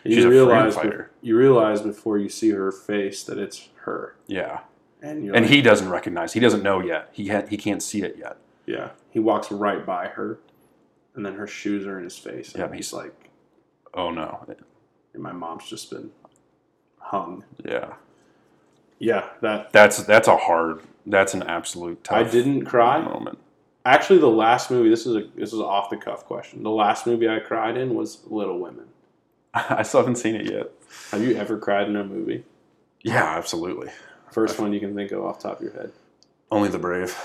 she's 0.05 0.19
you 0.19 0.29
a 0.29 0.31
realize 0.31 0.75
freedom 0.75 0.91
be- 0.91 0.97
fighter. 0.97 1.11
you 1.23 1.37
realize 1.37 1.81
before 1.81 2.19
you 2.19 2.29
see 2.29 2.51
her 2.51 2.71
face 2.71 3.25
that 3.25 3.37
it's 3.37 3.69
her, 3.87 4.15
yeah. 4.29 4.61
And 5.03 5.25
and 5.25 5.45
like, 5.45 5.47
he 5.47 5.61
doesn't 5.61 5.89
recognize. 5.89 6.35
He 6.35 6.41
doesn't 6.41 6.63
know 6.63 6.79
yet. 6.81 7.09
He 7.11 7.27
ha- 7.31 7.47
he 7.49 7.57
can't 7.57 7.83
see 7.83 8.03
it 8.03 8.15
yet. 8.17 8.37
Yeah. 8.65 8.91
He 9.11 9.19
walks 9.19 9.51
right 9.51 9.85
by 9.85 10.07
her, 10.07 10.39
and 11.17 11.27
then 11.27 11.35
her 11.35 11.49
shoes 11.49 11.85
are 11.85 11.99
in 11.99 12.05
his 12.05 12.17
face, 12.17 12.55
and 12.55 12.61
Yeah, 12.71 12.77
he's 12.77 12.93
like, 12.93 13.31
oh 13.93 14.13
no. 14.13 14.47
And 15.15 15.23
my 15.23 15.33
mom's 15.33 15.69
just 15.69 15.91
been 15.91 16.11
hung. 17.05 17.45
yeah 17.65 17.95
Yeah, 18.99 19.25
that 19.43 19.73
that's 19.73 20.03
that's 20.05 20.29
a 20.29 20.37
hard 20.37 20.81
that's 21.07 21.35
an 21.35 21.43
absolute 21.45 22.03
tough 22.05 22.17
I 22.17 22.23
didn't 22.25 22.65
cry. 22.65 23.01
moment 23.01 23.39
Actually, 23.87 24.19
the 24.19 24.27
last 24.29 24.71
movie. 24.71 24.89
This 24.89 25.05
is 25.05 25.15
a 25.15 25.25
this 25.37 25.53
is 25.53 25.59
an 25.59 25.67
off 25.67 25.91
the 25.91 25.99
cuff 25.99 26.25
question. 26.25 26.63
The 26.63 26.71
last 26.71 27.07
movie 27.07 27.29
I 27.29 27.39
cried 27.41 27.77
in 27.77 27.95
was 27.95 28.21
Little 28.27 28.59
Women. 28.59 28.87
i 29.55 29.83
still 29.83 30.01
haven't 30.01 30.17
seen 30.17 30.35
it 30.35 30.51
yet 30.51 30.71
Have 31.13 31.23
you 31.23 31.37
ever 31.37 31.59
cried 31.59 31.89
in 31.89 31.97
a 31.97 32.05
movie? 32.05 32.45
yeah 33.03 33.37
absolutely 33.37 33.89
First 34.33 34.59
one 34.59 34.73
you 34.73 34.81
can 34.81 34.95
think 34.95 35.13
of 35.13 35.23
off 35.23 35.39
the 35.41 35.49
top 35.49 35.59
of 35.59 35.65
your 35.65 35.75
head. 35.75 35.93
only 36.51 36.69
the 36.71 36.79
brave 36.79 37.17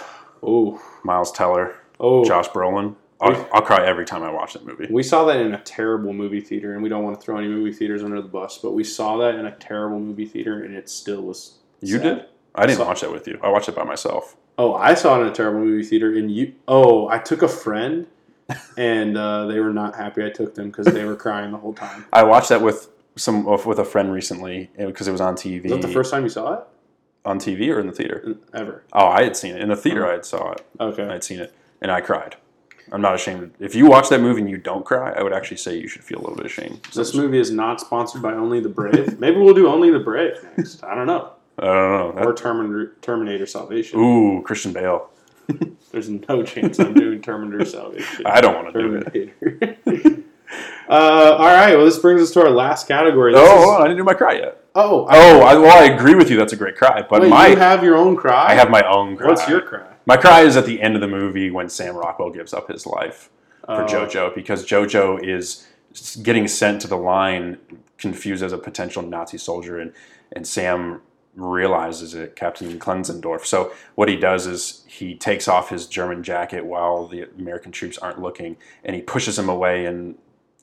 Oh, 0.44 0.82
miles 1.04 1.32
teller 1.32 1.76
oh. 2.00 2.24
josh 2.26 2.48
brolin 2.50 2.96
I'll, 3.22 3.50
I'll 3.54 3.62
cry 3.62 3.86
every 3.86 4.06
time 4.06 4.24
i 4.24 4.32
watch 4.32 4.54
that 4.54 4.66
movie 4.66 4.88
We 4.90 5.04
saw 5.04 5.26
that 5.26 5.38
in 5.38 5.54
a 5.54 5.60
terrible 5.62 6.14
movie 6.14 6.40
theater, 6.42 6.74
and 6.74 6.82
we 6.84 6.90
don't 6.90 7.04
want 7.04 7.20
to 7.20 7.22
throw 7.26 7.38
any 7.38 7.48
movie 7.48 7.74
theaters 7.74 8.04
under 8.04 8.22
the 8.22 8.28
bus, 8.28 8.58
but 8.58 8.72
we 8.72 8.84
saw 8.84 9.18
that 9.18 9.36
in 9.36 9.46
a 9.46 9.52
terrible 9.58 10.00
movie 10.00 10.26
theater, 10.26 10.64
and 10.64 10.74
it 10.74 10.90
still 10.90 11.22
was. 11.24 11.56
You 11.82 11.98
sad. 11.98 12.04
did? 12.04 12.26
I 12.56 12.66
didn't 12.66 12.80
So- 12.80 12.86
watch 12.86 13.02
that 13.02 13.12
with 13.12 13.28
you. 13.28 13.40
I 13.44 13.50
watched 13.50 13.70
it 13.70 13.76
by 13.76 13.84
myself. 13.84 14.36
Oh, 14.58 14.74
I 14.74 14.94
saw 14.94 15.18
it 15.18 15.22
in 15.22 15.28
a 15.28 15.32
terrible 15.34 15.60
movie 15.62 15.84
theater, 15.86 16.14
and 16.18 16.30
you. 16.32 16.54
Oh, 16.68 17.08
I 17.08 17.18
took 17.18 17.42
a 17.42 17.48
friend, 17.48 18.08
and 18.78 19.18
uh, 19.18 19.46
they 19.48 19.60
were 19.60 19.74
not 19.74 19.96
happy 19.96 20.26
I 20.26 20.30
took 20.30 20.56
them 20.56 20.70
because 20.70 20.88
they 20.88 21.06
were 21.06 21.16
crying 21.16 21.52
the 21.52 21.58
whole 21.58 21.74
time. 21.74 22.06
I 22.12 22.24
watched 22.24 22.50
that 22.50 22.62
with 22.62 22.90
some 23.16 23.46
with 23.46 23.80
a 23.80 23.86
friend 23.86 24.12
recently 24.12 24.70
because 24.78 25.08
it 25.08 25.12
was 25.12 25.22
on 25.22 25.36
TV. 25.36 25.64
Was 25.64 25.72
that 25.74 25.82
the 25.82 25.94
first 25.94 26.12
time 26.12 26.24
you 26.24 26.30
saw 26.30 26.54
it 26.54 26.64
on 27.26 27.38
TV 27.40 27.74
or 27.74 27.80
in 27.80 27.88
the 27.88 27.94
theater? 27.94 28.36
ever? 28.54 28.84
Oh, 28.94 29.08
I 29.08 29.24
had 29.24 29.36
seen 29.38 29.56
it 29.56 29.62
in 29.62 29.70
the 29.70 29.76
theater. 29.76 30.04
Uh-huh. 30.04 30.12
I 30.12 30.16
had 30.16 30.26
saw 30.26 30.52
it. 30.54 30.66
Okay, 30.80 31.04
I 31.08 31.14
had 31.14 31.24
seen 31.24 31.40
it, 31.40 31.54
and 31.82 31.92
I 31.92 32.02
cried. 32.02 32.36
I'm 32.91 33.02
not 33.02 33.15
ashamed. 33.15 33.52
If 33.60 33.75
you 33.75 33.86
watch 33.86 34.10
that 34.10 34.21
movie 34.21 34.41
and 34.41 34.49
you 34.49 34.58
don't 34.58 34.86
cry, 34.86 35.12
I 35.12 35.23
would 35.23 35.34
actually 35.34 35.58
say 35.58 35.78
you 35.78 35.88
should 35.88 36.04
feel 36.04 36.19
a 36.19 36.21
little 36.21 36.36
bit 36.36 36.45
ashamed. 36.45 36.82
This 36.93 37.13
movie 37.13 37.39
is 37.39 37.52
not 37.52 37.80
sponsored 37.80 38.21
by 38.21 38.34
Only 38.34 38.60
the 38.60 38.69
Brave. 38.69 39.19
Maybe 39.19 39.38
we'll 39.38 39.54
do 39.54 39.67
Only 39.67 39.91
the 39.91 39.99
Brave 39.99 40.36
next. 40.58 40.84
I 40.84 40.95
don't 40.95 41.08
know. 41.08 41.32
I 41.60 41.65
don't 41.65 42.15
know. 42.15 42.23
Or 42.23 42.34
Terminator, 42.34 42.95
Terminator 43.02 43.45
Salvation. 43.45 43.99
ooh, 43.99 44.41
Christian 44.43 44.71
Bale. 44.73 45.10
There's 45.91 46.10
no 46.10 46.43
chance 46.43 46.80
I'm 46.80 46.93
doing 46.93 47.21
Terminator 47.21 47.65
Salvation. 47.69 48.25
I 48.25 48.39
don't 48.41 48.56
want 48.56 48.73
to 48.73 48.82
do 48.82 48.95
it. 48.95 49.43
Terminator. 49.84 50.23
uh, 50.89 51.36
all 51.38 51.45
right. 51.47 51.75
Well, 51.75 51.86
this 51.86 51.99
brings 51.99 52.21
us 52.21 52.32
to 52.32 52.41
our 52.41 52.49
last 52.49 52.88
category. 52.88 53.34
Oh, 53.36 53.39
This 53.41 53.49
hold 53.52 53.75
is- 53.75 53.82
I 53.82 53.84
didn't 53.88 53.97
do 53.97 54.04
my 54.04 54.13
cry 54.13 54.34
yet. 54.34 54.63
oh, 54.75 55.06
Oh, 55.10 55.41
I, 55.41 55.56
well, 55.56 55.84
I 55.84 55.86
agree 55.88 56.15
with 56.15 56.30
you. 56.30 56.38
That's 56.38 56.54
a 56.54 56.58
great 56.58 56.75
cry, 56.78 57.04
but 57.10 57.21
wait, 57.21 57.30
my 57.30 57.47
you 57.47 57.56
have 57.58 57.84
your 57.84 57.95
own 57.97 58.15
cry. 58.15 58.47
I 58.52 58.54
have 58.56 58.69
my 58.69 58.82
own 58.84 59.17
cry. 59.17 59.28
What's 59.28 59.48
your 59.50 59.62
cry? 59.62 59.88
My 60.10 60.18
cry 60.18 60.42
is 60.42 60.58
at 60.58 60.66
the 60.66 60.82
end 60.82 60.96
of 60.96 61.02
the 61.02 61.08
movie 61.08 61.52
when 61.52 61.70
Sam 61.70 61.96
Rockwell 61.96 62.32
gives 62.32 62.52
up 62.52 62.68
his 62.68 62.88
life. 62.88 63.30
for 63.64 63.84
Oh, 63.84 63.86
JoJo 63.86 64.34
because 64.34 64.66
JoJo 64.66 65.24
is 65.24 65.68
getting 66.24 66.48
sent 66.48 66.82
to 66.82 66.88
the 66.88 66.98
line 66.98 67.60
confused 68.00 68.42
as 68.42 68.52
a 68.52 68.58
potential 68.58 69.04
Nazi 69.04 69.38
soldier, 69.38 69.78
and 69.78 69.94
and 70.32 70.48
Sam 70.48 71.04
realizes 71.36 72.16
it, 72.16 72.36
Captain 72.36 72.80
Klenzendorf. 72.80 73.46
So 73.46 73.72
what 73.94 74.10
he 74.10 74.16
does 74.16 74.48
is 74.48 74.84
he 74.88 75.14
takes 75.14 75.48
off 75.48 75.70
his 75.70 75.86
German 75.86 76.24
jacket 76.24 76.66
while 76.66 77.08
the 77.08 77.30
American 77.38 77.72
troops 77.72 78.00
aren't 78.00 78.20
looking, 78.20 78.58
and 78.84 78.96
he 78.96 79.04
pushes 79.04 79.38
him 79.38 79.48
away 79.48 79.86
and 79.86 80.16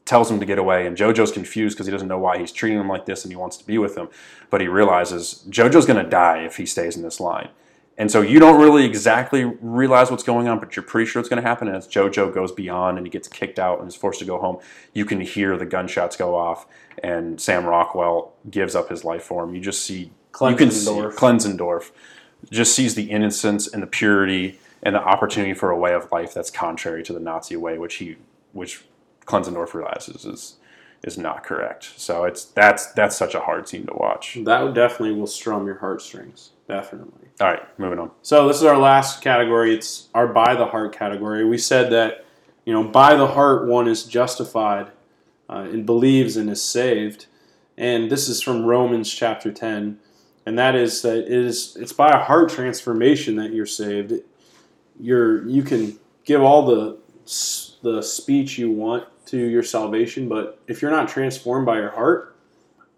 tells 0.05 0.29
him 0.29 0.41
to 0.41 0.47
get 0.47 0.59
away. 0.59 0.89
And 0.89 0.97
JoJo's 0.97 1.31
confused 1.31 1.77
because 1.77 1.87
he 1.87 1.93
doesn't 1.93 2.09
know 2.09 2.19
why 2.19 2.39
he's 2.39 2.51
treating 2.51 2.81
him 2.81 2.89
like 2.89 3.07
this, 3.07 3.25
and 3.25 3.31
he 3.31 3.37
wants 3.37 3.57
to 3.59 3.65
be 3.65 3.79
with 3.79 3.97
him, 3.97 4.09
but 4.51 4.61
he 4.61 4.67
realizes 4.67 5.45
JoJo's 5.49 5.87
going 5.87 6.03
to 6.03 6.11
die 6.11 6.39
if 6.39 6.57
he 6.57 6.67
stays 6.67 6.97
in 6.97 7.05
this 7.05 7.21
line. 7.21 7.51
And 7.99 8.11
so 8.11 8.21
you 8.21 8.39
don't 8.39 8.61
really 8.61 8.85
exactly 8.85 9.45
realize 9.45 10.11
what's 10.11 10.23
going 10.23 10.49
on, 10.49 10.59
but 10.59 10.77
you're 10.77 10.83
pretty 10.83 11.07
sure 11.11 11.21
it's 11.21 11.31
going 11.31 11.43
to 11.43 11.49
happen. 11.49 11.67
And 11.67 11.77
as 11.77 11.89
JoJo 11.89 12.35
goes 12.35 12.53
beyond 12.53 12.99
and 12.99 13.07
he 13.07 13.11
gets 13.11 13.27
kicked 13.27 13.59
out 13.59 13.81
and 13.81 13.89
is 13.89 13.97
forced 13.97 14.19
to 14.19 14.27
go 14.27 14.39
home, 14.39 14.59
you 14.93 15.07
can 15.07 15.21
hear 15.21 15.57
the 15.57 15.65
gunshots 15.65 16.17
go 16.17 16.35
off, 16.35 16.67
and 17.03 17.41
Sam 17.41 17.65
Rockwell 17.65 18.35
gives 18.51 18.75
up 18.75 18.91
his 18.91 19.05
life 19.05 19.23
for 19.23 19.45
him. 19.45 19.55
You 19.55 19.63
just 19.63 19.83
see, 19.83 20.13
you 20.41 20.57
can 20.57 20.71
see 20.71 20.91
Klenzendorf. 20.91 21.91
Just 22.51 22.75
sees 22.75 22.95
the 22.95 23.11
innocence 23.11 23.67
and 23.67 23.83
the 23.83 23.87
purity 23.87 24.61
and 24.83 24.95
the 24.95 25.03
opportunity 25.03 25.55
for 25.55 25.71
a 25.71 25.79
way 25.79 25.95
of 25.95 26.13
life 26.13 26.35
that's 26.35 26.51
contrary 26.51 27.03
to 27.03 27.13
the 27.15 27.19
Nazi 27.19 27.57
way, 27.57 27.79
which 27.79 27.95
he, 27.95 28.17
which 28.53 28.85
Klenzendorf 29.25 29.73
realizes 29.73 30.25
is 30.25 30.57
is 31.03 31.17
not 31.17 31.45
correct. 31.45 31.93
So 31.97 32.25
it's 32.25 32.45
that's 32.45 32.93
that's 32.93 33.17
such 33.17 33.35
a 33.35 33.41
hard 33.41 33.69
scene 33.69 33.87
to 33.87 33.95
watch. 33.95 34.39
That 34.43 34.75
definitely 34.75 35.13
will 35.13 35.27
strum 35.27 35.67
your 35.67 35.79
heartstrings. 35.79 36.51
Definitely. 36.69 37.29
All 37.41 37.49
right, 37.49 37.79
moving 37.79 37.99
on. 37.99 38.11
So 38.23 38.49
this 38.49 38.57
is 38.57 38.65
our 38.65 38.79
last 38.79 39.23
category. 39.23 39.75
It's 39.75 40.09
our 40.15 40.27
by 40.27 40.55
the 40.55 40.67
heart 40.67 40.97
category. 40.97 41.45
We 41.45 41.59
said 41.59 41.93
that 41.93 42.25
you 42.65 42.73
know 42.73 42.85
by 42.85 43.15
the 43.15 43.29
heart 43.29 43.67
one 43.67 43.87
is 43.87 44.05
justified 44.05 44.91
uh, 45.49 45.69
and 45.71 45.87
believes 45.87 46.37
and 46.37 46.51
is 46.51 46.63
saved, 46.63 47.27
and 47.77 48.11
this 48.11 48.29
is 48.29 48.43
from 48.43 48.65
Romans 48.65 49.13
chapter 49.13 49.53
ten, 49.53 49.99
and 50.45 50.59
that 50.59 50.75
is 50.75 51.03
that 51.03 51.19
it 51.19 51.31
is 51.31 51.77
it's 51.79 51.93
by 51.93 52.09
a 52.09 52.25
heart 52.25 52.49
transformation 52.49 53.37
that 53.37 53.53
you're 53.53 53.67
saved. 53.67 54.15
You're 54.99 55.47
you 55.47 55.63
can 55.63 55.99
give 56.25 56.43
all 56.43 56.67
the 56.67 56.99
the 57.83 58.03
speech 58.03 58.59
you 58.59 58.71
want 58.71 59.05
to 59.27 59.37
your 59.37 59.63
salvation, 59.63 60.29
but 60.29 60.61
if 60.67 60.83
you're 60.83 60.91
not 60.91 61.09
transformed 61.09 61.67
by 61.67 61.79
your 61.79 61.91
heart, 61.91 62.37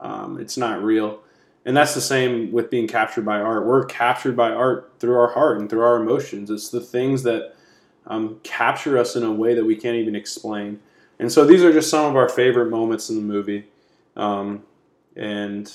um, 0.01 0.39
it's 0.41 0.57
not 0.57 0.83
real. 0.83 1.21
And 1.69 1.77
that's 1.77 1.95
the 1.95 2.01
same 2.01 2.51
with 2.51 2.71
being 2.71 2.89
captured 2.89 3.27
by 3.27 3.43
art. 3.43 3.67
We're 3.67 3.85
captured 3.85 4.35
by 4.35 4.53
art 4.53 4.91
through 5.01 5.19
our 5.19 5.29
heart 5.29 5.61
and 5.61 5.69
through 5.69 5.83
our 5.83 5.97
emotions. 6.01 6.51
It's 6.51 6.71
the 6.71 6.81
things 6.81 7.25
that 7.25 7.55
um, 8.07 8.41
capture 8.43 8.97
us 8.97 9.17
in 9.17 9.23
a 9.23 9.31
way 9.31 9.53
that 9.53 9.67
we 9.67 9.77
can't 9.77 9.97
even 9.97 10.17
explain. 10.17 10.81
And 11.19 11.31
so 11.31 11.45
these 11.45 11.63
are 11.63 11.71
just 11.71 11.91
some 11.91 12.07
of 12.07 12.17
our 12.17 12.27
favorite 12.27 12.71
moments 12.71 13.11
in 13.11 13.17
the 13.17 13.23
movie. 13.23 13.67
Um, 14.17 14.63
and 15.15 15.71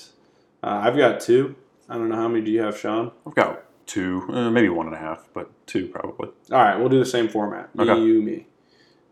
uh, 0.63 0.81
I've 0.83 0.97
got 0.97 1.21
two. 1.21 1.55
I 1.87 1.93
don't 1.93 2.09
know 2.09 2.15
how 2.15 2.27
many 2.27 2.43
do 2.43 2.49
you 2.49 2.61
have, 2.61 2.75
Sean? 2.75 3.11
I've 3.27 3.35
got 3.35 3.61
two, 3.85 4.25
uh, 4.29 4.49
maybe 4.49 4.69
one 4.69 4.87
and 4.87 4.95
a 4.95 4.99
half, 4.99 5.29
but 5.31 5.51
two 5.67 5.89
probably. 5.89 6.29
All 6.51 6.57
right, 6.57 6.75
we'll 6.75 6.89
do 6.89 6.97
the 6.97 7.05
same 7.05 7.27
format. 7.29 7.75
Me, 7.75 7.83
Okay. 7.87 8.01
you, 8.01 8.19
me. 8.19 8.47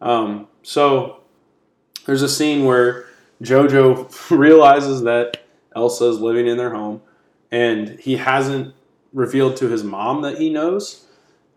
Um, 0.02 0.48
so 0.64 1.20
there's 2.08 2.24
a 2.24 2.30
scene 2.30 2.66
where 2.66 3.06
JoJo 3.44 4.32
realizes 4.36 5.04
that 5.04 5.38
Elsa 5.76 6.06
is 6.06 6.20
living 6.20 6.48
in 6.48 6.58
their 6.58 6.74
home, 6.74 7.02
and 7.52 8.00
he 8.00 8.18
hasn't 8.18 8.74
revealed 9.14 9.58
to 9.58 9.70
his 9.70 9.84
mom 9.84 10.22
that 10.22 10.38
he 10.38 10.50
knows, 10.50 11.06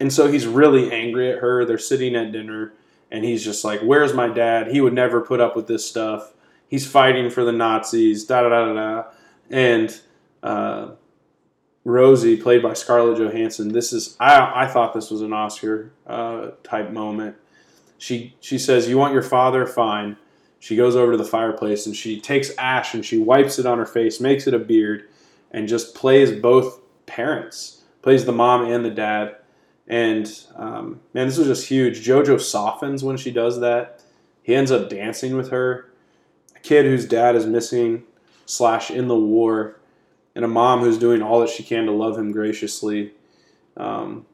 and 0.01 0.13
so 0.13 0.31
he's 0.31 0.47
really 0.47 0.93
angry 0.93 1.31
at 1.31 1.39
her. 1.39 1.65
They're 1.65 1.79
sitting 1.79 2.17
at 2.17 2.33
dinner, 2.33 2.73
and 3.11 3.25
he's 3.25 3.45
just 3.45 3.65
like, 3.65 3.81
"Where's 3.81 4.15
my 4.15 4.29
dad? 4.29 4.69
He 4.69 4.81
would 4.81 4.95
never 4.95 5.21
put 5.21 5.41
up 5.41 5.57
with 5.57 5.67
this 5.67 5.85
stuff. 5.85 6.33
He's 6.69 6.87
fighting 6.87 7.31
for 7.31 7.45
the 7.45 7.53
Nazis." 7.53 8.25
Da 8.25 8.43
da 8.43 8.49
da 8.49 8.73
da 8.73 9.05
and. 9.51 10.01
Uh, 10.43 10.93
Rosie, 11.85 12.37
played 12.39 12.63
by 12.63 12.73
Scarlett 12.73 13.19
Johansson. 13.19 13.69
This 13.69 13.93
is 13.93 14.17
I, 14.19 14.65
I 14.65 14.67
thought 14.67 14.95
this 14.95 15.11
was 15.11 15.21
an 15.21 15.33
Oscar 15.33 15.93
uh, 16.07 16.53
type 16.63 16.91
moment. 16.91 17.37
She 17.99 18.35
she 18.41 18.59
says, 18.59 18.89
"You 18.89 18.97
want 18.99 19.13
your 19.13 19.23
father? 19.23 19.67
Fine." 19.67 20.17
She 20.65 20.77
goes 20.77 20.97
over 20.97 21.13
to 21.13 21.19
the 21.19 21.27
fireplace 21.27 21.85
and 21.85 21.95
she 21.95 22.19
takes 22.19 22.51
ash 22.57 22.95
and 22.95 23.05
she 23.05 23.19
wipes 23.19 23.59
it 23.59 23.67
on 23.67 23.77
her 23.77 23.85
face, 23.85 24.19
makes 24.19 24.47
it 24.47 24.55
a 24.55 24.59
beard, 24.59 25.07
and 25.51 25.69
just 25.69 25.95
plays 25.95 26.33
both 26.33 26.81
parents, 27.05 27.83
plays 28.01 28.25
the 28.25 28.33
mom 28.33 28.65
and 28.65 28.83
the 28.83 28.89
dad. 28.89 29.37
And 29.89 30.27
um, 30.57 31.03
man, 31.13 31.27
this 31.27 31.37
was 31.37 31.49
just 31.49 31.69
huge. 31.69 32.03
JoJo 32.07 32.41
softens 32.41 33.05
when 33.05 33.19
she 33.19 33.31
does 33.31 33.61
that. 33.61 34.03
He 34.43 34.55
ends 34.55 34.71
up 34.71 34.89
dancing 34.89 35.37
with 35.37 35.51
her. 35.51 35.91
A 36.57 36.61
kid 36.61 36.87
whose 36.87 37.05
dad 37.05 37.37
is 37.37 37.45
missing 37.45 38.05
slash 38.47 38.91
in 38.91 39.07
the 39.07 39.15
war 39.15 39.79
and 40.35 40.47
a 40.47 40.49
mom 40.49 40.81
who's 40.81 40.97
doing 40.97 41.21
all 41.21 41.41
that 41.41 41.51
she 41.51 41.63
can 41.63 41.85
to 41.85 41.93
love 41.93 42.17
him 42.17 42.33
graciously. 42.33 43.13
Um, 43.77 44.25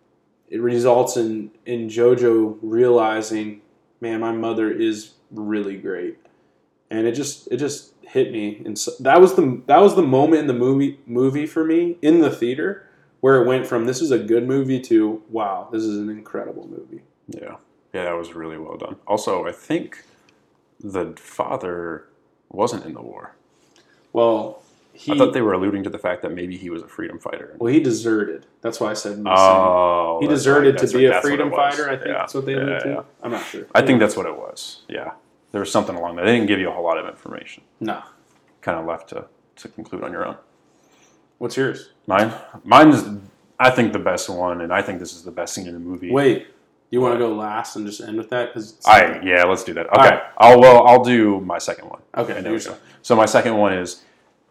it 0.48 0.60
results 0.60 1.16
in 1.16 1.50
in 1.66 1.88
JoJo 1.88 2.58
realizing, 2.62 3.62
man, 4.00 4.20
my 4.20 4.30
mother 4.30 4.70
is 4.70 5.14
really 5.30 5.76
great, 5.76 6.18
and 6.90 7.06
it 7.06 7.12
just 7.12 7.48
it 7.52 7.56
just 7.58 7.92
hit 8.02 8.32
me, 8.32 8.60
and 8.64 8.78
so, 8.78 8.92
that 9.00 9.20
was 9.20 9.34
the 9.34 9.60
that 9.66 9.80
was 9.80 9.94
the 9.96 10.02
moment 10.02 10.40
in 10.42 10.46
the 10.46 10.52
movie 10.54 10.98
movie 11.06 11.46
for 11.46 11.64
me 11.64 11.96
in 12.02 12.20
the 12.20 12.30
theater 12.30 12.86
where 13.20 13.40
it 13.42 13.46
went 13.46 13.66
from 13.66 13.84
this 13.84 14.00
is 14.00 14.10
a 14.10 14.18
good 14.18 14.46
movie 14.48 14.80
to 14.80 15.22
wow, 15.30 15.68
this 15.70 15.82
is 15.82 15.98
an 15.98 16.08
incredible 16.08 16.66
movie. 16.68 17.02
Yeah, 17.28 17.56
yeah, 17.92 18.04
that 18.04 18.16
was 18.16 18.34
really 18.34 18.58
well 18.58 18.76
done. 18.76 18.96
Also, 19.06 19.46
I 19.46 19.52
think 19.52 20.04
the 20.80 21.14
father 21.18 22.06
wasn't 22.50 22.84
in 22.86 22.94
the 22.94 23.02
war. 23.02 23.36
Well, 24.12 24.62
he 24.92 25.12
I 25.12 25.18
thought 25.18 25.32
they 25.34 25.42
were 25.42 25.52
alluding 25.52 25.84
to 25.84 25.90
the 25.90 25.98
fact 25.98 26.22
that 26.22 26.32
maybe 26.32 26.56
he 26.56 26.68
was 26.70 26.82
a 26.82 26.88
freedom 26.88 27.18
fighter. 27.18 27.54
well 27.58 27.72
he 27.72 27.78
deserted. 27.80 28.46
That's 28.62 28.80
why 28.80 28.90
I 28.90 28.94
said 28.94 29.18
missing. 29.18 29.26
Oh, 29.36 30.18
he 30.20 30.26
deserted 30.26 30.74
right. 30.80 30.88
To 30.88 30.98
be 30.98 31.06
what- 31.08 31.18
a 31.18 31.20
freedom 31.22 31.50
fighter. 31.50 31.88
I 31.88 31.94
think 31.96 32.08
Yeah. 32.08 32.12
that's 32.14 32.34
what 32.34 32.44
they 32.46 32.52
Yeah, 32.54 32.58
alluded 32.62 32.80
to. 32.82 33.04
I'm 33.22 33.30
not 33.30 33.44
sure. 33.44 33.66
I 33.74 33.82
think 33.82 34.00
that's 34.00 34.16
what 34.16 34.26
it 34.26 34.36
was. 34.36 34.82
Yeah, 34.88 35.12
there 35.52 35.60
was 35.60 35.70
something 35.70 35.96
along 35.96 36.16
that. 36.16 36.24
They 36.24 36.32
didn't 36.32 36.46
give 36.48 36.60
you 36.60 36.68
a 36.68 36.72
whole 36.72 36.84
lot 36.84 36.98
of 36.98 37.06
information. 37.08 37.62
no. 37.80 38.02
Kind 38.60 38.78
of 38.78 38.84
left 38.84 39.08
to 39.10 39.24
to 39.56 39.68
conclude 39.68 40.04
on 40.04 40.12
your 40.12 40.26
own. 40.26 40.36
What's 41.38 41.56
yours? 41.56 41.90
Mine, 42.06 42.30
mine's 42.64 43.02
I 43.58 43.70
think 43.70 43.94
the 43.94 43.98
best 43.98 44.28
one, 44.28 44.60
and 44.60 44.70
I 44.72 44.82
think 44.82 44.98
this 44.98 45.14
is 45.14 45.22
the 45.22 45.30
best 45.30 45.54
scene 45.54 45.66
in 45.66 45.72
the 45.72 45.80
movie. 45.80 46.10
Wait, 46.10 46.48
you 46.90 47.00
want 47.00 47.14
to 47.14 47.18
go 47.18 47.32
last 47.34 47.76
and 47.76 47.86
just 47.86 48.02
end 48.02 48.18
with 48.18 48.28
that? 48.30 48.48
Because 48.52 48.78
I 48.86 49.20
yeah, 49.22 49.44
let's 49.44 49.64
do 49.64 49.72
that. 49.74 49.86
Okay, 49.86 50.10
right. 50.10 50.22
I'll 50.36 50.60
well 50.60 50.86
I'll 50.86 51.02
do 51.02 51.40
my 51.40 51.56
second 51.58 51.88
one. 51.88 52.02
Okay, 52.16 52.32
And 52.34 52.44
do 52.44 52.50
there 52.50 52.52
we 52.52 52.62
go. 52.62 52.76
So 53.00 53.16
my 53.16 53.24
second 53.24 53.56
one 53.56 53.72
is 53.72 54.02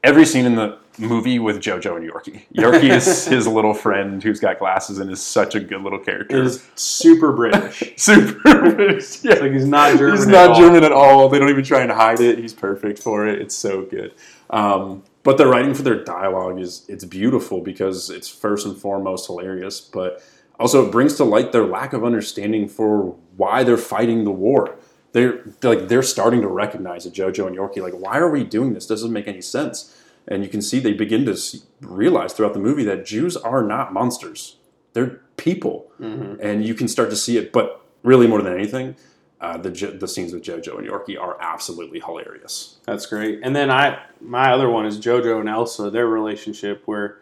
every 0.03 0.25
scene 0.25 0.45
in 0.45 0.55
the 0.55 0.77
movie 0.97 1.39
with 1.39 1.59
JoJo 1.59 1.97
and 1.97 2.09
Yorkie. 2.09 2.41
Yorkie 2.53 2.89
is 2.89 3.25
his 3.27 3.47
little 3.47 3.73
friend 3.73 4.21
who's 4.21 4.39
got 4.39 4.59
glasses 4.59 4.99
and 4.99 5.09
is 5.09 5.21
such 5.21 5.55
a 5.55 5.59
good 5.59 5.81
little 5.81 5.99
character. 5.99 6.43
He's 6.43 6.67
super 6.75 7.31
British. 7.31 7.93
super. 7.97 8.39
British. 8.73 9.23
yeah. 9.23 9.35
like 9.35 9.51
he's 9.51 9.65
not 9.65 9.97
German. 9.97 10.17
He's 10.17 10.27
at 10.27 10.31
not 10.31 10.49
all. 10.51 10.59
German 10.59 10.83
at 10.83 10.91
all. 10.91 11.29
They 11.29 11.39
don't 11.39 11.49
even 11.49 11.63
try 11.63 11.81
and 11.81 11.91
hide 11.91 12.19
it. 12.19 12.37
He's 12.39 12.53
perfect 12.53 12.99
for 12.99 13.27
it. 13.27 13.41
It's 13.41 13.55
so 13.55 13.83
good. 13.83 14.13
Um, 14.49 15.03
but 15.23 15.37
the 15.37 15.47
writing 15.47 15.73
for 15.73 15.83
their 15.83 16.03
dialogue 16.03 16.59
is 16.59 16.85
it's 16.87 17.05
beautiful 17.05 17.61
because 17.61 18.09
it's 18.09 18.29
first 18.29 18.65
and 18.65 18.77
foremost 18.77 19.27
hilarious, 19.27 19.79
but 19.79 20.23
also 20.59 20.85
it 20.87 20.91
brings 20.91 21.15
to 21.15 21.23
light 21.23 21.51
their 21.51 21.65
lack 21.65 21.93
of 21.93 22.03
understanding 22.03 22.67
for 22.67 23.15
why 23.37 23.63
they're 23.63 23.77
fighting 23.77 24.23
the 24.23 24.31
war. 24.31 24.77
They're, 25.11 25.41
they're 25.59 25.75
like 25.75 25.87
they're 25.87 26.03
starting 26.03 26.41
to 26.41 26.47
recognize 26.47 27.03
that 27.05 27.13
JoJo 27.13 27.47
and 27.47 27.57
Yorkie 27.57 27.81
like 27.81 27.93
why 27.93 28.17
are 28.17 28.29
we 28.29 28.43
doing 28.43 28.73
this? 28.73 28.85
Doesn't 28.85 29.11
make 29.11 29.27
any 29.27 29.41
sense. 29.41 29.95
And 30.27 30.43
you 30.43 30.49
can 30.49 30.61
see 30.61 30.79
they 30.79 30.93
begin 30.93 31.25
to 31.25 31.35
see, 31.35 31.61
realize 31.81 32.33
throughout 32.33 32.53
the 32.53 32.59
movie 32.59 32.83
that 32.83 33.05
Jews 33.05 33.35
are 33.35 33.63
not 33.63 33.91
monsters. 33.93 34.57
They're 34.93 35.21
people 35.37 35.87
Mhm. 35.99 36.37
and 36.41 36.65
you 36.65 36.73
can 36.75 36.87
start 36.87 37.09
to 37.09 37.15
see 37.15 37.37
it. 37.37 37.51
But 37.51 37.81
really, 38.03 38.27
more 38.27 38.41
than 38.41 38.53
anything, 38.53 38.95
uh, 39.41 39.57
the 39.57 39.69
the 39.99 40.07
scenes 40.07 40.31
with 40.33 40.43
JoJo 40.43 40.77
and 40.77 40.87
Yorkie 40.87 41.19
are 41.19 41.37
absolutely 41.41 41.99
hilarious. 42.01 42.77
That's 42.85 43.05
great. 43.05 43.39
And 43.41 43.55
then 43.55 43.71
I, 43.71 43.99
my 44.21 44.51
other 44.51 44.69
one 44.69 44.85
is 44.85 44.99
JoJo 44.99 45.39
and 45.39 45.49
Elsa, 45.49 45.89
their 45.89 46.07
relationship, 46.07 46.83
where 46.85 47.17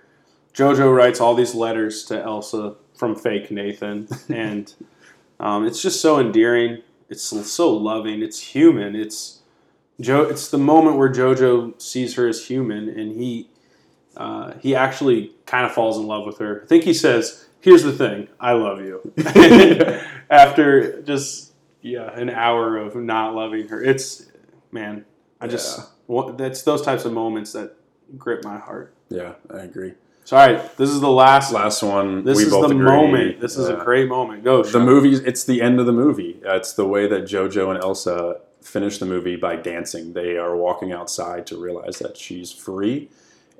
JoJo 0.53 0.93
writes 0.95 1.21
all 1.21 1.35
these 1.35 1.53
letters 1.55 2.03
to 2.05 2.19
Elsa 2.21 2.75
from 2.95 3.15
fake 3.15 3.51
Nathan, 3.51 4.07
and 4.29 4.73
um, 5.39 5.65
it's 5.67 5.81
just 5.81 6.01
so 6.01 6.19
endearing. 6.19 6.81
It's 7.09 7.23
so 7.23 7.71
loving. 7.73 8.21
It's 8.21 8.39
human. 8.39 8.95
It's 8.95 9.41
Jo. 10.01 10.23
It's 10.23 10.49
the 10.49 10.57
moment 10.57 10.97
where 10.97 11.09
JoJo 11.09 11.81
sees 11.81 12.15
her 12.15 12.27
as 12.27 12.45
human, 12.47 12.89
and 12.89 13.15
he 13.19 13.49
uh, 14.15 14.53
he 14.61 14.75
actually 14.75 15.31
kind 15.45 15.65
of 15.65 15.71
falls 15.71 15.97
in 15.97 16.07
love 16.07 16.25
with 16.25 16.39
her. 16.39 16.61
I 16.63 16.67
think 16.67 16.83
he 16.83 16.93
says, 16.93 17.47
"Here's 17.61 17.83
the 17.83 17.93
thing, 17.93 18.27
I 18.39 18.53
love 18.53 18.81
you." 18.81 19.01
After 20.29 21.01
just 21.03 21.53
yeah, 21.81 22.11
an 22.13 22.29
hour 22.29 22.77
of 22.77 22.95
not 22.95 23.33
loving 23.35 23.67
her, 23.69 23.81
it's 23.81 24.25
man. 24.71 25.05
I 25.39 25.47
just 25.47 25.87
Yeah. 26.09 26.31
that's 26.37 26.63
those 26.63 26.81
types 26.81 27.05
of 27.05 27.13
moments 27.13 27.53
that 27.53 27.75
grip 28.17 28.43
my 28.43 28.57
heart. 28.57 28.93
Yeah, 29.09 29.33
I 29.49 29.59
agree. 29.59 29.93
So, 30.27 30.35
all 30.35 30.45
right, 30.45 30.75
this 30.75 30.89
is 30.89 30.99
the 30.99 31.09
last. 31.09 31.53
Last 31.53 31.81
one. 31.81 32.25
this 32.25 32.37
is 32.37 32.51
the 32.51 32.59
agree. 32.65 32.75
moment. 32.79 33.39
This 33.39 33.55
is 33.55 33.69
a 33.69 33.77
great 33.77 34.09
moment. 34.09 34.43
Go. 34.43 34.61
The 34.61 34.77
movie. 34.77 35.13
It's 35.13 35.45
the 35.45 35.61
end 35.61 35.79
of 35.79 35.85
the 35.85 35.93
movie. 35.93 36.41
Uh, 36.45 36.55
It's 36.55 36.73
the 36.73 36.85
way 36.85 37.07
that 37.07 37.23
JoJo 37.23 37.73
and 37.73 37.81
Elsa 37.81 38.41
finish 38.61 38.97
the 38.97 39.05
movie 39.05 39.37
by 39.37 39.55
dancing. 39.55 40.11
They 40.11 40.37
are 40.37 40.57
walking 40.57 40.91
outside 40.91 41.47
to 41.47 41.57
realize 41.57 41.99
that 41.99 42.17
she's 42.17 42.51
free. 42.51 43.09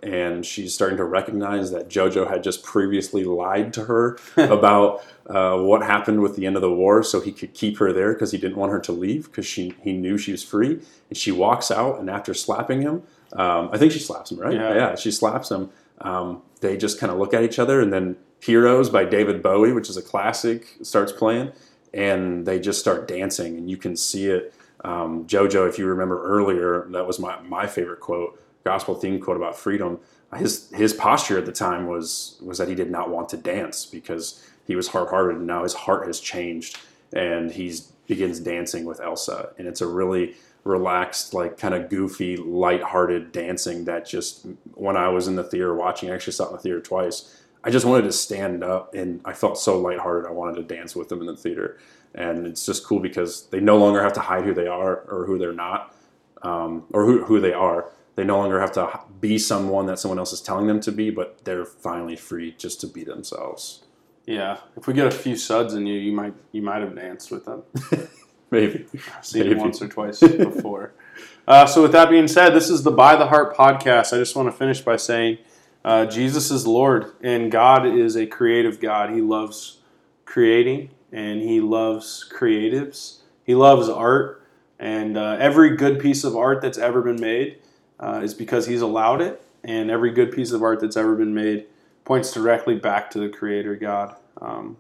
And 0.04 0.46
she's 0.46 0.74
starting 0.74 0.98
to 0.98 1.06
recognize 1.06 1.72
that 1.72 1.88
JoJo 1.88 2.30
had 2.30 2.44
just 2.44 2.64
previously 2.64 3.24
lied 3.24 3.72
to 3.76 3.86
her 3.86 4.18
about 4.36 5.06
uh, 5.26 5.58
what 5.60 5.84
happened 5.84 6.22
with 6.22 6.36
the 6.36 6.46
end 6.46 6.58
of 6.58 6.62
the 6.62 6.74
war, 6.74 7.02
so 7.02 7.22
he 7.22 7.32
could 7.32 7.54
keep 7.54 7.78
her 7.78 7.94
there 7.94 8.12
because 8.12 8.34
he 8.34 8.38
didn't 8.38 8.58
want 8.58 8.74
her 8.74 8.82
to 8.82 8.92
leave 8.92 9.28
because 9.28 9.46
she 9.46 9.74
he 9.86 9.94
knew 9.94 10.18
she 10.18 10.34
was 10.34 10.44
free. 10.44 10.82
And 11.08 11.18
she 11.18 11.32
walks 11.32 11.72
out, 11.72 11.98
and 11.98 12.10
after 12.10 12.34
slapping 12.34 12.82
him, 12.82 13.04
um, 13.32 13.70
I 13.72 13.78
think 13.78 13.94
she 13.94 14.00
slaps 14.00 14.34
him, 14.34 14.40
right? 14.42 14.54
Yeah. 14.54 14.96
she 14.96 15.12
slaps 15.12 15.50
him. 15.50 15.70
Um, 16.02 16.42
they 16.62 16.78
just 16.78 17.00
kind 17.00 17.12
of 17.12 17.18
look 17.18 17.34
at 17.34 17.44
each 17.44 17.60
other, 17.60 17.82
and 17.82 17.92
then 17.92 18.18
"Heroes" 18.42 18.90
by 18.90 19.06
David 19.06 19.42
Bowie, 19.42 19.74
which 19.74 19.90
is 19.90 19.98
a 19.98 20.02
classic, 20.02 20.78
starts 20.82 21.12
playing, 21.12 21.52
and 21.94 22.46
they 22.46 22.60
just 22.60 22.80
start 22.80 23.08
dancing, 23.08 23.58
and 23.58 23.70
you 23.70 23.78
can 23.78 23.96
see 23.96 24.28
it. 24.28 24.54
Um, 24.84 25.26
JoJo, 25.26 25.68
if 25.68 25.80
you 25.80 25.86
remember 25.88 26.24
earlier, 26.24 26.88
that 26.92 27.08
was 27.08 27.20
my, 27.20 27.40
my 27.42 27.66
favorite 27.66 28.00
quote, 28.00 28.42
gospel 28.64 28.96
theme 28.96 29.20
quote 29.20 29.38
about 29.38 29.58
freedom. 29.58 30.00
His 30.36 30.70
his 30.72 30.94
posture 30.94 31.38
at 31.38 31.46
the 31.46 31.52
time 31.52 31.88
was 31.88 32.38
was 32.42 32.58
that 32.58 32.68
he 32.68 32.76
did 32.76 32.92
not 32.92 33.10
want 33.10 33.30
to 33.30 33.38
dance 33.38 33.86
because 33.86 34.46
he 34.66 34.76
was 34.76 34.90
hard 34.90 35.10
hearted, 35.10 35.38
and 35.38 35.48
now 35.48 35.64
his 35.64 35.74
heart 35.74 36.06
has 36.08 36.20
changed, 36.20 36.78
and 37.14 37.52
he's 37.52 37.92
begins 38.08 38.40
dancing 38.40 38.86
with 38.86 39.00
Elsa, 39.00 39.50
and 39.58 39.68
it's 39.68 39.82
a 39.82 39.88
really 39.88 40.36
relaxed, 40.68 41.34
like 41.34 41.58
kind 41.58 41.74
of 41.74 41.90
goofy, 41.90 42.38
light-hearted 42.38 43.32
dancing 43.32 43.86
that 43.86 44.06
just 44.06 44.46
when 44.74 44.98
I 44.98 45.10
was 45.10 45.28
in 45.28 45.36
the 45.36 45.44
theater 45.44 45.74
watching, 45.74 46.12
I 46.12 46.16
actually 46.16 46.34
saw 46.34 46.46
it 46.46 46.50
in 46.50 46.56
the 46.58 46.62
theater 46.62 46.82
twice. 46.82 47.44
I 47.64 47.70
just 47.72 47.86
wanted 47.86 48.04
to 48.04 48.12
stand 48.12 48.64
up, 48.64 48.94
and 48.94 49.22
I 49.26 49.34
felt 49.34 49.58
so 49.58 49.80
lighthearted. 49.80 50.30
I 50.30 50.34
wanted 50.34 50.56
to 50.56 50.76
dance 50.76 50.96
with 50.96 51.10
them 51.10 51.22
in 51.22 51.28
the 51.28 51.36
theater, 51.36 51.78
and 52.14 52.46
it's 52.46 52.66
just 52.66 52.86
cool 52.86 53.00
because 53.00 53.48
they 53.48 53.60
no 53.60 53.78
longer 53.78 54.02
have 54.02 54.14
to 54.14 54.20
hide 54.20 54.44
who 54.44 54.54
they 54.54 54.68
are 54.68 55.02
or 55.10 55.26
who 55.26 55.38
they're 55.38 55.54
not, 55.54 55.96
um, 56.44 56.86
or 56.92 57.06
who, 57.06 57.26
who 57.26 57.40
they 57.40 57.54
are. 57.54 57.90
They 58.16 58.24
no 58.24 58.38
longer 58.38 58.60
have 58.60 58.72
to 58.74 59.00
be 59.20 59.38
someone 59.38 59.86
that 59.88 60.00
someone 60.00 60.18
else 60.18 60.34
is 60.34 60.42
telling 60.42 60.68
them 60.68 60.80
to 60.82 60.92
be, 60.92 61.10
but 61.10 61.44
they're 61.46 61.66
finally 61.66 62.16
free 62.16 62.54
just 62.58 62.82
to 62.82 62.88
be 62.88 63.04
themselves. 63.04 63.84
Yeah, 64.26 64.58
if 64.76 64.88
we 64.88 64.94
get 64.94 65.08
a 65.08 65.12
few 65.12 65.36
suds 65.36 65.74
in 65.74 65.88
you, 65.88 65.98
you 66.00 66.12
might 66.12 66.34
you 66.52 66.62
might 66.62 66.82
have 66.82 66.96
danced 66.96 67.32
with 67.32 67.46
them. 67.46 67.64
Maybe. 68.52 68.86
I've 69.16 69.26
seen 69.26 69.48
it 69.48 69.58
once 69.58 69.82
or 69.82 69.88
twice 69.88 70.20
before. 70.20 70.94
Uh, 71.48 71.66
so, 71.66 71.82
with 71.82 71.94
that 71.94 72.10
being 72.10 72.28
said, 72.28 72.50
this 72.50 72.70
is 72.70 72.84
the 72.84 72.92
By 72.92 73.16
the 73.16 73.28
Heart 73.28 73.56
podcast. 73.56 74.12
I 74.12 74.18
just 74.18 74.36
want 74.36 74.50
to 74.50 74.52
finish 74.52 74.82
by 74.82 74.98
saying 74.98 75.38
uh, 75.86 76.06
Jesus 76.06 76.52
is 76.52 76.68
Lord, 76.68 77.14
and 77.22 77.50
God 77.50 77.86
is 77.86 78.18
a 78.18 78.28
creative 78.28 78.82
God. 78.82 79.12
He 79.12 79.22
loves 79.22 79.78
creating, 80.26 80.90
and 81.14 81.42
He 81.42 81.62
loves 81.62 82.30
creatives. 82.38 83.20
He 83.46 83.56
loves 83.56 83.88
art, 83.88 84.46
and 84.78 85.18
uh, 85.18 85.38
every 85.40 85.78
good 85.78 86.02
piece 86.02 86.26
of 86.26 86.36
art 86.36 86.62
that's 86.62 86.78
ever 86.78 87.02
been 87.02 87.22
made 87.22 87.60
uh, 87.98 88.20
is 88.22 88.34
because 88.34 88.68
He's 88.68 88.82
allowed 88.82 89.22
it, 89.22 89.42
and 89.64 89.90
every 89.90 90.12
good 90.12 90.34
piece 90.34 90.52
of 90.52 90.62
art 90.62 90.82
that's 90.82 90.98
ever 90.98 91.16
been 91.16 91.34
made 91.34 91.66
points 92.04 92.34
directly 92.34 92.76
back 92.76 93.10
to 93.12 93.20
the 93.20 93.30
Creator 93.30 93.78
God. 93.78 94.18
Um, 94.42 94.76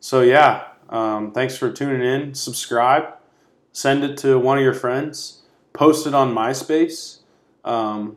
so, 0.00 0.20
yeah, 0.20 0.64
um, 0.94 1.32
thanks 1.32 1.56
for 1.56 1.70
tuning 1.72 2.02
in. 2.02 2.34
Subscribe, 2.34 3.04
send 3.72 4.04
it 4.04 4.16
to 4.18 4.38
one 4.38 4.58
of 4.58 4.64
your 4.64 4.74
friends, 4.74 5.42
post 5.72 6.06
it 6.06 6.14
on 6.14 6.34
MySpace, 6.34 7.18
um, 7.64 8.16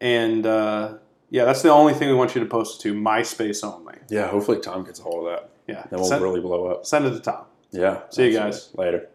and 0.00 0.46
uh, 0.46 0.94
yeah, 1.30 1.44
that's 1.44 1.62
the 1.62 1.70
only 1.70 1.94
thing 1.94 2.08
we 2.08 2.14
want 2.14 2.34
you 2.34 2.40
to 2.42 2.46
post 2.48 2.78
it 2.80 2.82
to 2.88 2.94
MySpace 2.94 3.64
only. 3.64 3.96
Yeah, 4.08 4.28
hopefully 4.28 4.60
Tom 4.60 4.84
gets 4.84 5.00
a 5.00 5.02
hold 5.02 5.26
of 5.26 5.32
that. 5.32 5.50
Yeah, 5.66 5.82
That 5.90 5.98
won't 5.98 6.08
send, 6.08 6.22
really 6.22 6.40
blow 6.40 6.66
up. 6.68 6.86
send 6.86 7.04
it 7.06 7.10
to 7.10 7.20
Tom. 7.20 7.44
Yeah. 7.70 8.00
See 8.10 8.26
you 8.28 8.32
guys. 8.32 8.70
Later. 8.74 9.08